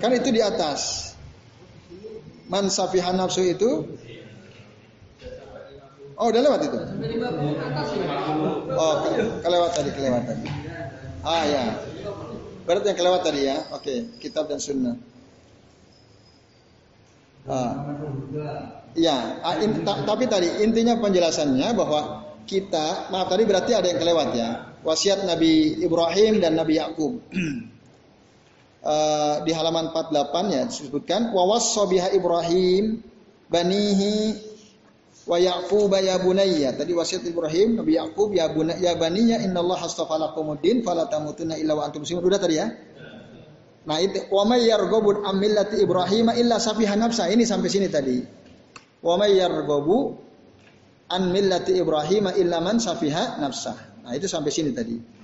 Kan 0.00 0.10
itu 0.12 0.28
di 0.32 0.40
atas. 0.44 1.12
Man 2.46 2.70
safihan 2.70 3.18
nafsu 3.18 3.42
itu 3.42 3.70
Oh, 6.16 6.32
udah 6.32 6.40
lewat 6.40 6.60
itu? 6.64 6.78
Oh, 8.72 8.92
ke 9.04 9.10
kelewat 9.44 9.70
tadi, 9.76 9.90
kelewat 9.92 10.22
tadi. 10.24 10.48
Ah, 11.20 11.44
ya. 11.44 11.64
Berarti 12.64 12.86
yang 12.88 12.98
kelewat 12.98 13.20
tadi 13.20 13.40
ya. 13.44 13.56
Oke, 13.76 14.16
kitab 14.16 14.48
dan 14.48 14.56
sunnah. 14.56 14.96
Ah. 17.44 17.92
Ya, 18.96 19.44
ah, 19.44 19.60
in, 19.60 19.84
ta, 19.84 20.08
tapi 20.08 20.24
tadi 20.24 20.64
intinya 20.64 20.96
penjelasannya 20.96 21.68
bahwa 21.76 22.00
kita, 22.48 23.12
maaf 23.12 23.28
tadi 23.28 23.44
berarti 23.44 23.76
ada 23.76 23.84
yang 23.92 24.00
kelewat 24.00 24.28
ya. 24.32 24.72
Wasiat 24.88 25.28
Nabi 25.28 25.84
Ibrahim 25.84 26.40
dan 26.40 26.56
Nabi 26.56 26.80
Yakub. 26.80 27.20
uh, 28.86 29.34
di 29.42 29.50
halaman 29.50 29.90
48 29.90 30.54
ya 30.54 30.62
disebutkan 30.70 31.34
wawas 31.34 31.74
sobiha 31.74 32.14
Ibrahim 32.14 33.02
banihi 33.50 34.38
wa 35.26 35.36
Yaqub 35.42 35.90
ya 35.98 36.16
bunayya. 36.22 36.78
Tadi 36.78 36.94
wasiat 36.94 37.26
Ibrahim 37.26 37.82
Nabi 37.82 37.98
Yakub 37.98 38.30
ya 38.30 38.46
bunayya 38.46 38.78
ya 38.78 38.92
baniya 38.94 39.42
innallaha 39.42 39.90
astafa 39.90 40.14
lakumuddin 40.22 40.86
fala 40.86 41.10
tamutunna 41.10 41.58
illa 41.58 41.74
wa 41.74 41.82
antum 41.82 42.06
muslimun. 42.06 42.22
Udah 42.22 42.38
tadi 42.38 42.62
ya? 42.62 42.70
Nah, 43.86 44.02
itu 44.02 44.18
wa 44.34 44.42
may 44.46 44.66
yarghabu 44.66 45.22
an 45.22 45.38
millati 45.38 45.78
Ibrahim 45.82 46.34
illa 46.34 46.58
safiha 46.58 46.94
nafsa. 46.98 47.30
Ini 47.30 47.46
sampai 47.46 47.70
sini 47.70 47.86
tadi. 47.86 48.18
Wa 49.02 49.14
may 49.14 49.38
yarghabu 49.38 50.18
an 51.10 51.30
millati 51.30 51.74
Ibrahim 51.78 52.30
illa 52.34 52.58
man 52.62 52.82
safiha 52.82 53.38
nafsa. 53.38 53.74
Nah, 54.02 54.14
itu 54.14 54.26
sampai 54.30 54.50
sini 54.54 54.70
tadi 54.74 55.15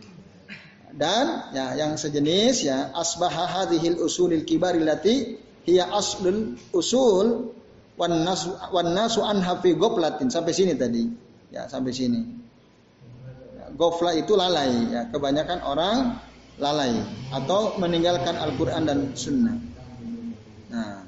dan 0.93 1.49
ya 1.57 1.73
yang 1.77 1.97
sejenis 1.97 2.69
ya 2.69 2.93
asbaha 2.93 3.49
hadhil 3.49 4.01
usulil 4.05 4.45
kibar 4.45 4.77
lati 4.77 5.41
hiya 5.65 5.89
aslul 5.89 6.57
usul 6.73 7.57
wan 7.97 8.13
nasu 8.25 8.53
wan 8.73 8.93
nasu 8.93 9.25
anha 9.25 9.57
fi 9.61 9.73
goflatin. 9.73 10.29
Sampai 10.29 10.53
sini 10.53 10.77
tadi. 10.77 11.09
Ya 11.53 11.69
sampai 11.69 11.93
sini. 11.93 12.21
Ya, 13.57 13.73
gofla 13.73 14.13
itu 14.17 14.37
lalai. 14.37 14.93
Ya 14.93 15.09
kebanyakan 15.09 15.59
orang 15.65 15.99
lalai 16.61 17.01
atau 17.33 17.81
meninggalkan 17.81 18.37
Al-Qur'an 18.37 18.85
dan 18.85 19.17
sunnah. 19.17 19.57
Nah 20.69 21.03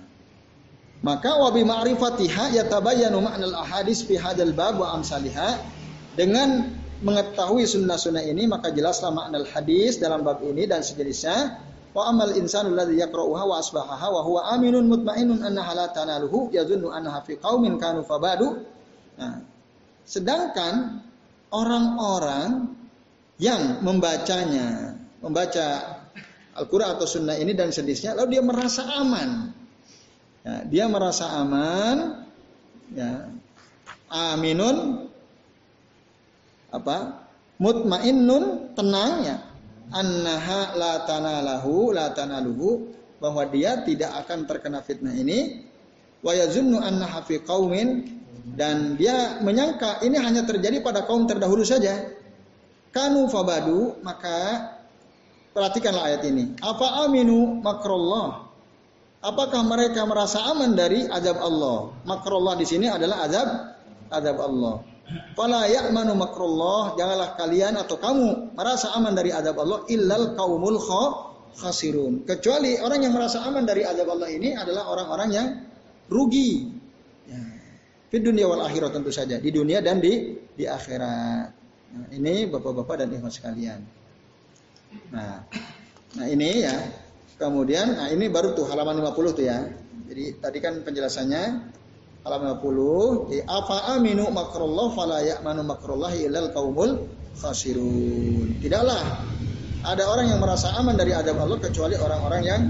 maka 1.05 1.37
wabi 1.37 1.69
ma'rifatiha 1.69 2.57
yatabayyanu 2.57 3.21
ma'nal 3.21 3.53
ahadis 3.53 4.09
fi 4.09 4.17
hadzal 4.17 4.57
bab 4.57 4.81
wa 4.81 4.97
amsalihah 4.97 5.61
dengan 6.17 6.73
mengetahui 7.05 7.69
sunnah-sunnah 7.69 8.25
ini 8.25 8.49
maka 8.49 8.73
jelaslah 8.73 9.13
makna 9.13 9.45
hadis 9.45 10.01
dalam 10.01 10.25
bab 10.25 10.41
ini 10.41 10.65
dan 10.65 10.81
sejenisnya. 10.81 11.61
Wa 11.95 12.11
amal 12.11 12.35
insanu 12.35 12.75
alladhi 12.75 12.99
yaqra'uha 12.99 13.45
wa 13.47 13.57
asbahaha 13.63 14.09
wa 14.11 14.21
huwa 14.27 14.41
aminun 14.51 14.91
mutmainnun 14.91 15.47
annaha 15.47 15.79
la 15.79 15.87
tanaluhu 15.95 16.51
yadhunnu 16.51 16.91
annaha 16.91 17.23
fi 17.23 17.39
qaumin 17.39 17.79
kanu 17.79 18.03
fabadu. 18.03 18.67
Nah 19.15 19.47
sedangkan 20.03 21.05
orang-orang 21.55 22.75
yang 23.39 23.79
membacanya 23.87 24.99
membaca 25.23 26.01
Al-Quran 26.55 26.89
atau 26.99 27.07
Sunnah 27.07 27.39
ini 27.39 27.55
dan 27.55 27.71
sejenisnya 27.71 28.19
lalu 28.19 28.39
dia 28.39 28.43
merasa 28.43 28.83
aman. 28.91 29.55
Ya, 30.45 30.57
dia 30.67 30.85
merasa 30.91 31.31
aman 31.41 32.27
ya 32.91 33.31
aminun 34.11 35.09
apa? 36.75 37.23
Mutmainnun 37.63 38.75
tenang 38.75 39.23
ya. 39.23 39.37
Annaha 39.95 40.75
la 40.75 40.93
tanalahu 41.07 41.95
la 41.95 42.11
tanaluhu. 42.11 42.91
Bahwa 43.23 43.47
dia 43.47 43.81
tidak 43.87 44.11
akan 44.27 44.45
terkena 44.51 44.83
fitnah 44.83 45.15
ini. 45.15 45.65
Wa 46.21 46.35
yazunnu 46.35 46.83
annaha 46.83 47.23
fi 47.23 47.39
qaumin. 47.39 48.19
Dan 48.45 48.99
dia 48.99 49.41
menyangka 49.41 50.03
ini 50.05 50.19
hanya 50.19 50.43
terjadi 50.45 50.83
pada 50.83 51.07
kaum 51.07 51.25
terdahulu 51.25 51.63
saja. 51.63 52.11
Kanu 52.91 53.31
fabadu 53.31 54.03
maka 54.03 54.69
perhatikanlah 55.55 56.11
ayat 56.11 56.23
ini. 56.27 56.59
Apa 56.61 57.07
aminu 57.07 57.63
makrullah. 57.63 58.51
Apakah 59.25 59.65
mereka 59.65 60.05
merasa 60.05 60.45
aman 60.53 60.77
dari 60.77 61.09
azab 61.09 61.41
Allah? 61.41 61.97
Makrullah 62.05 62.61
di 62.61 62.67
sini 62.69 62.93
adalah 62.93 63.25
azab 63.25 63.49
azab 64.13 64.37
Allah 64.37 64.94
Fala 65.37 65.69
ya'manu 65.69 66.17
makrullah, 66.17 66.97
janganlah 66.97 67.37
kalian 67.37 67.77
atau 67.77 68.01
kamu 68.01 68.57
merasa 68.57 68.97
aman 68.97 69.13
dari 69.13 69.37
adab 69.37 69.61
Allah 69.61 69.85
illal 69.93 70.33
kaumul 70.33 70.81
khasirun. 71.55 72.25
Kecuali 72.25 72.81
orang 72.81 73.05
yang 73.05 73.13
merasa 73.13 73.45
aman 73.45 73.69
dari 73.69 73.85
adab 73.85 74.17
Allah 74.17 74.33
ini 74.33 74.57
adalah 74.57 74.89
orang-orang 74.89 75.29
yang 75.29 75.47
rugi. 76.09 76.73
Ya. 77.29 77.41
Di 78.09 78.19
dunia 78.23 78.49
wal 78.49 78.65
akhirat 78.65 78.97
tentu 78.97 79.13
saja, 79.13 79.37
di 79.37 79.51
dunia 79.53 79.85
dan 79.85 80.01
di 80.01 80.41
di 80.57 80.65
akhirat. 80.65 81.53
Nah, 81.95 82.09
ini 82.11 82.49
Bapak-bapak 82.49 83.05
dan 83.05 83.13
ikhwan 83.13 83.31
sekalian. 83.31 83.81
Nah, 85.13 85.45
nah 86.17 86.27
ini 86.27 86.65
ya. 86.65 86.75
Kemudian 87.35 87.99
nah 87.99 88.07
ini 88.09 88.31
baru 88.31 88.55
tuh 88.55 88.65
halaman 88.71 89.03
50 89.03 89.37
tuh 89.37 89.45
ya. 89.45 89.59
Jadi 90.09 90.39
tadi 90.39 90.59
kan 90.63 90.81
penjelasannya 90.87 91.43
halaman 92.25 92.57
50 92.57 93.45
apa 93.45 93.77
aminu 94.01 94.25
makrullah 94.33 94.89
fala 94.97 95.21
ya'manu 95.21 95.61
makrullahi 95.61 96.25
illal 96.25 96.49
qaumul 96.57 97.05
khasirun. 97.37 98.65
Tidaklah 98.65 99.03
ada 99.85 100.03
orang 100.09 100.33
yang 100.33 100.41
merasa 100.41 100.73
aman 100.81 100.97
dari 100.97 101.13
adab 101.13 101.37
Allah 101.45 101.61
kecuali 101.61 101.93
orang-orang 102.01 102.43
yang 102.43 102.63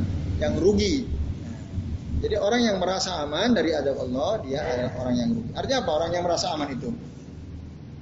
yang 0.43 0.59
rugi. 0.59 1.07
Jadi 2.19 2.35
orang 2.35 2.67
yang 2.67 2.77
merasa 2.83 3.23
aman 3.23 3.55
dari 3.55 3.71
adab 3.71 4.03
Allah 4.03 4.43
dia 4.43 4.59
adalah 4.59 4.93
orang 5.07 5.15
yang 5.15 5.29
rugi. 5.39 5.51
Artinya 5.55 5.79
apa? 5.87 5.91
Orang 6.03 6.11
yang 6.11 6.25
merasa 6.27 6.47
aman 6.51 6.69
itu. 6.75 6.91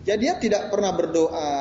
Jadi 0.09 0.19
dia 0.25 0.33
tidak 0.41 0.73
pernah 0.73 0.97
berdoa. 0.97 1.53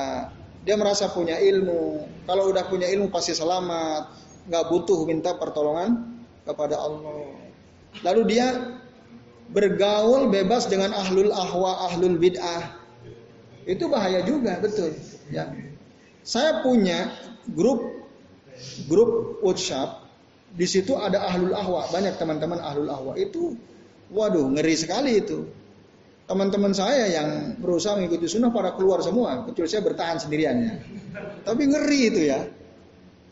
Dia 0.63 0.75
merasa 0.79 1.11
punya 1.11 1.35
ilmu. 1.35 2.07
Kalau 2.23 2.47
udah 2.47 2.63
punya 2.71 2.87
ilmu 2.87 3.11
pasti 3.11 3.35
selamat. 3.35 4.07
Nggak 4.47 4.65
butuh 4.71 5.03
minta 5.03 5.35
pertolongan 5.35 6.15
kepada 6.47 6.79
Allah. 6.79 7.35
Lalu 8.07 8.21
dia 8.31 8.79
bergaul 9.51 10.31
bebas 10.31 10.67
dengan 10.71 10.95
ahlul 10.95 11.31
ahwa, 11.31 11.91
ahlul 11.91 12.17
bid'ah. 12.17 12.79
Itu 13.67 13.91
bahaya 13.91 14.23
juga, 14.25 14.57
betul. 14.57 14.95
Ya. 15.29 15.51
Saya 16.23 16.63
punya 16.65 17.11
grup 17.51 17.83
grup 18.85 19.41
WhatsApp 19.41 20.05
di 20.51 20.67
situ 20.67 20.95
ada 20.99 21.23
ahlul 21.31 21.55
ahwa, 21.55 21.87
banyak 21.91 22.15
teman-teman 22.19 22.59
ahlul 22.59 22.89
ahwa. 22.91 23.13
Itu 23.15 23.55
waduh, 24.11 24.51
ngeri 24.55 24.75
sekali 24.75 25.19
itu. 25.19 25.47
Teman-teman 26.27 26.71
saya 26.71 27.11
yang 27.11 27.59
berusaha 27.59 27.99
mengikuti 27.99 28.23
sunnah 28.31 28.55
pada 28.55 28.75
keluar 28.79 29.03
semua, 29.03 29.43
kecuali 29.43 29.67
saya 29.67 29.83
bertahan 29.83 30.17
sendiriannya. 30.19 30.73
Tapi 31.43 31.63
ngeri 31.67 31.99
itu 32.07 32.21
ya. 32.31 32.39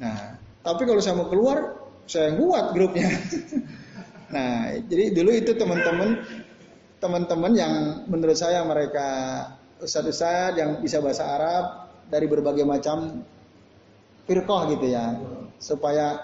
Nah, 0.04 0.36
tapi 0.64 0.84
kalau 0.84 1.00
saya 1.00 1.16
mau 1.16 1.32
keluar, 1.32 1.80
saya 2.08 2.36
kuat 2.36 2.76
grupnya. 2.76 3.08
Nah, 4.30 4.78
jadi 4.86 5.10
dulu 5.10 5.34
itu 5.34 5.58
teman-teman 5.58 6.22
teman-teman 7.02 7.54
yang 7.56 7.74
menurut 8.06 8.38
saya 8.38 8.62
mereka 8.62 9.08
ustadz-ustadz 9.82 10.60
yang 10.60 10.70
bisa 10.84 11.00
bahasa 11.02 11.24
Arab 11.26 11.66
dari 12.12 12.30
berbagai 12.30 12.68
macam 12.68 13.26
firqah 14.30 14.62
gitu 14.76 14.86
ya. 14.92 15.18
Supaya 15.58 16.22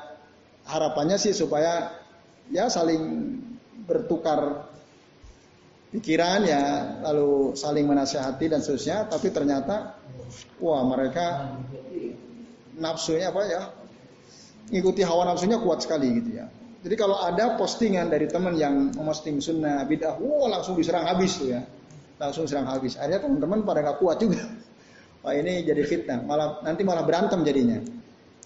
harapannya 0.69 1.17
sih 1.17 1.33
supaya 1.33 1.97
ya 2.53 2.69
saling 2.69 3.01
bertukar 3.89 4.69
pikiran 5.95 6.43
ya, 6.43 6.63
lalu 7.07 7.55
saling 7.55 7.87
menasehati 7.87 8.51
dan 8.51 8.59
seterusnya, 8.59 9.07
tapi 9.07 9.31
ternyata 9.31 9.95
wah 10.59 10.83
mereka 10.83 11.57
nafsunya 12.75 13.31
apa 13.31 13.41
ya? 13.47 13.61
Ikuti 14.75 15.05
hawa 15.05 15.29
nafsunya 15.29 15.61
kuat 15.61 15.85
sekali 15.85 16.19
gitu 16.19 16.41
ya. 16.41 16.45
Jadi 16.85 16.95
kalau 17.01 17.17
ada 17.17 17.57
postingan 17.57 18.13
dari 18.13 18.29
teman 18.29 18.53
yang 18.53 18.93
memosting 18.93 19.41
sunnah 19.41 19.81
bidah, 19.89 20.21
wow 20.21 20.45
langsung 20.45 20.77
diserang 20.77 21.09
habis 21.09 21.33
tuh 21.41 21.49
ya, 21.49 21.65
langsung 22.21 22.45
serang 22.45 22.69
habis. 22.69 22.93
Akhirnya 23.01 23.25
teman-teman 23.25 23.65
pada 23.65 23.81
nggak 23.81 23.97
kuat 23.97 24.21
juga. 24.21 24.45
Wah 25.25 25.33
ini 25.33 25.65
jadi 25.65 25.81
fitnah, 25.81 26.21
malah 26.21 26.61
nanti 26.61 26.85
malah 26.85 27.01
berantem 27.01 27.41
jadinya. 27.41 27.81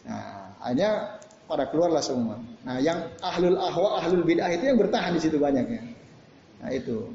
Nah, 0.08 0.56
akhirnya 0.64 1.20
pada 1.52 1.68
keluarlah 1.68 2.00
semua. 2.00 2.40
Nah, 2.64 2.80
yang 2.80 3.12
ahlul 3.20 3.60
ahwa, 3.60 4.00
ahlul 4.00 4.24
bidah 4.24 4.48
itu 4.56 4.72
yang 4.72 4.80
bertahan 4.80 5.12
di 5.12 5.20
situ 5.20 5.36
banyaknya. 5.36 5.84
Nah, 6.64 6.72
itu 6.72 7.12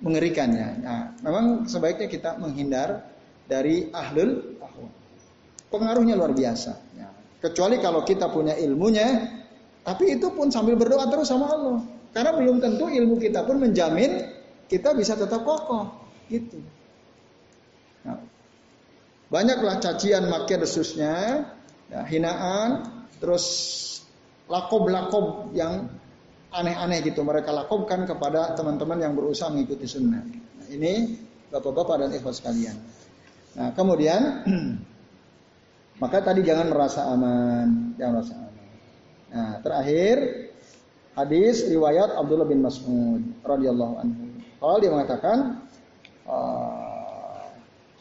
mengerikannya. 0.00 0.68
Nah, 0.80 1.12
memang 1.20 1.68
sebaiknya 1.68 2.08
kita 2.08 2.40
menghindar 2.40 3.04
dari 3.44 3.92
ahlul 3.92 4.56
ahwa. 4.64 4.88
Pengaruhnya 5.68 6.16
luar 6.16 6.32
biasa. 6.32 6.72
Ya. 6.96 7.12
Kecuali 7.44 7.76
kalau 7.76 8.00
kita 8.08 8.32
punya 8.32 8.56
ilmunya, 8.56 9.44
tapi 9.86 10.18
itu 10.18 10.26
pun 10.34 10.50
sambil 10.50 10.74
berdoa 10.74 11.06
terus 11.06 11.30
sama 11.30 11.46
Allah. 11.46 11.78
Karena 12.10 12.34
belum 12.34 12.58
tentu 12.58 12.90
ilmu 12.90 13.22
kita 13.22 13.46
pun 13.46 13.62
menjamin 13.62 14.26
kita 14.66 14.90
bisa 14.98 15.14
tetap 15.14 15.46
kokoh. 15.46 15.94
Gitu. 16.26 16.58
Nah, 18.02 18.18
Banyaklah 19.26 19.82
cacian, 19.82 20.30
makian, 20.30 20.62
desusnya, 20.62 21.42
ya, 21.90 22.06
hinaan, 22.06 22.86
terus 23.18 23.46
lakob-lakob 24.46 25.50
yang 25.50 25.90
aneh-aneh 26.54 27.02
gitu 27.02 27.26
mereka 27.26 27.50
lakukan 27.50 28.06
kepada 28.06 28.54
teman-teman 28.54 29.02
yang 29.02 29.12
berusaha 29.18 29.50
mengikuti 29.50 29.90
sunnah. 29.90 30.22
Nah, 30.22 30.66
ini 30.70 31.18
bapak-bapak 31.50 32.06
dan 32.06 32.10
ikhwas 32.14 32.38
sekalian. 32.38 32.78
Nah 33.58 33.74
kemudian 33.74 34.46
maka 36.02 36.22
tadi 36.22 36.46
jangan 36.46 36.70
merasa 36.70 37.10
aman, 37.10 37.98
jangan 37.98 38.12
merasa 38.14 38.34
aman. 38.38 38.45
Nah 39.32 39.58
terakhir 39.64 40.48
hadis 41.18 41.66
riwayat 41.66 42.14
Abdullah 42.14 42.46
bin 42.46 42.62
Mas'ud 42.62 43.22
radhiyallahu 43.42 43.94
anhu. 44.00 44.24
Kalau 44.56 44.76
dia 44.80 44.90
mengatakan 44.90 45.66
ah, 46.28 46.86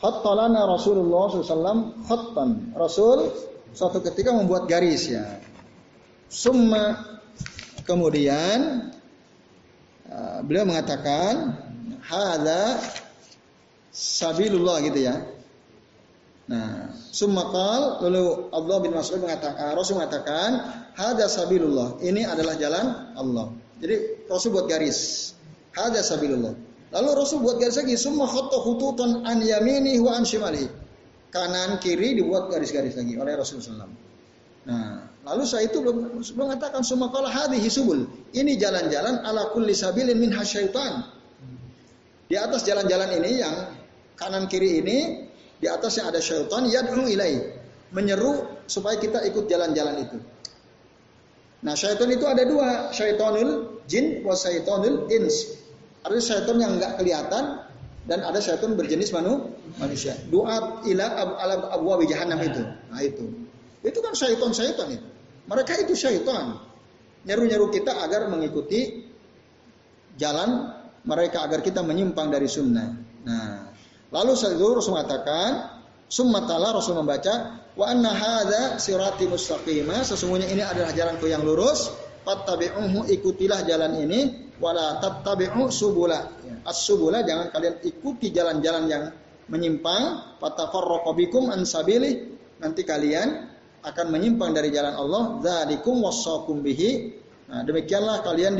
Khattalana 0.05 0.69
Rasulullah 0.69 1.33
SAW 1.33 2.05
khattan. 2.05 2.75
Rasul 2.77 3.31
suatu 3.73 4.03
ketika 4.05 4.35
membuat 4.35 4.69
garis 4.69 5.09
ya. 5.09 5.39
Summa 6.29 7.15
kemudian 7.89 8.91
uh, 10.05 10.39
beliau 10.45 10.67
mengatakan 10.67 11.57
hada 12.05 12.77
sabilullah 13.89 14.83
gitu 14.85 15.09
ya. 15.09 15.25
Nah, 16.45 16.93
summa 17.09 17.49
qal 17.49 18.05
lalu 18.05 18.53
Allah 18.53 18.77
bin 18.85 18.93
Mas'ud 18.93 19.17
mengatakan 19.17 19.73
Rasul 19.73 19.97
mengatakan 19.97 20.49
hada 20.93 21.25
sabilullah. 21.25 21.97
Ini 22.05 22.21
adalah 22.29 22.53
jalan 22.53 22.85
Allah. 23.17 23.49
Jadi 23.81 24.29
Rasul 24.29 24.53
buat 24.53 24.69
garis. 24.69 25.33
Hada 25.73 26.05
sabilullah. 26.05 26.53
Lalu 26.93 27.09
Rasul 27.17 27.41
buat 27.41 27.57
garis 27.57 27.81
lagi, 27.81 27.97
semua 27.97 28.29
khotoh 28.29 28.61
hututan 28.61 29.25
an 29.25 29.41
yamini 29.41 29.97
wa 29.97 30.15
an 30.15 30.23
shimali. 30.23 30.69
Kanan 31.33 31.81
kiri 31.83 32.15
dibuat 32.15 32.47
garis-garis 32.47 32.95
lagi 32.95 33.19
oleh 33.19 33.35
Rasulullah 33.35 33.83
SAW. 33.83 33.91
Nah, 34.65 35.03
lalu 35.27 35.43
saya 35.43 35.67
itu 35.67 35.83
belum 35.83 36.15
mengatakan 36.37 36.79
semua 36.85 37.11
kalau 37.11 37.27
hadhihi 37.27 37.67
subul. 37.67 38.07
Ini 38.31 38.55
jalan-jalan 38.55 39.19
ala 39.25 39.51
kulli 39.51 39.75
sabilin 39.75 40.15
min 40.15 40.31
hasyaitan. 40.31 41.03
Di 42.31 42.39
atas 42.39 42.63
jalan-jalan 42.63 43.19
ini 43.19 43.31
yang 43.43 43.55
kanan 44.15 44.47
kiri 44.47 44.79
ini 44.79 45.24
di 45.65 45.67
atasnya 45.73 46.13
ada 46.13 46.21
syaitan 46.21 46.69
yad'u 46.69 47.09
ilai 47.09 47.41
menyeru 47.89 48.61
supaya 48.69 49.01
kita 49.01 49.25
ikut 49.25 49.49
jalan-jalan 49.49 50.05
itu. 50.05 50.17
Nah, 51.65 51.73
syaitan 51.73 52.05
itu 52.13 52.21
ada 52.29 52.45
dua, 52.45 52.93
syaitanul 52.93 53.81
jin 53.89 54.21
wa 54.21 54.37
syaitanul 54.37 55.09
ins. 55.09 55.57
Ada 56.05 56.21
syaitan 56.21 56.61
yang 56.61 56.77
nggak 56.77 57.01
kelihatan 57.01 57.65
dan 58.05 58.19
ada 58.21 58.37
syaitan 58.37 58.77
berjenis 58.77 59.09
manu, 59.09 59.49
manusia. 59.81 60.13
Doa 60.29 60.85
ila 60.85 61.05
ala 61.41 61.73
abu 61.73 62.05
jahannam 62.05 62.37
itu. 62.45 62.61
Nah 62.93 63.01
itu. 63.01 63.25
Itu 63.81 64.05
kan 64.05 64.13
syaitan-syaitan 64.13 65.01
itu. 65.01 65.07
Mereka 65.49 65.81
itu 65.81 65.97
syaitan. 65.97 66.61
Nyeru-nyeru 67.25 67.73
kita 67.73 68.05
agar 68.05 68.29
mengikuti 68.29 69.01
jalan 70.21 70.77
mereka 71.01 71.41
agar 71.49 71.65
kita 71.65 71.81
menyimpang 71.81 72.29
dari 72.29 72.45
sunnah. 72.45 72.93
Nah, 73.25 73.64
lalu 74.15 74.31
Rasul 74.79 74.95
mengatakan, 74.95 75.75
summatala 76.07 76.71
Rasul 76.71 76.95
membaca, 76.95 77.59
wa 77.75 77.85
anna 77.91 78.15
sirati 78.79 79.27
mustaqimah, 79.27 80.07
sesungguhnya 80.07 80.47
ini 80.47 80.63
adalah 80.63 80.95
jalanku 80.95 81.27
yang 81.27 81.43
lurus, 81.43 81.91
fattabi'uhu 82.23 83.05
ikutilah 83.11 83.67
jalan 83.67 83.99
ini 83.99 84.49
wala 84.57 84.97
tattabi'u 85.03 85.67
subula. 85.67 86.31
As-subula 86.65 87.21
jangan 87.21 87.53
kalian 87.53 87.83
ikuti 87.85 88.33
jalan-jalan 88.33 88.83
yang 88.89 89.03
menyimpang, 89.51 90.35
fatafarraqu 90.41 91.13
bikum 91.13 91.53
an 91.53 91.61
sabili. 91.67 92.33
Nanti 92.57 92.81
kalian 92.87 93.51
akan 93.85 94.05
menyimpang 94.09 94.55
dari 94.55 94.73
jalan 94.73 94.97
Allah. 94.97 95.23
Dzalikum 95.43 96.01
wassakum 96.01 96.65
bihi. 96.65 97.13
Nah, 97.45 97.61
demikianlah 97.61 98.25
kalian 98.25 98.57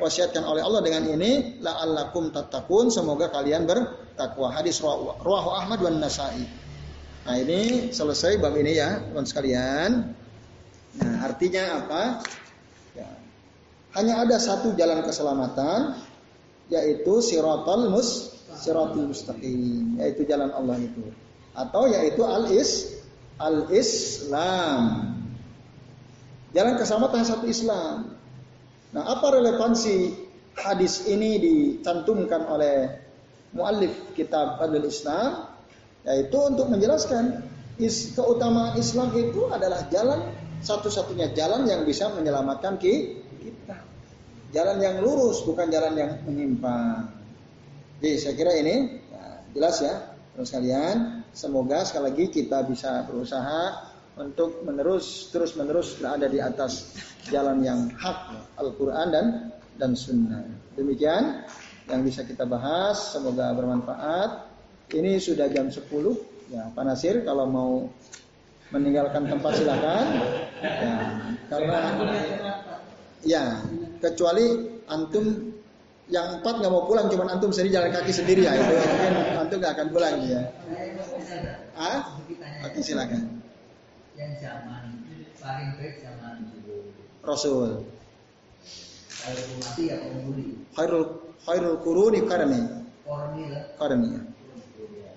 diwasiatkan 0.00 0.48
oleh 0.48 0.64
Allah 0.64 0.80
dengan 0.80 1.04
ini 1.04 1.60
la'allakum 1.60 2.32
tattaqun 2.32 2.88
semoga 2.88 3.28
kalian 3.28 3.68
bertakwa. 3.68 4.48
Hadis 4.48 4.80
rawahu 4.80 5.52
Ahmad 5.52 5.84
wan 5.84 6.00
Nasa'i. 6.00 6.48
Nah 7.28 7.36
ini 7.36 7.92
selesai 7.92 8.40
bab 8.40 8.56
ini 8.56 8.80
ya 8.80 9.04
teman 9.04 9.28
sekalian. 9.28 10.16
Nah 10.96 11.14
artinya 11.20 11.84
apa? 11.84 12.02
Hanya 13.92 14.24
ada 14.24 14.40
satu 14.40 14.72
jalan 14.72 15.04
keselamatan 15.04 16.00
yaitu 16.72 17.20
siratal 17.20 17.92
mus 17.92 18.40
siratul 18.56 19.12
mustaqim 19.12 20.00
yaitu 20.00 20.24
jalan 20.24 20.48
Allah 20.48 20.80
itu. 20.80 21.12
Atau 21.52 21.92
yaitu 21.92 22.24
al 22.24 22.48
is 22.48 23.04
al 23.36 23.68
Islam 23.68 25.12
jalan 26.56 26.74
keselamatan 26.80 27.22
satu 27.26 27.44
Islam 27.50 28.19
nah 28.90 29.06
apa 29.06 29.26
relevansi 29.38 30.14
hadis 30.58 31.06
ini 31.06 31.38
dicantumkan 31.38 32.46
oleh 32.50 32.90
muallif 33.54 34.14
kitab 34.14 34.58
Fadlul 34.58 34.86
Islam 34.86 35.50
yaitu 36.06 36.38
untuk 36.40 36.70
menjelaskan 36.72 37.44
is, 37.80 38.12
keutamaan 38.16 38.76
Islam 38.76 39.12
itu 39.16 39.48
adalah 39.48 39.88
jalan 39.88 40.20
satu-satunya 40.60 41.32
jalan 41.32 41.64
yang 41.64 41.88
bisa 41.88 42.12
menyelamatkan 42.12 42.76
kita. 42.76 43.80
Jalan 44.50 44.78
yang 44.82 45.00
lurus 45.00 45.40
bukan 45.46 45.72
jalan 45.72 45.96
yang 45.96 46.12
menyimpang. 46.26 47.08
Jadi 48.00 48.16
saya 48.18 48.34
kira 48.36 48.52
ini 48.58 49.00
ya, 49.08 49.24
jelas 49.56 49.76
ya 49.80 49.94
terus 50.36 50.50
kalian. 50.52 50.96
Semoga 51.30 51.86
sekali 51.86 52.10
lagi 52.10 52.24
kita 52.28 52.66
bisa 52.66 53.06
berusaha 53.06 53.89
untuk 54.20 54.60
menerus 54.68 55.32
terus 55.32 55.56
menerus 55.56 55.96
berada 55.96 56.28
di 56.28 56.36
atas 56.36 56.92
jalan 57.32 57.64
yang 57.64 57.88
hak 57.96 58.18
Al-Quran 58.60 59.06
dan 59.08 59.26
dan 59.80 59.96
Sunnah. 59.96 60.44
Demikian 60.76 61.48
yang 61.88 62.04
bisa 62.04 62.22
kita 62.28 62.44
bahas. 62.44 63.16
Semoga 63.16 63.56
bermanfaat. 63.56 64.52
Ini 64.92 65.16
sudah 65.16 65.48
jam 65.48 65.72
10 65.72 65.88
ya 66.52 66.68
Pak 66.74 66.84
Nasir 66.84 67.22
kalau 67.24 67.46
mau 67.46 67.72
meninggalkan 68.74 69.26
tempat 69.26 69.54
silakan 69.54 70.06
ya, 70.62 70.94
karena 71.46 71.78
Ya, 73.20 73.60
kecuali 74.00 74.80
antum 74.88 75.52
yang 76.08 76.40
empat 76.40 76.56
nggak 76.56 76.72
mau 76.72 76.88
pulang, 76.88 77.12
cuma 77.12 77.28
antum 77.28 77.52
sendiri 77.52 77.76
jalan 77.76 77.92
kaki 77.92 78.16
sendiri 78.16 78.48
ya 78.48 78.56
itu 78.56 78.74
mungkin 78.80 79.12
antum 79.36 79.56
nggak 79.60 79.74
akan 79.76 79.88
pulang 79.92 80.14
ya. 80.24 80.40
Ah, 81.76 82.16
oke 82.64 82.80
silakan. 82.80 83.39
Yang 84.20 84.32
zaman 84.44 84.84
paling 85.40 85.70
baik 85.80 86.04
zaman 86.04 86.36
Rasul. 87.24 87.88
Khairul 90.76 91.04
khairul 91.40 91.76
kuruni 91.80 92.20
karni. 92.28 92.60
Karni. 93.80 94.08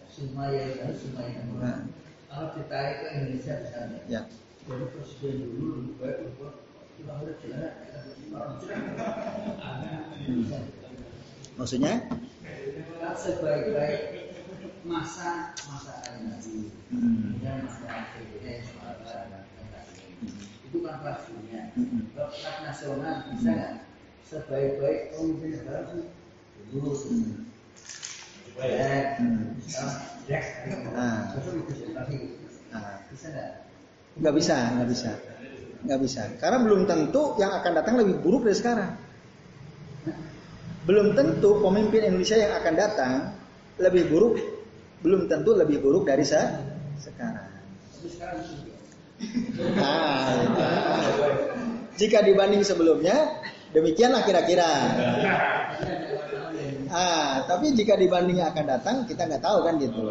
Sumaya 0.08 0.64
Sumaya. 0.96 1.42
Nah. 1.60 1.80
Kalau 2.32 2.48
ditarik 2.56 2.96
ke 3.04 3.08
Indonesia 3.12 3.54
misalnya. 3.60 4.00
Ya. 4.08 4.22
Jadi 4.64 4.86
presiden 4.96 5.52
dulu 5.52 5.68
lebih 5.84 5.94
baik 6.00 6.18
untuk 6.32 6.64
Maksudnya? 11.60 11.94
Sebaik-baik 13.14 14.23
masa 14.84 15.56
masa 15.72 15.96
Nabi 16.20 16.68
hmm. 16.92 17.40
dan 17.40 17.64
masa 17.64 17.88
itu 20.74 20.82
kan 20.82 20.96
kelas 21.06 21.30
dunia. 21.30 21.62
Kalau 22.18 22.34
nasional 22.66 23.16
bisa 23.30 23.50
nggak? 23.54 23.74
Sebaik-baik 24.26 25.14
pemimpin 25.14 25.50
negara 25.62 25.86
dulu. 26.74 26.92
Ya, 28.58 28.66
ya, 28.66 29.00
bisa 33.14 33.28
nggak? 33.30 33.52
Nggak 34.18 34.34
bisa, 34.34 34.58
nggak 34.74 34.90
bisa. 34.90 35.12
Nggak 35.86 36.00
bisa. 36.02 36.22
Karena 36.42 36.58
belum 36.66 36.82
tentu 36.90 37.38
yang 37.38 37.54
akan 37.54 37.72
datang 37.78 37.96
lebih 38.02 38.18
buruk 38.26 38.42
dari 38.50 38.58
sekarang. 38.58 38.92
Belum 40.90 41.14
tentu 41.14 41.62
pemimpin 41.62 42.02
Indonesia 42.10 42.38
yang 42.42 42.54
akan 42.58 42.74
datang 42.74 43.14
lebih 43.78 44.10
buruk, 44.10 44.42
belum 45.04 45.28
tentu 45.28 45.54
lebih 45.54 45.84
buruk 45.84 46.08
dari 46.08 46.24
saya 46.24 46.64
sekarang. 46.98 47.52
Nah, 49.78 50.44
jika 52.00 52.24
dibanding 52.24 52.64
sebelumnya, 52.64 53.44
demikianlah 53.76 54.24
kira-kira. 54.24 54.72
Ah, 56.94 57.44
tapi 57.46 57.76
jika 57.76 58.00
dibanding 58.00 58.40
yang 58.40 58.56
akan 58.56 58.66
datang, 58.66 58.96
kita 59.06 59.28
nggak 59.28 59.44
tahu 59.44 59.60
kan 59.68 59.76
gitu. 59.78 60.02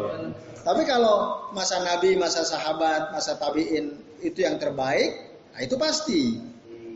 Tapi 0.63 0.81
kalau 0.87 1.49
masa 1.51 1.83
Nabi, 1.83 2.15
masa 2.15 2.45
sahabat, 2.47 3.11
masa 3.11 3.35
tabiin 3.35 3.99
itu 4.23 4.45
yang 4.45 4.55
terbaik, 4.55 5.33
Nah, 5.53 5.61
itu 5.61 5.75
pasti. 5.77 6.21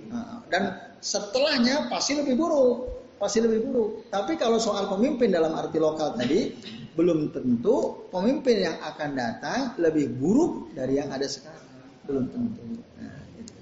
Nah, 0.10 0.42
dan 0.50 0.74
setelahnya 0.98 1.94
pasti 1.94 2.18
lebih 2.18 2.34
buruk, 2.34 2.90
pasti 3.22 3.38
lebih 3.38 3.70
buruk. 3.70 3.90
Tapi 4.10 4.34
kalau 4.34 4.58
soal 4.58 4.90
pemimpin 4.90 5.30
dalam 5.30 5.54
arti 5.54 5.78
lokal 5.78 6.18
tadi, 6.18 6.58
belum 6.98 7.30
tentu 7.30 8.10
pemimpin 8.10 8.66
yang 8.66 8.78
akan 8.82 9.14
datang 9.14 9.78
lebih 9.78 10.10
buruk 10.18 10.74
dari 10.74 10.98
yang 10.98 11.14
ada 11.14 11.30
sekarang. 11.30 11.70
Belum 12.10 12.26
tentu. 12.34 12.66
Nah, 12.98 13.22
gitu. 13.38 13.54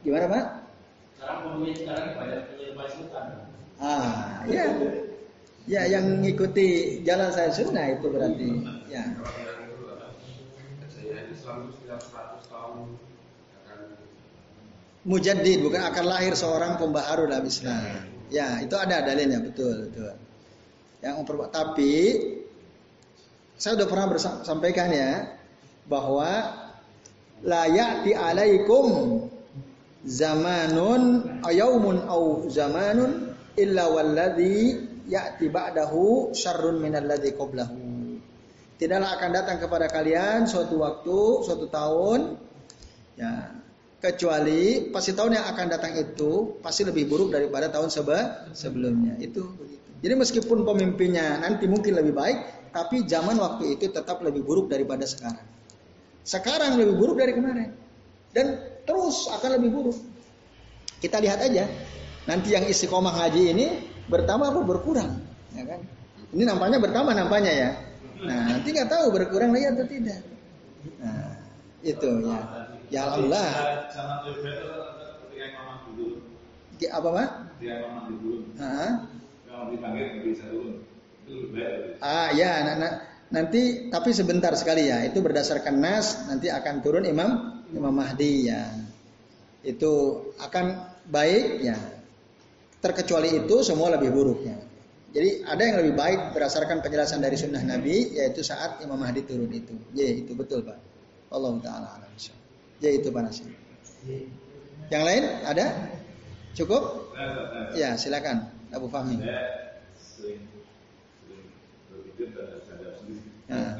Gimana 0.00 0.26
Pak? 0.32 0.44
Sekarang 1.20 1.38
pemimpin 1.44 1.74
sekarang 1.76 2.08
banyak. 2.16 2.42
Ah, 3.84 4.40
ya. 4.48 4.64
Ya, 5.64 5.82
yang 5.88 6.20
mengikuti 6.20 7.00
jalan 7.04 7.32
saya 7.32 7.52
sunnah 7.52 7.96
itu 7.96 8.06
berarti. 8.08 8.48
Ya. 8.88 9.04
Mujaddid 15.04 15.60
bukan 15.60 15.84
akan 15.84 16.04
lahir 16.08 16.32
seorang 16.32 16.80
pembaharu 16.80 17.28
dalam 17.28 17.44
Islam. 17.44 18.13
Ya, 18.34 18.58
itu 18.58 18.74
ada 18.74 18.98
dalilnya 19.06 19.38
betul, 19.38 19.86
betul. 19.86 20.10
Yang 20.98 21.14
tapi 21.54 21.94
saya 23.54 23.78
sudah 23.78 23.86
pernah 23.86 24.06
sampaikan 24.42 24.90
ya 24.90 25.38
bahwa 25.86 26.50
la 27.46 27.70
ya'ti 27.70 28.10
alaikum 28.10 29.22
zamanun 30.02 31.38
ayaumun 31.46 32.02
au 32.10 32.50
zamanun 32.50 33.30
illa 33.54 33.86
walladhi 33.86 34.82
ya'ti 35.06 35.46
ba'dahu 35.46 36.34
syarrun 36.34 36.82
minalladhi 36.82 37.38
qablahu. 37.38 37.78
Tidaklah 38.74 39.10
akan 39.14 39.30
datang 39.30 39.58
kepada 39.62 39.86
kalian 39.86 40.50
suatu 40.50 40.82
waktu, 40.82 41.20
suatu 41.46 41.70
tahun 41.70 42.34
ya 43.14 43.62
kecuali 44.04 44.92
pasti 44.92 45.16
tahun 45.16 45.40
yang 45.40 45.46
akan 45.48 45.66
datang 45.72 45.96
itu 45.96 46.60
pasti 46.60 46.84
lebih 46.84 47.08
buruk 47.08 47.32
daripada 47.32 47.72
tahun 47.72 47.88
seba 47.88 48.44
sebelumnya 48.52 49.16
itu. 49.16 49.48
Jadi 50.04 50.12
meskipun 50.20 50.68
pemimpinnya 50.68 51.40
nanti 51.40 51.64
mungkin 51.64 51.96
lebih 51.96 52.12
baik, 52.12 52.68
tapi 52.76 53.08
zaman 53.08 53.40
waktu 53.40 53.80
itu 53.80 53.88
tetap 53.88 54.20
lebih 54.20 54.44
buruk 54.44 54.68
daripada 54.68 55.08
sekarang. 55.08 55.40
Sekarang 56.20 56.76
lebih 56.76 57.00
buruk 57.00 57.16
dari 57.16 57.32
kemarin 57.32 57.72
dan 58.36 58.60
terus 58.84 59.24
akan 59.32 59.56
lebih 59.56 59.72
buruk. 59.72 59.96
Kita 61.00 61.24
lihat 61.24 61.40
aja 61.40 61.64
nanti 62.28 62.52
yang 62.52 62.68
istiqomah 62.68 63.16
haji 63.24 63.56
ini 63.56 63.66
bertambah 64.12 64.52
atau 64.52 64.68
berkurang, 64.68 65.16
ya 65.56 65.64
kan? 65.64 65.80
Ini 66.36 66.44
nampaknya 66.44 66.76
bertambah 66.76 67.12
nampaknya 67.16 67.52
ya. 67.56 67.70
Nah 68.20 68.52
nanti 68.52 68.68
nggak 68.68 68.92
tahu 68.92 69.16
berkurang 69.16 69.48
lagi 69.56 69.72
atau 69.72 69.84
tidak. 69.88 70.20
Nah 71.00 71.40
itu 71.80 72.10
ya. 72.28 72.73
Ya 72.94 73.10
Allah. 73.10 73.50
Zaman 73.90 74.16
ketika 74.22 75.44
Imam 75.50 75.76
dulu. 75.90 76.22
Apa 76.78 77.08
pak? 77.10 77.28
Ketika 77.58 77.74
Imam 77.82 78.06
dulu. 78.22 78.36
Kalau 78.54 79.64
dipanggil 79.74 80.22
bisa 80.22 80.46
turun. 80.46 80.86
Ah 82.04 82.28
ya, 82.36 82.60
nah, 82.62 82.74
nah, 82.76 82.92
nanti 83.34 83.90
tapi 83.90 84.14
sebentar 84.14 84.54
sekali 84.54 84.86
ya. 84.86 85.02
Itu 85.02 85.18
berdasarkan 85.24 85.74
nas 85.82 86.30
nanti 86.30 86.52
akan 86.54 86.74
turun 86.86 87.02
Imam 87.02 87.58
Imam 87.74 87.90
Mahdi 87.90 88.46
ya. 88.46 88.62
Itu 89.66 90.22
akan 90.38 90.94
baik 91.10 91.66
ya. 91.66 91.78
Terkecuali 92.78 93.42
itu 93.42 93.64
semua 93.64 93.90
lebih 93.96 94.12
buruknya. 94.14 94.60
Jadi 95.14 95.46
ada 95.46 95.62
yang 95.62 95.76
lebih 95.82 95.94
baik 95.94 96.20
berdasarkan 96.36 96.82
penjelasan 96.84 97.22
dari 97.22 97.38
sunnah 97.38 97.62
Nabi 97.62 98.18
yaitu 98.18 98.44
saat 98.44 98.82
Imam 98.84 99.00
Mahdi 99.00 99.24
turun 99.24 99.50
itu. 99.50 99.72
Ya 99.96 100.10
itu 100.10 100.36
betul 100.36 100.62
pak. 100.62 100.78
Allah 101.32 101.58
taala 101.64 101.88
alam. 101.98 102.43
Ya 102.82 102.90
itu 102.90 103.08
panasnya. 103.10 103.50
Yang 104.90 105.02
lain 105.06 105.24
ada? 105.46 105.66
Cukup? 106.54 107.14
Ya 107.74 107.98
silakan 107.98 108.50
Abu 108.70 108.86
Fahmi. 108.90 109.18
Nah, 113.44 113.76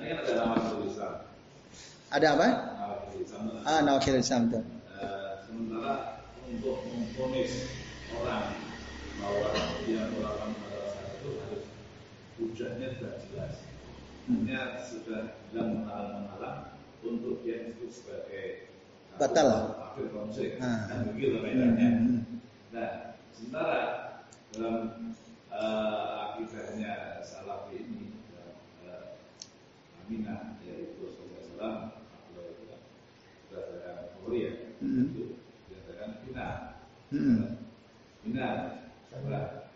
ini 0.00 0.06
kan 0.10 0.18
ada 0.20 0.32
nama 0.36 0.56
Islam. 0.84 1.14
Ada 2.12 2.26
apa? 2.36 2.48
Ah, 3.64 3.80
nawakil 3.80 4.20
Islam 4.20 4.52
itu. 4.52 4.60
Sementara 5.46 6.28
untuk 6.48 6.84
memfonis 6.88 7.72
orang 8.12 8.52
bahwa 9.16 9.48
dia 9.86 10.02
melakukan 10.12 10.50
masalah 10.60 11.08
itu 11.16 11.28
harus 11.40 11.64
hujahnya 12.36 12.88
sudah 12.98 13.14
jelas. 13.28 13.54
Ini 14.28 14.54
sudah 14.80 15.20
bilang 15.50 15.82
menghalang-menghalang 15.82 16.71
untuk 17.02 17.42
yang 17.42 17.74
itu 17.74 17.90
sebagai 17.90 18.70
batal 19.18 19.76
akhir 19.92 20.06
konflik 20.14 20.56
nah. 20.56 20.88
dan 20.88 21.12
begitu 21.12 21.42
bedanya. 21.42 21.88
Hmm. 22.00 22.20
Nah, 22.72 22.90
sementara 23.34 23.80
dalam 24.54 24.76
uh, 25.52 26.32
akidahnya 26.32 27.20
salafi 27.20 27.76
ini 27.82 28.16
uh, 28.88 29.18
Aminah 30.04 30.56
yaitu 30.64 30.96
Rasulullah 31.04 31.42
SAW 31.44 31.76
berdasarkan 33.52 33.96
Korea 34.24 34.50
hmm. 34.80 35.04
itu 35.12 35.24
berdasarkan 35.68 36.10
Bina 36.24 36.48
hmm. 37.12 37.40
Bina 38.24 38.48
sebelah 39.12 39.68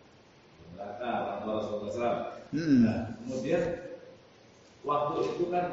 neraka 0.73 1.09
orang 1.09 1.39
tua 1.45 1.53
Rasulullah 1.61 1.93
SAW. 1.93 2.17
Hmm. 2.47 2.79
Nah, 2.81 2.99
kemudian 3.21 3.63
waktu 4.87 5.17
itu 5.35 5.43
kan 5.51 5.65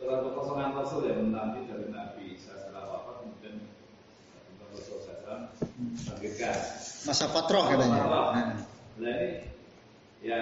dalam 0.00 0.32
kekosongan 0.32 0.72
Rasul 0.72 1.00
yang 1.04 1.28
menanti 1.28 1.68
dari 1.68 1.86
Nabi 1.92 2.26
setelah 2.40 2.88
wafat 2.88 3.14
kemudian 3.20 3.56
Rasul 4.64 4.96
SAW 5.04 5.52
bangkitkan 6.08 6.56
masa 7.04 7.24
patroh 7.28 7.64
katanya. 7.68 8.00
Nah 8.96 9.12
ini 9.12 9.28
ya 10.24 10.40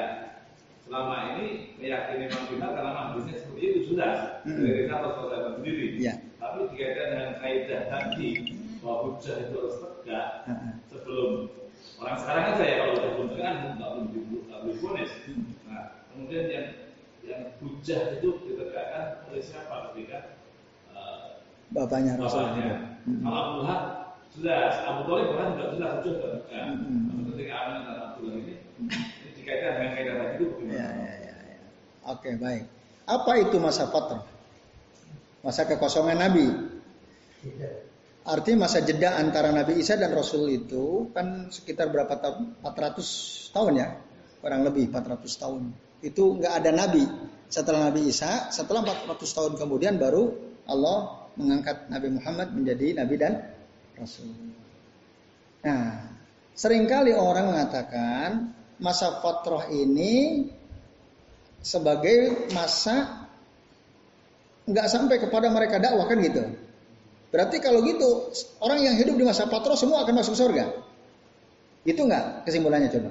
selama 0.87 1.37
ini 1.37 1.75
meyakini 1.77 2.31
Imam 2.31 2.45
Bina 2.49 2.67
karena 2.71 2.91
Mahdinya 2.95 3.35
seperti 3.35 3.63
itu 3.67 3.81
sudah. 3.95 4.43
Hmm. 4.47 4.63
dari 4.63 4.87
Rasul 4.87 5.27
SAW 5.27 5.55
sendiri. 5.59 5.87
Ya. 5.99 6.15
tapi 6.39 6.71
dikaitkan 6.71 7.07
dengan 7.11 7.33
kaidah 7.43 7.83
tadi 7.91 8.31
bahwa 8.79 8.97
hujah 9.11 9.37
itu 9.43 9.55
harus 9.59 9.77
tegak 9.83 10.29
sebelum 10.87 11.51
orang 11.99 12.19
sekarang 12.23 12.45
aja 12.55 12.63
ya 12.63 12.77
kalau 12.79 12.93
udah 12.95 13.11
belum 13.19 13.31
kan 13.35 13.55
nggak 13.75 13.91
belum 13.91 14.07
hmm. 14.87 15.43
nah 15.67 15.83
kemudian 16.15 16.47
yang 16.47 16.67
yang 17.29 17.43
hujah 17.61 18.17
itu 18.17 18.29
ditegakkan 18.49 19.29
oleh 19.29 19.43
siapa 19.45 19.93
ketika 19.93 20.41
uh, 20.97 21.45
bapaknya 21.75 22.17
Rasulullah. 22.17 22.81
Hmm. 23.05 23.21
Kalau 23.25 23.39
Abu 23.39 23.57
Lahab 23.65 23.83
jelas, 24.37 24.75
Abu 24.85 25.01
Thalib 25.09 25.27
bahkan 25.33 25.47
juga 25.57 25.67
jelas 25.77 25.91
hujah 26.01 26.13
sudah 26.15 26.31
tegak. 26.45 26.65
Hmm. 26.69 27.27
Ketika 27.33 27.55
Amin 27.55 27.81
dan 27.85 27.97
Abdullah 28.03 28.35
ini, 28.37 28.55
ini 28.59 29.29
dikaitkan 29.37 29.73
dengan 29.77 29.91
kaidah 29.97 30.15
tadi 30.15 30.33
itu 30.35 30.45
bagaimana? 30.53 30.75
Ya, 30.75 30.89
ya, 30.89 31.15
ya, 31.19 31.35
ya. 31.57 31.61
Oke 32.13 32.31
baik. 32.37 32.65
Apa 33.09 33.33
itu 33.41 33.57
masa 33.57 33.85
fatrah? 33.89 34.23
Masa 35.41 35.63
kekosongan 35.65 36.19
Nabi. 36.19 36.47
Artinya 38.29 38.69
masa 38.69 38.85
jeda 38.85 39.17
antara 39.17 39.49
Nabi 39.55 39.81
Isa 39.81 39.97
dan 39.97 40.13
Rasul 40.13 40.53
itu 40.53 41.09
kan 41.17 41.49
sekitar 41.49 41.89
berapa 41.89 42.13
tahun? 42.21 42.61
400 42.61 43.55
tahun 43.57 43.73
ya, 43.81 43.89
kurang 44.45 44.69
lebih 44.69 44.93
400 44.93 45.25
tahun 45.41 45.73
itu 46.03 46.39
nggak 46.39 46.63
ada 46.63 46.71
nabi 46.71 47.05
setelah 47.49 47.91
Nabi 47.91 48.13
Isa, 48.13 48.53
setelah 48.53 48.85
400 48.85 49.19
tahun 49.25 49.53
kemudian 49.57 49.97
baru 49.97 50.37
Allah 50.69 51.18
mengangkat 51.39 51.87
Nabi 51.87 52.09
Muhammad 52.19 52.51
menjadi 52.51 52.99
nabi 52.99 53.15
dan 53.15 53.39
rasul. 53.95 54.27
Nah, 55.63 56.11
sering 56.53 56.91
kali 56.91 57.15
orang 57.15 57.55
mengatakan 57.55 58.53
masa 58.83 59.23
fatrah 59.23 59.71
ini 59.71 60.47
sebagai 61.63 62.51
masa 62.51 63.27
nggak 64.69 64.87
sampai 64.91 65.17
kepada 65.23 65.49
mereka 65.49 65.79
dakwah 65.79 66.11
kan 66.11 66.19
gitu. 66.21 66.43
Berarti 67.29 67.63
kalau 67.63 67.85
gitu 67.87 68.35
orang 68.59 68.83
yang 68.83 68.95
hidup 68.99 69.15
di 69.15 69.25
masa 69.25 69.47
fatrah 69.47 69.79
semua 69.79 70.03
akan 70.03 70.15
masuk 70.19 70.35
surga. 70.35 70.75
Itu 71.87 72.05
nggak 72.05 72.45
kesimpulannya 72.45 72.91
coba? 72.93 73.11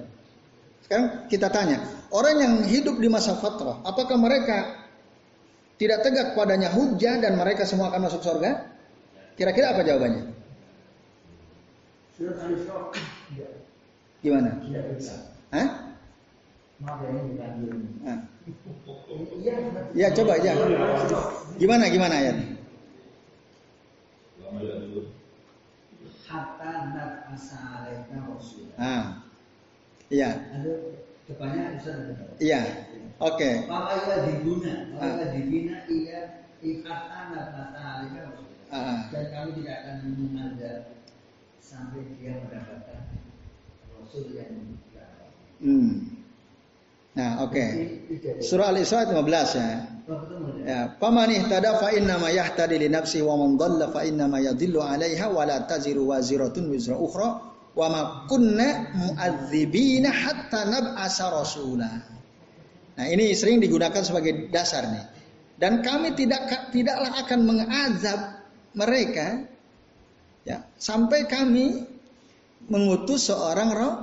Sekarang 0.86 1.08
kita 1.28 1.48
tanya, 1.52 1.84
orang 2.16 2.36
yang 2.40 2.54
hidup 2.64 2.96
di 2.96 3.12
masa 3.12 3.36
fatrah, 3.36 3.84
apakah 3.84 4.16
mereka 4.16 4.87
tidak 5.78 6.02
tegak 6.02 6.34
padanya 6.34 6.74
hujah 6.74 7.22
dan 7.22 7.38
mereka 7.38 7.62
semua 7.64 7.94
akan 7.94 8.10
masuk 8.10 8.22
surga? 8.26 8.66
Kira-kira 9.38 9.78
apa 9.78 9.86
jawabannya? 9.86 10.34
Gimana? 14.26 14.52
Hah? 15.54 15.68
Ya 19.94 20.08
coba 20.14 20.32
aja. 20.42 20.52
Gimana 21.62 21.86
gimana 21.94 22.16
ya? 22.18 22.34
Hatta 26.28 26.74
nat 26.92 27.14
asa 27.32 27.88
Ah. 28.78 29.22
Iya. 30.10 30.30
Depannya. 31.30 31.78
Iya. 32.42 32.62
Oke. 33.18 33.66
Maka 33.66 33.94
ia 34.06 34.16
dibina, 34.30 34.74
maka 34.94 35.26
ah. 35.26 35.30
dibina 35.34 35.76
ia 35.90 36.20
ikatan 36.62 37.28
atas 37.34 37.70
alika 37.74 38.22
ah. 38.70 39.10
dan 39.10 39.26
kami 39.34 39.50
tidak 39.62 39.78
akan 39.82 39.98
mengajar 40.18 40.76
sampai 41.62 42.06
dia 42.18 42.38
mendapatkan 42.42 42.98
Hmm. 45.58 46.18
Nah, 47.18 47.42
oke. 47.42 47.54
Okay. 47.58 48.42
Surah 48.46 48.70
Al-Isra 48.70 49.10
15 49.10 49.58
ya. 49.58 49.70
Ya, 50.64 50.80
paman 51.02 51.34
ihtada 51.34 51.76
fa 51.82 51.92
inna 51.92 52.16
ma 52.22 52.32
yahtadi 52.32 52.80
li 52.80 52.88
nafsi 52.88 53.20
wa 53.20 53.36
man 53.36 53.60
dhalla 53.60 53.92
fa 53.92 54.06
inna 54.08 54.30
ma 54.30 54.40
yadhillu 54.40 54.80
'alaiha 54.80 55.28
wa 55.28 55.44
la 55.44 55.68
taziru 55.68 56.08
waziratun 56.08 56.72
wizra 56.72 56.96
ukhra 56.96 57.44
wa 57.76 57.88
ma 57.92 58.02
kunna 58.32 58.88
mu'adzibina 58.96 60.08
hatta 60.14 60.64
nab'asa 60.72 61.28
rasula. 61.34 62.17
Nah, 62.98 63.06
ini 63.06 63.30
sering 63.38 63.62
digunakan 63.62 64.02
sebagai 64.02 64.50
dasar 64.50 64.90
nih. 64.90 65.06
Dan 65.58 65.86
kami 65.86 66.14
tidak 66.18 66.70
tidaklah 66.74 67.18
akan 67.26 67.40
mengazab 67.46 68.20
mereka 68.78 69.46
ya 70.46 70.62
sampai 70.78 71.26
kami 71.26 71.82
mengutus 72.70 73.30
seorang 73.30 73.70
roh, 73.74 73.96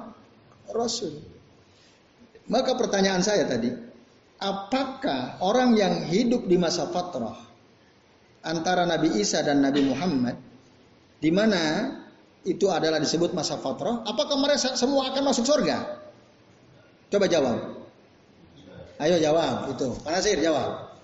rasul. 0.74 1.22
Maka 2.51 2.74
pertanyaan 2.74 3.22
saya 3.22 3.47
tadi, 3.47 3.70
apakah 4.42 5.38
orang 5.42 5.78
yang 5.78 5.95
hidup 6.11 6.47
di 6.51 6.59
masa 6.59 6.90
fatrah 6.90 7.38
antara 8.45 8.84
Nabi 8.84 9.14
Isa 9.22 9.40
dan 9.40 9.62
Nabi 9.62 9.80
Muhammad 9.86 10.36
di 11.22 11.30
mana 11.32 11.88
itu 12.45 12.68
adalah 12.68 13.01
disebut 13.01 13.32
masa 13.32 13.57
fatrah, 13.57 14.05
apakah 14.05 14.36
mereka 14.36 14.76
semua 14.76 15.09
akan 15.09 15.22
masuk 15.24 15.49
surga? 15.49 16.03
Coba 17.09 17.26
jawab. 17.30 17.84
Ayo 19.03 19.18
jawab 19.18 19.74
itu. 19.74 19.88
Panasir 20.07 20.38
jawab. 20.38 20.95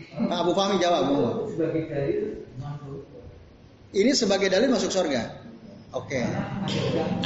Pak 0.00 0.38
Abu 0.46 0.52
Fahmi 0.54 0.78
jawab. 0.78 1.10
Sebagai 1.50 1.82
dalil 1.90 2.20
Ini 3.90 4.12
sebagai 4.14 4.48
dalil 4.48 4.70
masuk 4.70 4.94
surga. 4.94 5.22
Oke. 5.90 6.22
Okay. 6.22 6.24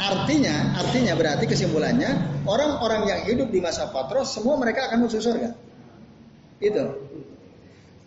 Artinya, 0.01 0.81
artinya 0.81 1.13
berarti 1.13 1.45
kesimpulannya 1.45 2.41
orang-orang 2.49 3.05
yang 3.05 3.21
hidup 3.29 3.53
di 3.53 3.61
masa 3.61 3.93
patros 3.93 4.33
semua 4.33 4.57
mereka 4.57 4.89
akan 4.89 5.05
masuk 5.05 5.21
surga. 5.21 5.53
Itu. 6.65 6.85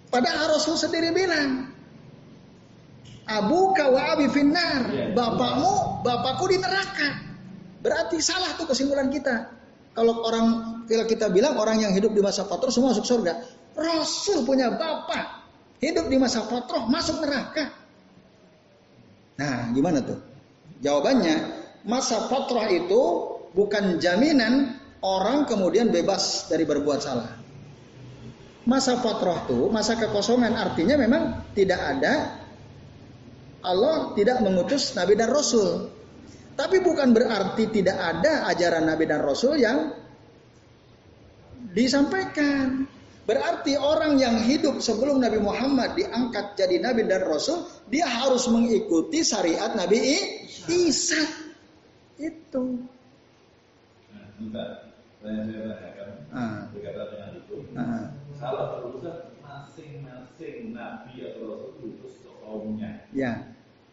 Padahal 0.09 0.57
Rasul 0.57 0.81
sendiri 0.81 1.13
bilang, 1.13 1.69
Abu 3.27 3.75
kawa 3.77 4.17
abi 4.17 4.31
finnar, 4.33 5.13
bapakmu, 5.13 6.01
bapakku 6.01 6.49
di 6.49 6.57
neraka. 6.57 7.27
Berarti 7.83 8.17
salah 8.23 8.57
tuh 8.57 8.65
kesimpulan 8.65 9.13
kita. 9.13 9.53
Kalau 9.93 10.25
orang 10.25 10.76
kalau 10.87 11.05
kita 11.05 11.27
bilang 11.27 11.59
orang 11.59 11.83
yang 11.83 11.91
hidup 11.91 12.15
di 12.15 12.23
masa 12.23 12.47
patros 12.47 12.73
semua 12.73 12.95
masuk 12.95 13.05
surga, 13.05 13.43
Rasul 13.75 14.47
punya 14.47 14.71
bapak 14.73 15.45
hidup 15.83 16.09
di 16.09 16.17
masa 16.17 16.41
fatrah 16.47 16.89
masuk 16.89 17.21
neraka. 17.21 17.69
Nah, 19.37 19.69
gimana 19.69 20.01
tuh? 20.01 20.17
Jawabannya, 20.81 21.35
masa 21.85 22.25
fatrah 22.25 22.65
itu 22.73 23.01
bukan 23.53 24.01
jaminan 24.01 24.81
orang 25.05 25.45
kemudian 25.45 25.93
bebas 25.93 26.49
dari 26.49 26.65
berbuat 26.65 26.99
salah. 27.01 27.29
Masa 28.67 28.99
fatrah 28.99 29.47
itu, 29.47 29.69
masa 29.69 29.95
kekosongan 29.95 30.57
artinya 30.57 30.97
memang 30.99 31.53
tidak 31.53 31.79
ada 31.79 32.43
Allah 33.63 34.13
tidak 34.15 34.43
mengutus 34.43 34.93
nabi 34.93 35.13
dan 35.17 35.29
rasul. 35.31 35.91
Tapi 36.57 36.81
bukan 36.81 37.13
berarti 37.13 37.69
tidak 37.69 37.97
ada 37.97 38.49
ajaran 38.49 38.89
nabi 38.89 39.05
dan 39.05 39.21
rasul 39.21 39.59
yang 39.61 39.93
disampaikan. 41.73 42.87
Berarti 43.27 43.75
orang 43.75 44.15
yang 44.23 44.39
hidup 44.39 44.79
sebelum 44.79 45.19
Nabi 45.19 45.43
Muhammad 45.43 45.99
diangkat 45.99 46.55
jadi 46.55 46.79
Nabi 46.79 47.11
dan 47.11 47.27
Rasul, 47.27 47.67
dia 47.91 48.07
harus 48.07 48.47
mengikuti 48.47 49.19
syariat 49.19 49.75
Nabi 49.75 49.99
Isa. 50.71 51.27
Itu. 52.15 52.87
Nah, 54.47 54.87
saya 55.19 55.43
tanyakan 55.43 56.09
ah. 56.31 56.71
berkaitan 56.71 57.07
dengan 57.11 57.29
itu. 57.35 57.55
Ah. 57.75 58.15
Kalau 58.39 58.63
terusan 58.79 59.17
masing-masing 59.43 60.71
Nabi 60.71 61.13
atau 61.27 61.41
Rasul 61.51 61.71
diutus 61.83 62.23
ke 62.23 62.31
kaumnya. 62.39 63.03
Ya. 63.11 63.43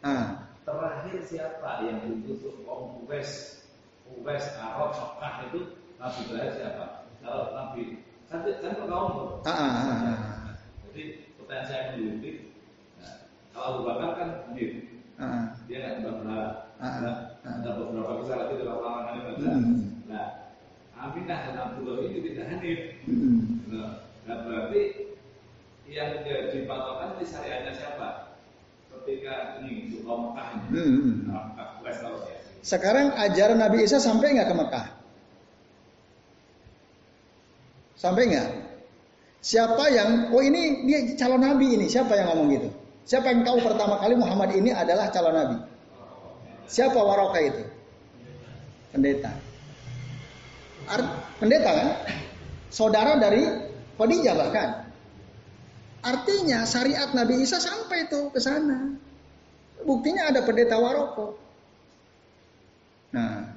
Ah. 0.07 0.47
Terakhir 0.63 1.27
siapa 1.27 1.83
yang 1.83 2.07
diutus 2.07 2.39
ke 2.39 2.51
kaum 2.63 3.03
Uwais? 3.03 3.67
Uwais 4.15 4.47
Arab 4.63 4.95
Mekah 4.95 5.35
itu 5.51 5.61
Nabi 5.99 6.21
terakhir 6.31 6.55
siapa? 6.55 7.04
Kalau 7.25 7.57
Nabi 7.57 8.05
kan 8.35 8.41
kan 8.43 8.73
kaum 8.89 9.13
ah, 9.47 9.51
ah, 9.53 9.71
ah, 9.79 9.99
ah. 10.11 10.19
jadi 10.91 11.03
pertanyaan 11.39 11.67
saya 11.69 11.83
meneliti 11.95 12.31
nah, 12.99 13.15
kalau 13.55 13.67
Abu 13.69 13.81
Bakar 13.87 14.11
kan 14.19 14.29
sendiri 14.51 14.79
ah, 15.21 15.55
dia 15.71 15.77
nggak 15.79 15.95
pernah 16.03 16.15
berharap 16.19 16.53
ah, 16.81 16.85
ah. 16.85 17.01
nah, 17.45 17.53
ada 17.63 17.71
beberapa 17.79 18.13
kisah 18.25 18.37
lagi 18.43 18.55
dalam 18.59 18.79
larangan 18.83 19.23
baca 19.23 19.51
hmm. 19.55 19.77
nah 20.11 20.27
Aminah 20.95 21.39
dan 21.51 21.57
Abdullah 21.59 21.97
ini 22.07 22.19
tidak 22.33 22.47
hadir 22.49 22.79
hmm. 23.07 23.41
nah, 23.71 23.91
nah 24.27 24.37
berarti 24.49 24.83
yang 25.85 26.25
jadi 26.27 26.59
patokan 26.65 27.21
di 27.21 27.25
syariatnya 27.29 27.73
siapa 27.77 28.09
ketika 28.89 29.63
ini 29.63 29.95
kaum 30.03 30.33
Mekah 30.33 30.49
hmm. 30.75 31.13
nah, 31.31 31.55
ya. 31.87 32.37
sekarang 32.67 33.13
ajaran 33.15 33.63
Nabi 33.63 33.85
Isa 33.85 34.01
sampai 34.01 34.35
nggak 34.35 34.49
ke 34.49 34.57
Mekah 34.59 34.87
Sampai 38.05 38.29
nggak? 38.29 38.49
Siapa 39.41 39.89
yang, 39.89 40.29
oh 40.29 40.45
ini 40.45 40.85
dia 40.85 41.17
calon 41.17 41.41
nabi 41.41 41.73
ini, 41.73 41.89
siapa 41.89 42.13
yang 42.21 42.37
ngomong 42.37 42.53
gitu? 42.53 42.69
Siapa 43.09 43.33
yang 43.33 43.49
tahu 43.49 43.65
pertama 43.65 43.97
kali 43.97 44.13
Muhammad 44.13 44.53
ini 44.53 44.77
adalah 44.77 45.09
calon 45.09 45.33
nabi? 45.33 45.57
Siapa 46.69 47.01
Waroka 47.01 47.41
itu? 47.41 47.65
Pendeta. 48.93 49.33
Art, 50.85 51.09
pendeta 51.41 51.71
kan? 51.73 51.89
Saudara 52.69 53.17
dari 53.17 53.49
Khadijah 53.97 54.37
bahkan. 54.37 54.85
Artinya 56.05 56.69
syariat 56.69 57.17
Nabi 57.17 57.41
Isa 57.41 57.57
sampai 57.57 58.05
itu 58.05 58.29
ke 58.29 58.37
sana. 58.37 58.93
Buktinya 59.89 60.29
ada 60.29 60.45
pendeta 60.45 60.77
Waroko. 60.77 61.41
Nah, 63.17 63.54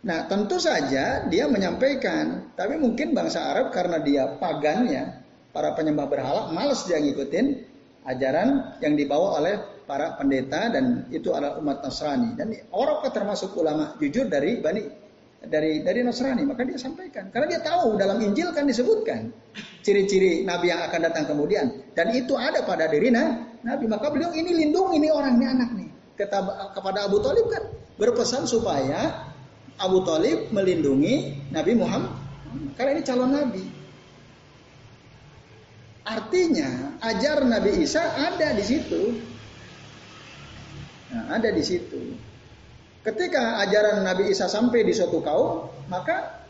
Nah 0.00 0.24
tentu 0.24 0.56
saja 0.56 1.28
dia 1.28 1.44
menyampaikan, 1.44 2.56
tapi 2.56 2.80
mungkin 2.80 3.12
bangsa 3.12 3.52
Arab 3.52 3.68
karena 3.68 4.00
dia 4.00 4.24
pagannya, 4.40 5.20
para 5.52 5.76
penyembah 5.76 6.08
berhala, 6.08 6.42
males 6.54 6.88
dia 6.88 6.96
ngikutin 6.96 7.68
ajaran 8.08 8.80
yang 8.80 8.96
dibawa 8.96 9.44
oleh 9.44 9.60
para 9.84 10.16
pendeta 10.16 10.72
dan 10.72 11.04
itu 11.12 11.34
adalah 11.36 11.60
umat 11.60 11.84
Nasrani. 11.84 12.32
Dan 12.38 12.54
orang 12.72 13.04
termasuk 13.12 13.52
ulama 13.60 13.98
jujur 14.00 14.24
dari 14.30 14.62
Bani 14.62 14.82
dari 15.40 15.84
dari 15.84 16.00
Nasrani, 16.00 16.48
maka 16.48 16.64
dia 16.64 16.80
sampaikan. 16.80 17.28
Karena 17.28 17.56
dia 17.56 17.60
tahu 17.60 18.00
dalam 18.00 18.20
Injil 18.24 18.56
kan 18.56 18.64
disebutkan 18.64 19.28
ciri-ciri 19.84 20.48
Nabi 20.48 20.72
yang 20.72 20.80
akan 20.84 21.00
datang 21.12 21.28
kemudian. 21.28 21.92
Dan 21.92 22.12
itu 22.16 22.36
ada 22.40 22.64
pada 22.64 22.88
diri 22.88 23.12
Nabi. 23.12 23.84
Maka 23.84 24.08
beliau 24.08 24.32
ini 24.32 24.64
lindung 24.64 24.96
ini 24.96 25.12
orang 25.12 25.36
ini 25.36 25.46
anak 25.48 25.70
nih. 25.76 25.90
Kepada 26.76 27.08
Abu 27.08 27.24
Talib 27.24 27.48
kan 27.48 27.64
berpesan 27.96 28.44
supaya 28.44 29.29
Abu 29.78 30.02
Talib 30.02 30.50
melindungi 30.50 31.38
Nabi 31.54 31.72
Muhammad 31.76 32.20
karena 32.74 32.90
ini 32.98 33.02
calon 33.06 33.30
Nabi. 33.30 33.64
Artinya 36.02 36.98
ajar 37.04 37.44
Nabi 37.46 37.86
Isa 37.86 38.02
ada 38.02 38.50
di 38.56 38.64
situ. 38.66 39.02
Nah, 41.14 41.38
ada 41.38 41.50
di 41.54 41.62
situ. 41.62 42.18
Ketika 43.00 43.62
ajaran 43.62 44.02
Nabi 44.02 44.34
Isa 44.34 44.50
sampai 44.50 44.82
di 44.82 44.92
suatu 44.92 45.22
kaum, 45.22 45.70
maka 45.86 46.42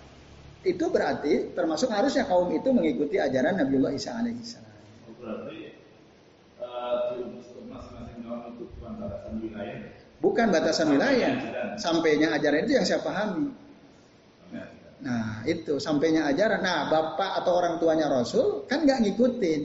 itu 0.64 0.88
berarti 0.92 1.52
termasuk 1.56 1.88
harusnya 1.92 2.28
kaum 2.28 2.52
itu 2.52 2.68
mengikuti 2.72 3.16
ajaran 3.16 3.60
Nabiullah 3.60 3.92
Isa 3.96 4.16
alaihissalam. 4.16 4.76
Berarti 5.20 5.58
uh, 6.60 7.20
masing-masing 7.68 8.20
kaum 8.24 8.40
itu 8.56 8.64
bukan 8.76 8.92
batasan 8.96 9.34
wilayah 9.44 9.99
Bukan 10.20 10.52
batasan 10.52 10.92
wilayah. 10.92 11.32
Sampainya 11.80 12.36
ajaran 12.36 12.68
itu 12.68 12.72
yang 12.76 12.84
saya 12.84 13.00
pahami. 13.00 13.48
Nah 15.00 15.40
itu 15.48 15.80
sampainya 15.80 16.28
ajaran. 16.28 16.60
Nah 16.60 16.92
bapak 16.92 17.40
atau 17.40 17.52
orang 17.56 17.80
tuanya 17.80 18.12
Rasul 18.12 18.68
kan 18.68 18.84
nggak 18.84 19.00
ngikutin. 19.00 19.62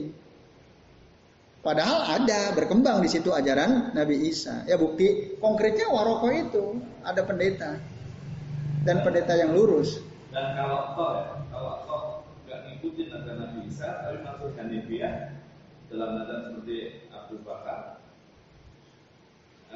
Padahal 1.60 2.22
ada 2.22 2.54
berkembang 2.54 3.02
di 3.02 3.10
situ 3.10 3.34
ajaran 3.34 3.92
Nabi 3.92 4.30
Isa. 4.30 4.64
Ya 4.64 4.80
bukti 4.80 5.36
konkretnya 5.42 5.90
Waroko 5.90 6.30
itu 6.32 6.80
ada 7.04 7.20
pendeta 7.26 7.76
dan 8.86 9.02
pendeta 9.02 9.34
yang 9.36 9.52
lurus. 9.52 10.00
Dan 10.30 10.54
kalau 10.56 10.94
toh 10.94 11.10
ya, 11.20 11.24
kalau 11.52 11.74
toh 11.84 12.02
nggak 12.46 12.60
ngikutin 12.70 13.08
ajaran 13.12 13.38
Nabi 13.44 13.58
Isa, 13.68 13.88
tapi 14.08 14.18
masuk 14.24 14.54
Hanifiyah 14.56 15.36
dalam 15.90 16.10
nada 16.16 16.48
seperti 16.48 17.06
Abu 17.10 17.42
Bakar, 17.42 17.95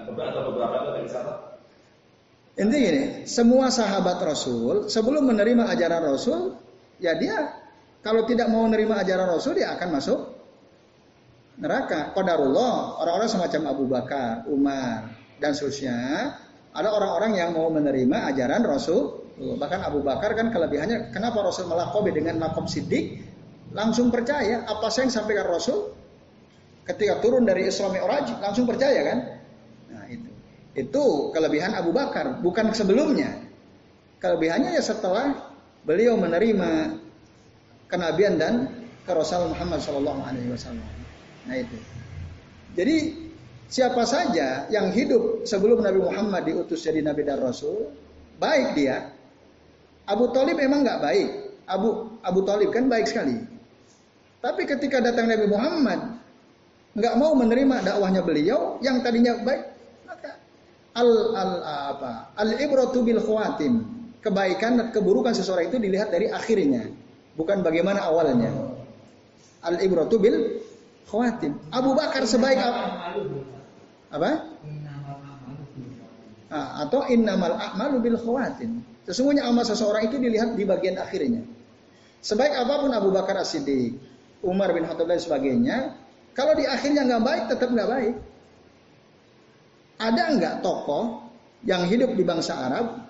atau 0.06 0.42
beberapa 0.52 0.76
dari 0.96 1.08
sana. 1.10 1.50
Intinya 2.58 2.80
gini, 2.82 3.04
semua 3.24 3.72
sahabat 3.72 4.20
Rasul 4.20 4.90
sebelum 4.90 5.24
menerima 5.24 5.70
ajaran 5.70 6.02
Rasul, 6.02 6.58
ya 7.00 7.16
dia 7.16 7.56
kalau 8.04 8.28
tidak 8.28 8.52
mau 8.52 8.68
menerima 8.68 9.00
ajaran 9.06 9.28
Rasul 9.32 9.60
dia 9.60 9.72
akan 9.72 9.88
masuk 9.92 10.18
neraka. 11.60 12.12
Qadarullah, 12.12 13.00
orang-orang 13.00 13.28
semacam 13.30 13.62
Abu 13.70 13.84
Bakar, 13.88 14.44
Umar, 14.48 15.08
dan 15.40 15.56
seterusnya 15.56 15.96
ada 16.76 16.88
orang-orang 16.92 17.38
yang 17.38 17.50
mau 17.56 17.68
menerima 17.72 18.28
ajaran 18.34 18.60
Rasul. 18.66 19.24
Bahkan 19.40 19.80
Abu 19.80 20.04
Bakar 20.04 20.36
kan 20.36 20.52
kelebihannya, 20.52 21.16
kenapa 21.16 21.40
Rasul 21.40 21.64
melakobi 21.64 22.12
dengan 22.12 22.36
makom 22.36 22.68
sidik? 22.68 23.24
Langsung 23.72 24.12
percaya 24.12 24.68
apa 24.68 24.92
yang 25.00 25.08
sampaikan 25.08 25.48
Rasul. 25.48 25.96
Ketika 26.84 27.24
turun 27.24 27.48
dari 27.48 27.64
Islam 27.70 27.96
Mi'raj, 27.96 28.36
langsung 28.42 28.68
percaya 28.68 29.00
kan? 29.00 29.18
Itu. 30.74 31.34
Kelebihan 31.34 31.74
Abu 31.74 31.90
Bakar, 31.90 32.38
bukan 32.38 32.70
sebelumnya. 32.74 33.34
Kelebihannya 34.20 34.76
ya 34.76 34.82
setelah 34.84 35.32
beliau 35.82 36.14
menerima 36.20 37.00
kenabian 37.88 38.36
dan 38.36 38.68
ke 39.02 39.12
Rasul 39.12 39.50
Muhammad 39.50 39.80
Shallallahu 39.82 40.20
Alaihi 40.22 40.48
Wasallam. 40.52 40.88
Nah 41.48 41.56
itu. 41.56 41.76
Jadi 42.76 42.96
siapa 43.66 44.06
saja 44.06 44.70
yang 44.70 44.94
hidup 44.94 45.42
sebelum 45.48 45.82
Nabi 45.82 46.04
Muhammad 46.04 46.46
diutus 46.46 46.86
jadi 46.86 47.02
Nabi 47.02 47.26
dan 47.26 47.42
Rasul, 47.42 47.90
baik 48.38 48.78
dia. 48.78 49.10
Abu 50.06 50.30
Talib 50.30 50.58
memang 50.58 50.86
nggak 50.86 51.00
baik. 51.00 51.28
Abu 51.70 52.18
Abu 52.22 52.40
Talib 52.46 52.70
kan 52.70 52.86
baik 52.86 53.06
sekali. 53.10 53.40
Tapi 54.40 54.62
ketika 54.64 54.98
datang 55.04 55.28
Nabi 55.28 55.46
Muhammad, 55.46 56.00
nggak 56.96 57.14
mau 57.14 57.32
menerima 57.36 57.86
dakwahnya 57.86 58.22
beliau 58.24 58.80
yang 58.82 59.04
tadinya 59.04 59.38
baik, 59.38 59.69
al 60.96 61.10
al 61.38 61.52
apa 61.94 62.12
al 62.34 62.50
ibratu 62.58 63.06
bil 63.06 63.22
khawatim 63.22 64.00
kebaikan 64.20 64.76
dan 64.76 64.86
keburukan 64.92 65.32
seseorang 65.32 65.72
itu 65.72 65.80
dilihat 65.80 66.12
dari 66.12 66.28
akhirnya, 66.28 66.92
bukan 67.34 67.64
bagaimana 67.64 68.04
awalnya. 68.04 68.52
Al 69.64 69.80
ibratu 69.80 70.20
bil 70.20 70.60
khawatim. 71.08 71.56
Abu 71.72 71.96
Bakar 71.96 72.24
sebaik 72.28 72.60
apa? 72.60 72.82
Apa? 74.12 74.30
Nah, 76.50 76.82
atau 76.82 77.06
innamal 77.08 77.56
a'malu 77.56 77.96
bil 78.00 78.18
khawatim. 78.20 78.84
Sesungguhnya 79.08 79.48
amal 79.48 79.64
seseorang 79.64 80.06
itu 80.06 80.20
dilihat 80.20 80.54
di 80.54 80.64
bagian 80.68 81.00
akhirnya. 81.00 81.42
Sebaik 82.20 82.52
apa 82.52 82.84
pun 82.84 82.92
Abu 82.92 83.08
Bakar 83.16 83.40
As-Siddiq, 83.40 83.96
Umar 84.44 84.76
bin 84.76 84.84
Khattab 84.84 85.08
dan 85.08 85.16
sebagainya, 85.16 85.96
kalau 86.36 86.52
di 86.52 86.68
akhirnya 86.68 87.08
nggak 87.08 87.22
baik, 87.24 87.42
tetap 87.48 87.72
nggak 87.72 87.88
baik. 87.88 88.14
Ada 90.00 90.22
nggak 90.40 90.54
tokoh 90.64 91.28
yang 91.68 91.84
hidup 91.84 92.16
di 92.16 92.24
bangsa 92.24 92.56
Arab 92.56 93.04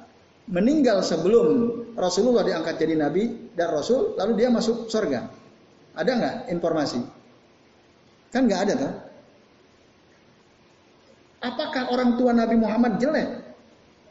meninggal 0.50 1.06
sebelum 1.06 1.46
Rasulullah 1.94 2.42
diangkat 2.42 2.82
jadi 2.82 2.98
nabi 2.98 3.54
dan 3.54 3.70
rasul, 3.70 4.18
lalu 4.18 4.42
dia 4.42 4.50
masuk 4.50 4.90
surga? 4.90 5.30
Ada 5.94 6.10
nggak 6.10 6.36
informasi? 6.50 6.98
Kan 8.34 8.50
nggak 8.50 8.60
ada 8.66 8.74
kan? 8.74 8.92
Apakah 11.40 11.88
orang 11.88 12.20
tua 12.20 12.36
Nabi 12.36 12.56
Muhammad 12.60 13.00
jelek? 13.00 13.28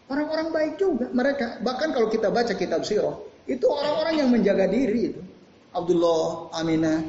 Orang-orang 0.10 0.50
baik 0.50 0.74
juga 0.82 1.06
mereka. 1.14 1.62
Bahkan 1.62 1.94
kalau 1.94 2.10
kita 2.10 2.34
baca 2.34 2.54
kitab 2.58 2.82
sirah, 2.82 3.14
itu 3.46 3.70
orang-orang 3.70 4.26
yang 4.26 4.30
menjaga 4.34 4.66
diri 4.66 5.14
itu. 5.14 5.22
Abdullah, 5.70 6.50
Aminah. 6.58 7.06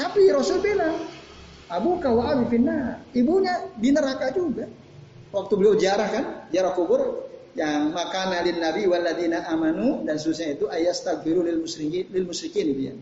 Tapi 0.00 0.32
Rasul 0.32 0.64
bilang, 0.64 0.96
Abu 1.66 1.98
kawa 1.98 2.38
abi 2.38 2.44
finna. 2.46 3.02
Ibunya 3.10 3.74
di 3.74 3.90
neraka 3.90 4.30
juga. 4.30 4.70
Waktu 5.34 5.52
beliau 5.58 5.74
jarah 5.74 6.08
kan, 6.08 6.24
jarah 6.54 6.72
kubur 6.72 7.26
yang 7.56 7.90
makan 7.90 8.36
alin 8.36 8.60
nabi 8.62 8.86
waladina 8.86 9.48
amanu 9.48 10.04
dan 10.04 10.20
susah 10.20 10.54
itu 10.54 10.68
ayat 10.68 10.94
lil 11.24 11.64
musyrikin 11.64 12.06
lil 12.12 12.24
musyrikin 12.28 12.66
dia. 12.76 12.94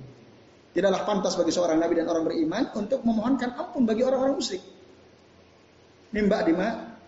Tidaklah 0.75 1.07
pantas 1.07 1.39
bagi 1.39 1.55
seorang 1.55 1.79
nabi 1.79 2.01
dan 2.01 2.11
orang 2.11 2.27
beriman 2.27 2.73
untuk 2.75 3.05
memohonkan 3.07 3.55
ampun 3.55 3.87
bagi 3.87 4.03
orang-orang 4.03 4.41
musyrik. 4.41 4.65
Mimba 6.11 6.43
dima 6.43 6.99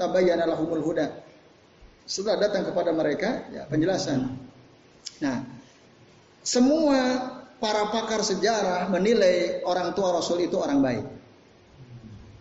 tabayyana 0.00 0.46
lahumul 0.48 0.82
huda. 0.82 1.06
Setelah 2.06 2.50
datang 2.50 2.66
kepada 2.70 2.90
mereka 2.94 3.50
ya 3.50 3.66
penjelasan. 3.66 4.30
Nah, 5.22 5.42
semua 6.46 6.98
para 7.56 7.88
pakar 7.88 8.20
sejarah 8.20 8.88
menilai 8.92 9.64
orang 9.64 9.96
tua 9.96 10.16
Rasul 10.16 10.44
itu 10.44 10.56
orang 10.60 10.80
baik. 10.84 11.04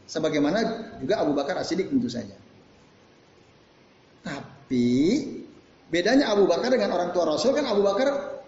Sebagaimana 0.05 0.59
juga 1.01 1.23
Abu 1.25 1.33
Bakar 1.33 1.57
As-Siddiq 1.57 1.89
tentu 1.89 2.05
saja. 2.05 2.37
Tapi 4.21 4.87
bedanya 5.89 6.29
Abu 6.33 6.45
Bakar 6.45 6.69
dengan 6.69 6.93
orang 6.93 7.09
tua 7.09 7.25
Rasul 7.25 7.57
kan 7.57 7.65
Abu 7.65 7.81
Bakar 7.81 8.41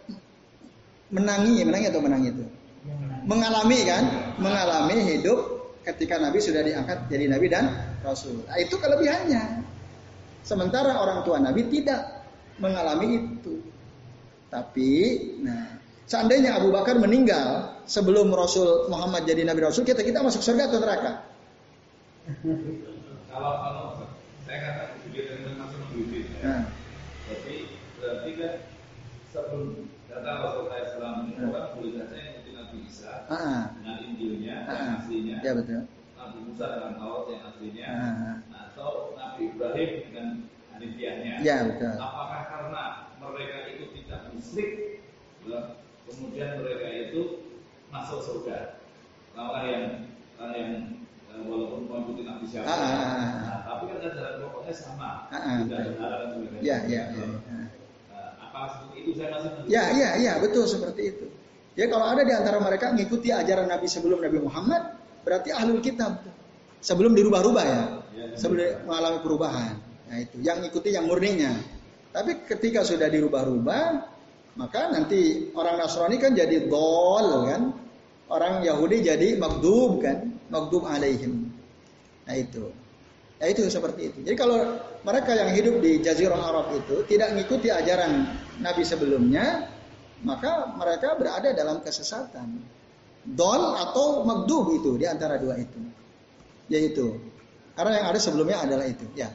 menangi, 1.10 1.64
menangi 1.66 1.88
atau 1.90 2.02
menangi 2.04 2.30
itu? 2.30 2.46
Mengalami 3.28 3.80
kan? 3.84 4.04
Mengalami 4.40 4.98
hidup 5.18 5.58
ketika 5.84 6.20
Nabi 6.20 6.40
sudah 6.44 6.62
diangkat 6.64 7.08
jadi 7.08 7.26
Nabi 7.32 7.48
dan 7.48 7.66
Rasul. 8.04 8.44
Nah, 8.44 8.60
itu 8.60 8.76
kelebihannya. 8.76 9.64
Sementara 10.44 10.96
orang 11.00 11.24
tua 11.28 11.40
Nabi 11.40 11.68
tidak 11.68 12.28
mengalami 12.60 13.28
itu. 13.28 13.60
Tapi, 14.48 14.92
nah, 15.44 15.76
seandainya 16.08 16.56
Abu 16.58 16.72
Bakar 16.72 16.98
meninggal 16.98 17.78
sebelum 17.84 18.32
Rasul 18.32 18.88
Muhammad 18.88 19.28
jadi 19.28 19.44
Nabi 19.44 19.68
Rasul, 19.68 19.84
kita 19.84 20.02
kita 20.02 20.24
masuk 20.24 20.40
surga 20.42 20.72
atau 20.72 20.80
neraka? 20.80 21.12
Kalau 23.28 23.54
kalau 23.62 23.86
saya 24.48 24.58
katakan 24.64 24.98
itu 25.12 25.52
masuk 25.60 25.80
Nabi 25.92 26.20
ya. 26.40 26.56
Berarti 27.28 27.56
berarti 28.00 28.30
kan 28.40 28.54
sebelum 29.36 29.92
kata 30.08 30.32
Rasulullah 30.44 30.80
SAW 30.88 31.28
ini 31.28 31.34
orang 31.44 31.68
boleh 31.76 31.92
saja 32.08 32.24
ikuti 32.32 32.52
Nabi 32.56 32.78
Isa 32.88 33.14
uh 33.28 33.64
dengan 33.76 33.98
Injilnya 34.08 34.56
yang 34.64 34.96
aslinya. 35.04 35.36
Ya 35.44 35.52
betul. 35.56 35.82
Nabi 36.16 36.38
Musa 36.48 36.66
dengan 36.72 36.92
Taurat 36.96 37.26
yang 37.28 37.44
aslinya. 37.52 37.88
uh 37.92 38.36
Atau 38.56 38.92
Nabi 39.20 39.42
Ibrahim 39.52 39.92
dengan 40.08 40.28
Hanifiahnya. 40.72 41.34
Ya 41.44 41.58
betul. 41.68 41.94
Apakah 42.00 42.42
karena 42.48 42.84
mereka 43.20 43.58
itu 43.76 43.86
tidak 43.92 44.22
musyrik, 44.32 45.04
kemudian 46.08 46.64
mereka 46.64 46.88
itu 46.88 47.22
masuk 47.92 48.20
surga? 48.24 48.80
Kalau 49.36 49.54
yang 49.62 50.08
yang 50.38 50.72
eh, 51.30 51.42
walaupun 51.46 51.86
mengikuti 51.86 52.26
Nabi 52.26 52.46
siapa, 52.50 52.66
uh, 52.66 52.78
nah, 52.80 53.62
tapi 53.68 53.84
kan 53.92 53.98
ajaran 54.02 54.36
pokoknya 54.42 54.74
sama, 54.74 55.30
uh, 55.30 55.62
tidak 55.68 55.80
ada 56.02 56.16
dan 56.34 56.62
Ya, 56.64 56.78
ya, 56.90 57.04
ya. 57.14 57.26
itu 58.98 59.14
saya 59.14 59.30
masih 59.38 59.50
Ya, 59.70 59.84
ya, 59.94 60.10
ya, 60.18 60.34
betul 60.42 60.66
seperti 60.66 61.14
itu. 61.14 61.26
Ya 61.78 61.86
kalau 61.86 62.10
ada 62.10 62.26
di 62.26 62.34
antara 62.34 62.58
mereka 62.58 62.90
mengikuti 62.90 63.30
ajaran 63.30 63.70
Nabi 63.70 63.86
sebelum 63.86 64.18
Nabi 64.18 64.42
Muhammad, 64.42 64.98
berarti 65.22 65.54
ahlul 65.54 65.78
kitab. 65.78 66.26
Sebelum 66.82 67.14
dirubah-rubah 67.14 67.66
ya. 67.66 67.84
ya 68.18 68.26
sebelum 68.34 68.86
mengalami 68.90 69.20
perubahan. 69.22 69.78
Nah 70.10 70.18
itu, 70.18 70.42
yang 70.42 70.62
ikuti 70.66 70.94
yang 70.98 71.06
murninya. 71.06 71.54
Tapi 72.10 72.50
ketika 72.50 72.82
sudah 72.82 73.06
dirubah-rubah, 73.14 74.17
maka 74.58 74.90
nanti 74.90 75.54
orang 75.54 75.78
Nasrani 75.78 76.18
kan 76.18 76.34
jadi 76.34 76.66
dol 76.66 77.46
kan. 77.46 77.62
Orang 78.28 78.66
Yahudi 78.66 79.06
jadi 79.06 79.40
magdub 79.40 80.02
kan. 80.04 80.34
Magdub 80.50 80.84
alaihim. 80.84 81.48
Nah 82.26 82.36
itu. 82.36 82.66
Nah 83.38 83.48
itu 83.48 83.70
seperti 83.70 84.12
itu. 84.12 84.20
Jadi 84.26 84.36
kalau 84.36 84.82
mereka 85.06 85.32
yang 85.38 85.54
hidup 85.54 85.80
di 85.80 86.02
Jazirah 86.02 86.42
Arab 86.42 86.74
itu 86.74 87.06
tidak 87.06 87.38
mengikuti 87.38 87.70
ajaran 87.70 88.26
Nabi 88.60 88.82
sebelumnya, 88.82 89.70
maka 90.26 90.74
mereka 90.74 91.14
berada 91.16 91.54
dalam 91.54 91.80
kesesatan. 91.86 92.58
Don 93.24 93.78
atau 93.78 94.26
magdub 94.26 94.74
itu 94.74 94.98
di 94.98 95.06
antara 95.06 95.38
dua 95.38 95.62
itu. 95.62 95.80
Yaitu. 96.68 97.14
Karena 97.78 98.02
yang 98.02 98.08
ada 98.10 98.20
sebelumnya 98.20 98.58
adalah 98.66 98.90
itu. 98.90 99.06
Ya. 99.14 99.30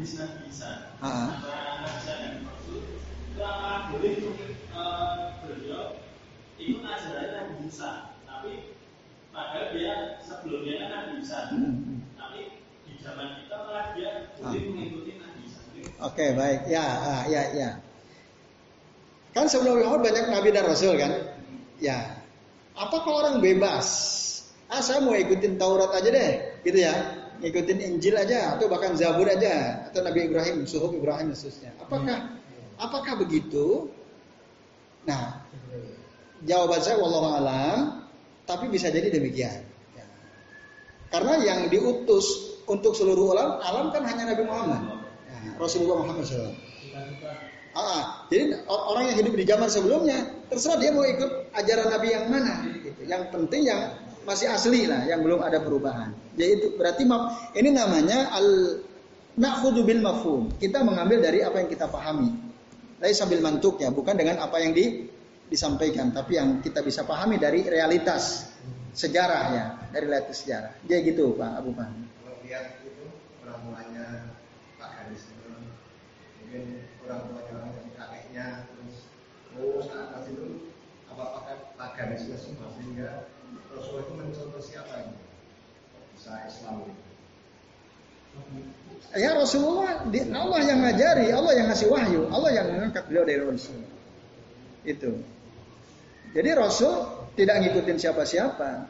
Bisa. 0.00 0.24
Bisa 0.48 0.68
antara 1.04 1.84
bisa 1.84 2.12
dan 2.16 2.34
maksud 2.44 2.82
itu 2.82 2.96
boleh 3.92 4.14
beliau 5.44 5.84
itu 6.60 6.76
ajarannya 6.80 7.28
Nabi 7.36 7.54
Musa. 7.64 7.90
Tapi 8.24 8.52
padahal 9.32 9.66
dia 9.76 10.20
sebelumnya 10.24 10.74
kan 10.80 10.88
Nabi 10.88 11.10
Musa. 11.20 11.38
Hmm. 11.52 12.04
tapi 12.16 12.40
di 12.88 12.92
zaman 13.00 13.44
kita 13.44 13.56
malah 13.64 13.86
dia 13.96 14.10
boleh 14.36 14.60
ah. 14.60 14.72
mengikuti 14.72 15.10
Nabi 15.20 15.38
Musa. 15.44 15.58
Oke 15.68 15.88
okay, 16.00 16.28
baik. 16.32 16.60
Ya 16.72 16.84
ah, 16.84 17.22
ya 17.28 17.42
ya. 17.52 17.70
Kan 19.30 19.46
sebelum 19.46 19.78
Muhammad 19.78 20.10
banyak 20.10 20.26
Nabi 20.32 20.48
dan 20.50 20.64
Rasul 20.66 20.96
kan? 20.96 21.12
Ya. 21.78 22.18
Apakah 22.74 23.28
orang 23.28 23.36
bebas? 23.44 23.86
Ah 24.70 24.80
saya 24.80 25.04
mau 25.04 25.14
ikutin 25.14 25.60
Taurat 25.60 25.92
aja 25.92 26.08
deh. 26.08 26.30
Gitu 26.64 26.82
ya 26.82 27.19
ikutin 27.40 27.78
Injil 27.80 28.14
aja 28.16 28.56
atau 28.56 28.68
bahkan 28.68 28.96
Zabur 28.96 29.28
aja 29.28 29.88
atau 29.88 30.00
Nabi 30.04 30.28
Ibrahim, 30.28 30.64
suhuf 30.68 30.92
Ibrahim 30.92 31.32
khususnya. 31.32 31.72
Apakah 31.80 32.38
apakah 32.76 33.14
begitu? 33.20 33.88
Nah, 35.08 35.40
Jawaban 36.40 36.80
saya 36.80 36.96
wallahu 36.96 37.36
alam, 37.36 38.08
tapi 38.48 38.72
bisa 38.72 38.88
jadi 38.88 39.12
demikian. 39.12 39.60
Ya. 39.92 40.04
Karena 41.12 41.36
yang 41.44 41.60
diutus 41.68 42.56
untuk 42.64 42.96
seluruh 42.96 43.36
alam, 43.36 43.60
alam 43.60 43.86
kan 43.92 44.08
hanya 44.08 44.32
Nabi 44.32 44.48
Muhammad. 44.48 45.04
Ya, 45.28 45.52
Rasulullah 45.60 46.00
Muhammad 46.00 46.24
SAW. 46.24 46.56
Ah, 47.70 48.26
jadi 48.32 48.66
orang 48.66 49.14
yang 49.14 49.16
hidup 49.22 49.34
di 49.36 49.44
zaman 49.46 49.68
sebelumnya 49.70 50.26
terserah 50.50 50.80
dia 50.80 50.90
mau 50.90 51.06
ikut 51.06 51.54
ajaran 51.54 51.86
Nabi 51.92 52.08
yang 52.10 52.26
mana. 52.26 52.66
Gitu. 52.66 53.00
Yang 53.06 53.22
penting 53.30 53.62
yang 53.68 53.94
masih 54.24 54.46
asli 54.52 54.84
lah, 54.84 55.06
yang 55.08 55.24
belum 55.24 55.40
ada 55.40 55.60
perubahan. 55.60 56.12
Jadi 56.36 56.50
itu 56.56 56.66
berarti 56.76 57.04
ini 57.56 57.70
namanya 57.72 58.32
al 58.32 58.80
nakhudhu 59.36 59.84
bil 59.84 60.02
mafhum. 60.04 60.52
Kita 60.60 60.84
mengambil 60.84 61.24
dari 61.24 61.40
apa 61.40 61.60
yang 61.60 61.68
kita 61.68 61.88
pahami. 61.88 62.30
Tapi 63.00 63.12
sambil 63.16 63.40
mantuk 63.40 63.80
ya, 63.80 63.88
bukan 63.88 64.12
dengan 64.12 64.44
apa 64.44 64.60
yang 64.60 64.76
di, 64.76 65.08
disampaikan, 65.48 66.12
tapi 66.12 66.36
yang 66.36 66.60
kita 66.60 66.84
bisa 66.84 67.08
pahami 67.08 67.40
dari 67.40 67.64
realitas 67.64 68.52
sejarah 68.92 69.44
ya, 69.56 69.64
dari 69.88 70.04
realitas 70.04 70.44
sejarah. 70.44 70.72
Jadi 70.84 71.16
gitu 71.16 71.32
Pak 71.34 71.50
Abu 71.64 71.72
Pan. 71.72 71.88
Kalau 72.20 72.36
lihat 72.44 72.84
itu 72.84 73.08
orang 73.40 73.58
tuanya 73.64 74.06
Pak 74.76 74.90
Garis 75.00 75.22
mungkin 76.50 76.82
orang 77.06 77.20
tuanya 77.30 77.72
kakeknya 77.94 78.46
terus 78.66 79.06
oh 79.54 79.80
saat 79.86 80.26
itu 80.26 80.74
apa 81.06 81.24
pakai 81.38 81.56
paganisme 81.78 82.34
semua 82.34 82.74
sehingga 82.74 83.30
Rasulullah 83.90 84.06
itu 84.06 84.14
mencontoh 84.14 84.62
siapa 84.62 84.94
ini 85.02 85.16
bisa 86.14 86.32
Islam 86.46 86.86
Ya 89.10 89.34
Rasulullah, 89.34 90.06
Allah 90.06 90.60
yang 90.62 90.78
ngajari, 90.86 91.34
Allah 91.34 91.52
yang 91.58 91.66
ngasih 91.66 91.90
wahyu, 91.90 92.30
Allah 92.30 92.50
yang 92.54 92.66
mengangkat 92.70 93.10
beliau 93.10 93.26
dari 93.26 93.42
Rasul. 93.42 93.82
Itu. 94.86 95.18
Jadi 96.30 96.50
Rasul 96.54 97.10
tidak 97.34 97.58
ngikutin 97.58 97.98
siapa-siapa. 97.98 98.86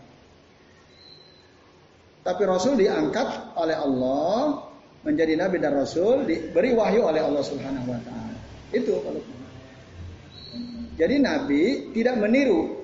Tapi 2.21 2.43
Rasul 2.45 2.77
diangkat 2.77 3.57
oleh 3.57 3.81
Allah 3.81 4.69
menjadi 5.09 5.41
nabi 5.41 5.57
dan 5.57 5.73
rasul, 5.73 6.29
diberi 6.29 6.77
wahyu 6.77 7.01
oleh 7.01 7.25
Allah 7.25 7.41
Subhanahu 7.41 7.89
wa 7.89 8.01
taala. 8.05 8.37
Itu 8.77 9.01
jadi 11.01 11.17
Nabi 11.17 11.97
tidak 11.97 12.21
meniru, 12.21 12.80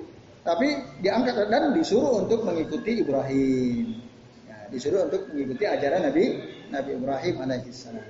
tapi 0.46 0.68
diangkat 1.02 1.50
dan 1.50 1.74
disuruh 1.74 2.22
untuk 2.22 2.46
mengikuti 2.46 3.02
Ibrahim. 3.02 3.98
Ya, 4.46 4.70
disuruh 4.70 5.10
untuk 5.10 5.26
mengikuti 5.34 5.66
ajaran 5.66 6.06
Nabi 6.06 6.24
Nabi 6.70 6.90
Ibrahim 6.94 7.34
alaihissalam. 7.42 8.06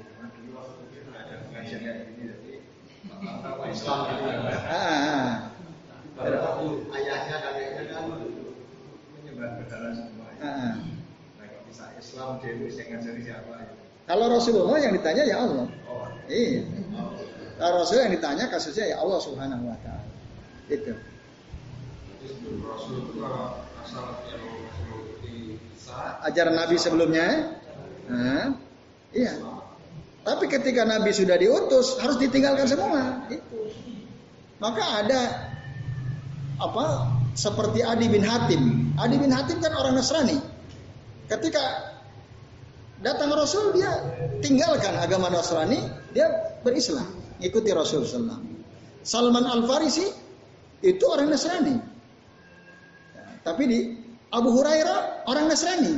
Ah. 4.69 5.49
Ah. 10.45 10.77
Ngajari 12.87 13.21
siapa? 13.25 13.53
Kalau 14.07 14.27
Rasulullah 14.31 14.79
yang 14.79 14.95
ditanya 14.95 15.23
ya 15.27 15.37
Allah. 15.43 15.67
Oh. 15.91 16.07
Iya. 16.31 16.63
Kalau 17.57 17.75
Rasul 17.83 17.99
yang 18.05 18.13
ditanya 18.13 18.45
kasusnya 18.53 18.85
ya 18.95 18.97
Allah 19.01 19.19
Subhanahu 19.19 19.65
wa 19.67 19.77
taala. 19.81 20.07
Itu. 20.69 20.93
Ajaran 26.27 26.55
Nabi 26.59 26.77
sebelumnya, 26.77 27.57
nah, 28.11 28.53
iya. 29.15 29.33
Tapi 30.27 30.51
ketika 30.51 30.83
Nabi 30.83 31.15
sudah 31.15 31.39
diutus 31.39 32.03
harus 32.03 32.19
ditinggalkan 32.19 32.67
semua. 32.67 33.31
Itu. 33.31 33.71
Maka 34.59 35.07
ada 35.07 35.21
apa 36.59 37.15
seperti 37.39 37.87
Adi 37.87 38.11
bin 38.11 38.27
Hatim. 38.27 38.91
Adi 38.99 39.17
bin 39.23 39.31
Hatim 39.31 39.63
kan 39.63 39.71
orang 39.79 39.95
Nasrani. 39.95 40.35
Ketika 41.31 41.63
datang 43.07 43.31
Rasul 43.31 43.79
dia 43.79 43.93
tinggalkan 44.43 44.99
agama 44.99 45.31
Nasrani, 45.31 45.79
dia 46.11 46.27
berislam 46.67 47.07
ikuti 47.39 47.71
Rasul. 47.71 48.03
Salman 49.07 49.47
Al 49.47 49.63
Farisi 49.63 50.11
itu 50.83 51.05
orang 51.07 51.31
Nasrani. 51.31 51.96
Tapi 53.47 53.63
di 53.71 53.79
Abu 54.35 54.51
Hurairah 54.51 55.31
orang 55.31 55.47
Nasrani. 55.47 55.95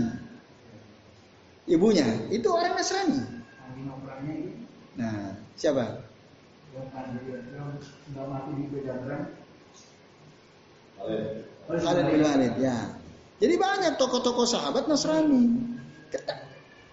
Ibunya 1.65 2.29
itu 2.29 2.45
orang 2.53 2.77
Nasrani. 2.77 3.25
Nah, 5.01 5.33
siapa? 5.57 6.05
Khalid 11.69 12.05
bin 12.13 12.21
Walid 12.21 12.55
ya. 12.61 12.77
Jadi 13.39 13.55
banyak 13.55 13.93
tokoh-tokoh 13.97 14.45
sahabat 14.45 14.85
Nasrani. 14.91 15.49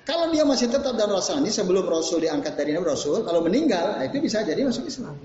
Kalau 0.05 0.29
dia 0.29 0.45
masih 0.45 0.69
tetap 0.69 0.93
dan 0.93 1.09
rasani 1.09 1.49
sebelum 1.49 1.89
Rasul 1.89 2.21
diangkat 2.21 2.53
dari 2.53 2.77
Nabi 2.77 2.93
Rasul, 2.93 3.25
kalau 3.25 3.41
meninggal 3.41 3.97
itu 4.05 4.21
bisa 4.21 4.45
jadi 4.45 4.61
masuk 4.61 4.85
Islam. 4.85 5.17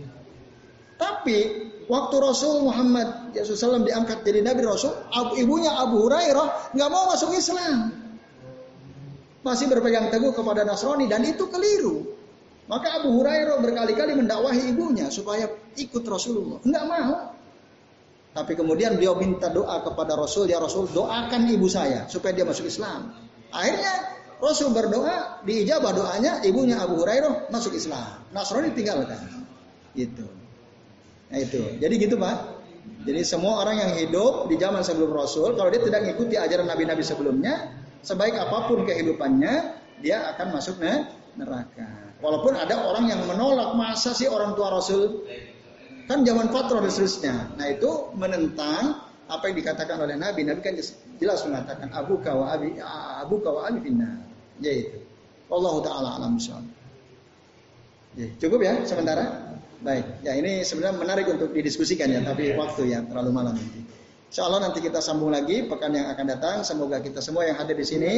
Tapi 0.96 1.68
waktu 1.90 2.16
Rasul 2.22 2.62
Muhammad 2.62 3.34
SAW 3.34 3.82
diangkat 3.82 4.22
jadi 4.22 4.46
Nabi 4.46 4.62
Rasul, 4.62 4.94
ibunya 5.34 5.74
Abu 5.74 6.06
Hurairah 6.06 6.72
nggak 6.78 6.90
mau 6.90 7.10
masuk 7.10 7.34
Islam. 7.34 7.90
Masih 9.42 9.66
berpegang 9.66 10.12
teguh 10.12 10.30
kepada 10.30 10.62
Nasrani 10.62 11.10
dan 11.10 11.26
itu 11.26 11.50
keliru. 11.50 12.06
Maka 12.70 13.02
Abu 13.02 13.18
Hurairah 13.18 13.58
berkali-kali 13.58 14.14
mendakwahi 14.14 14.70
ibunya 14.70 15.10
supaya 15.10 15.50
ikut 15.74 16.06
Rasulullah. 16.06 16.62
Enggak 16.62 16.84
mau. 16.86 17.14
Tapi 18.30 18.52
kemudian 18.54 18.94
dia 18.94 19.10
minta 19.18 19.50
doa 19.50 19.82
kepada 19.82 20.14
Rasul, 20.14 20.46
ya 20.46 20.62
Rasul 20.62 20.86
doakan 20.94 21.50
ibu 21.50 21.66
saya 21.66 22.06
supaya 22.06 22.30
dia 22.30 22.46
masuk 22.46 22.70
Islam. 22.70 23.10
Akhirnya 23.50 24.22
Rasul 24.38 24.70
berdoa, 24.70 25.42
diijabah 25.42 25.92
doanya, 25.92 26.38
ibunya 26.46 26.78
Abu 26.78 27.02
Hurairah 27.02 27.50
masuk 27.50 27.74
Islam. 27.74 28.22
Nasrani 28.30 28.70
tinggalkan. 28.70 29.18
Itu. 29.98 30.39
Nah 31.30 31.38
itu. 31.38 31.62
Jadi 31.78 31.94
gitu 31.96 32.18
Pak. 32.18 32.36
Jadi 33.06 33.20
semua 33.24 33.64
orang 33.64 33.80
yang 33.80 33.92
hidup 33.96 34.50
di 34.52 34.60
zaman 34.60 34.84
sebelum 34.84 35.16
Rasul, 35.16 35.56
kalau 35.56 35.72
dia 35.72 35.80
tidak 35.80 36.04
mengikuti 36.04 36.36
ajaran 36.36 36.68
nabi-nabi 36.68 37.00
sebelumnya, 37.00 37.72
sebaik 38.04 38.36
apa 38.36 38.68
pun 38.68 38.84
kehidupannya, 38.84 39.54
dia 40.04 40.28
akan 40.36 40.52
masuk 40.52 40.76
neraka. 41.40 42.12
Walaupun 42.20 42.52
ada 42.52 42.84
orang 42.84 43.08
yang 43.08 43.24
menolak, 43.24 43.72
masa 43.72 44.12
sih 44.12 44.28
orang 44.28 44.52
tua 44.52 44.68
Rasul 44.68 45.24
kan 46.04 46.26
zaman 46.26 46.52
fatrah 46.52 46.84
dan 46.84 46.92
seterusnya. 46.92 47.34
Nah 47.56 47.66
itu 47.70 48.12
menentang 48.18 49.00
apa 49.30 49.46
yang 49.48 49.56
dikatakan 49.62 49.96
oleh 49.96 50.18
Nabi. 50.18 50.42
Nabi 50.42 50.60
kan 50.60 50.74
jelas 51.22 51.46
mengatakan 51.46 51.88
Abu 51.94 52.18
kawa 52.18 52.58
abi 52.58 52.76
Abu 53.22 53.38
kawa 53.40 53.70
abi 53.70 53.78
finna 53.86 54.18
yaitu 54.58 55.00
Allah 55.48 55.74
taala 55.86 56.08
alam 56.18 56.34
Ya, 58.18 58.26
cukup 58.42 58.66
ya 58.66 58.74
sementara. 58.82 59.49
Baik, 59.80 60.04
ya 60.20 60.36
ini 60.36 60.60
sebenarnya 60.60 60.96
menarik 61.00 61.26
untuk 61.32 61.56
didiskusikan 61.56 62.12
ya, 62.12 62.20
tapi 62.20 62.52
waktu 62.52 62.92
ya 62.92 63.00
terlalu 63.08 63.30
malam. 63.32 63.56
Insya 64.28 64.46
Allah 64.46 64.68
nanti 64.68 64.84
kita 64.84 65.00
sambung 65.00 65.32
lagi 65.32 65.64
pekan 65.66 65.90
yang 65.96 66.12
akan 66.12 66.26
datang. 66.28 66.56
Semoga 66.62 67.00
kita 67.00 67.24
semua 67.24 67.48
yang 67.48 67.56
hadir 67.56 67.74
di 67.74 67.86
sini. 67.88 68.12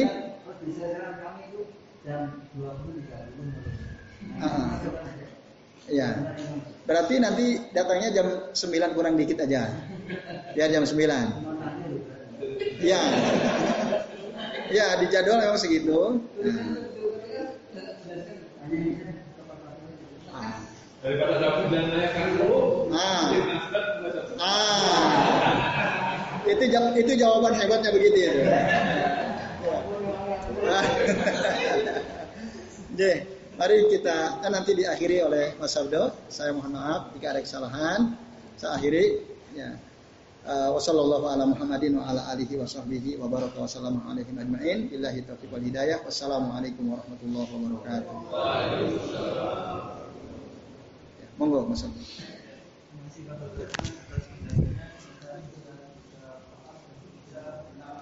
Ya, 5.87 6.09
berarti 6.87 7.15
nanti 7.19 7.45
datangnya 7.71 8.09
jam 8.11 8.27
9 8.51 8.95
kurang 8.95 9.15
dikit 9.15 9.43
aja. 9.43 9.71
Biar 10.55 10.69
jam 10.71 10.83
9. 10.83 10.99
Ya, 12.83 12.99
Ya, 14.73 14.97
di 14.97 15.05
jadwal 15.13 15.37
memang 15.37 15.61
segitu. 15.61 16.17
Daripada 21.03 21.35
David 21.35 21.67
dan 21.67 21.83
dulu. 22.39 22.87
Ah. 22.95 23.27
Ah. 24.39 25.11
Itu 26.47 26.63
itu 26.95 27.11
jawaban 27.19 27.59
hebatnya 27.59 27.91
begitu 27.91 28.23
ya. 28.23 28.31
Oke, 32.93 33.25
mari 33.59 33.75
kita 33.91 34.39
kan 34.39 34.51
nanti 34.55 34.71
diakhiri 34.79 35.27
oleh 35.27 35.59
Mas 35.59 35.75
Abdo. 35.75 36.15
Saya 36.31 36.55
mohon 36.55 36.71
maaf 36.71 37.11
jika 37.19 37.35
ada 37.35 37.43
kesalahan. 37.43 38.15
Saya 38.55 38.79
akhiri 38.79 39.27
ya. 39.59 39.75
Uh, 40.43 40.75
Wassallallahu 40.75 41.23
ala 41.27 41.47
Muhammadin 41.47 41.95
wa 41.99 42.07
ala 42.07 42.27
alihi 42.31 42.55
wa 42.59 42.67
sahbihi 42.67 43.17
wa 43.19 43.27
baraka 43.31 43.59
wa 43.59 43.67
sallamu 43.67 43.99
alaihim 44.07 44.39
ajma'in. 44.39 44.87
Billahi 44.87 45.21
taufiq 45.27 45.51
wal 45.51 45.63
hidayah. 45.67 45.99
Wassalamualaikum 46.07 46.95
warahmatullahi 46.95 47.49
wabarakatuh. 47.51 50.02
Monggo 51.37 51.67
Mas. 51.69 51.83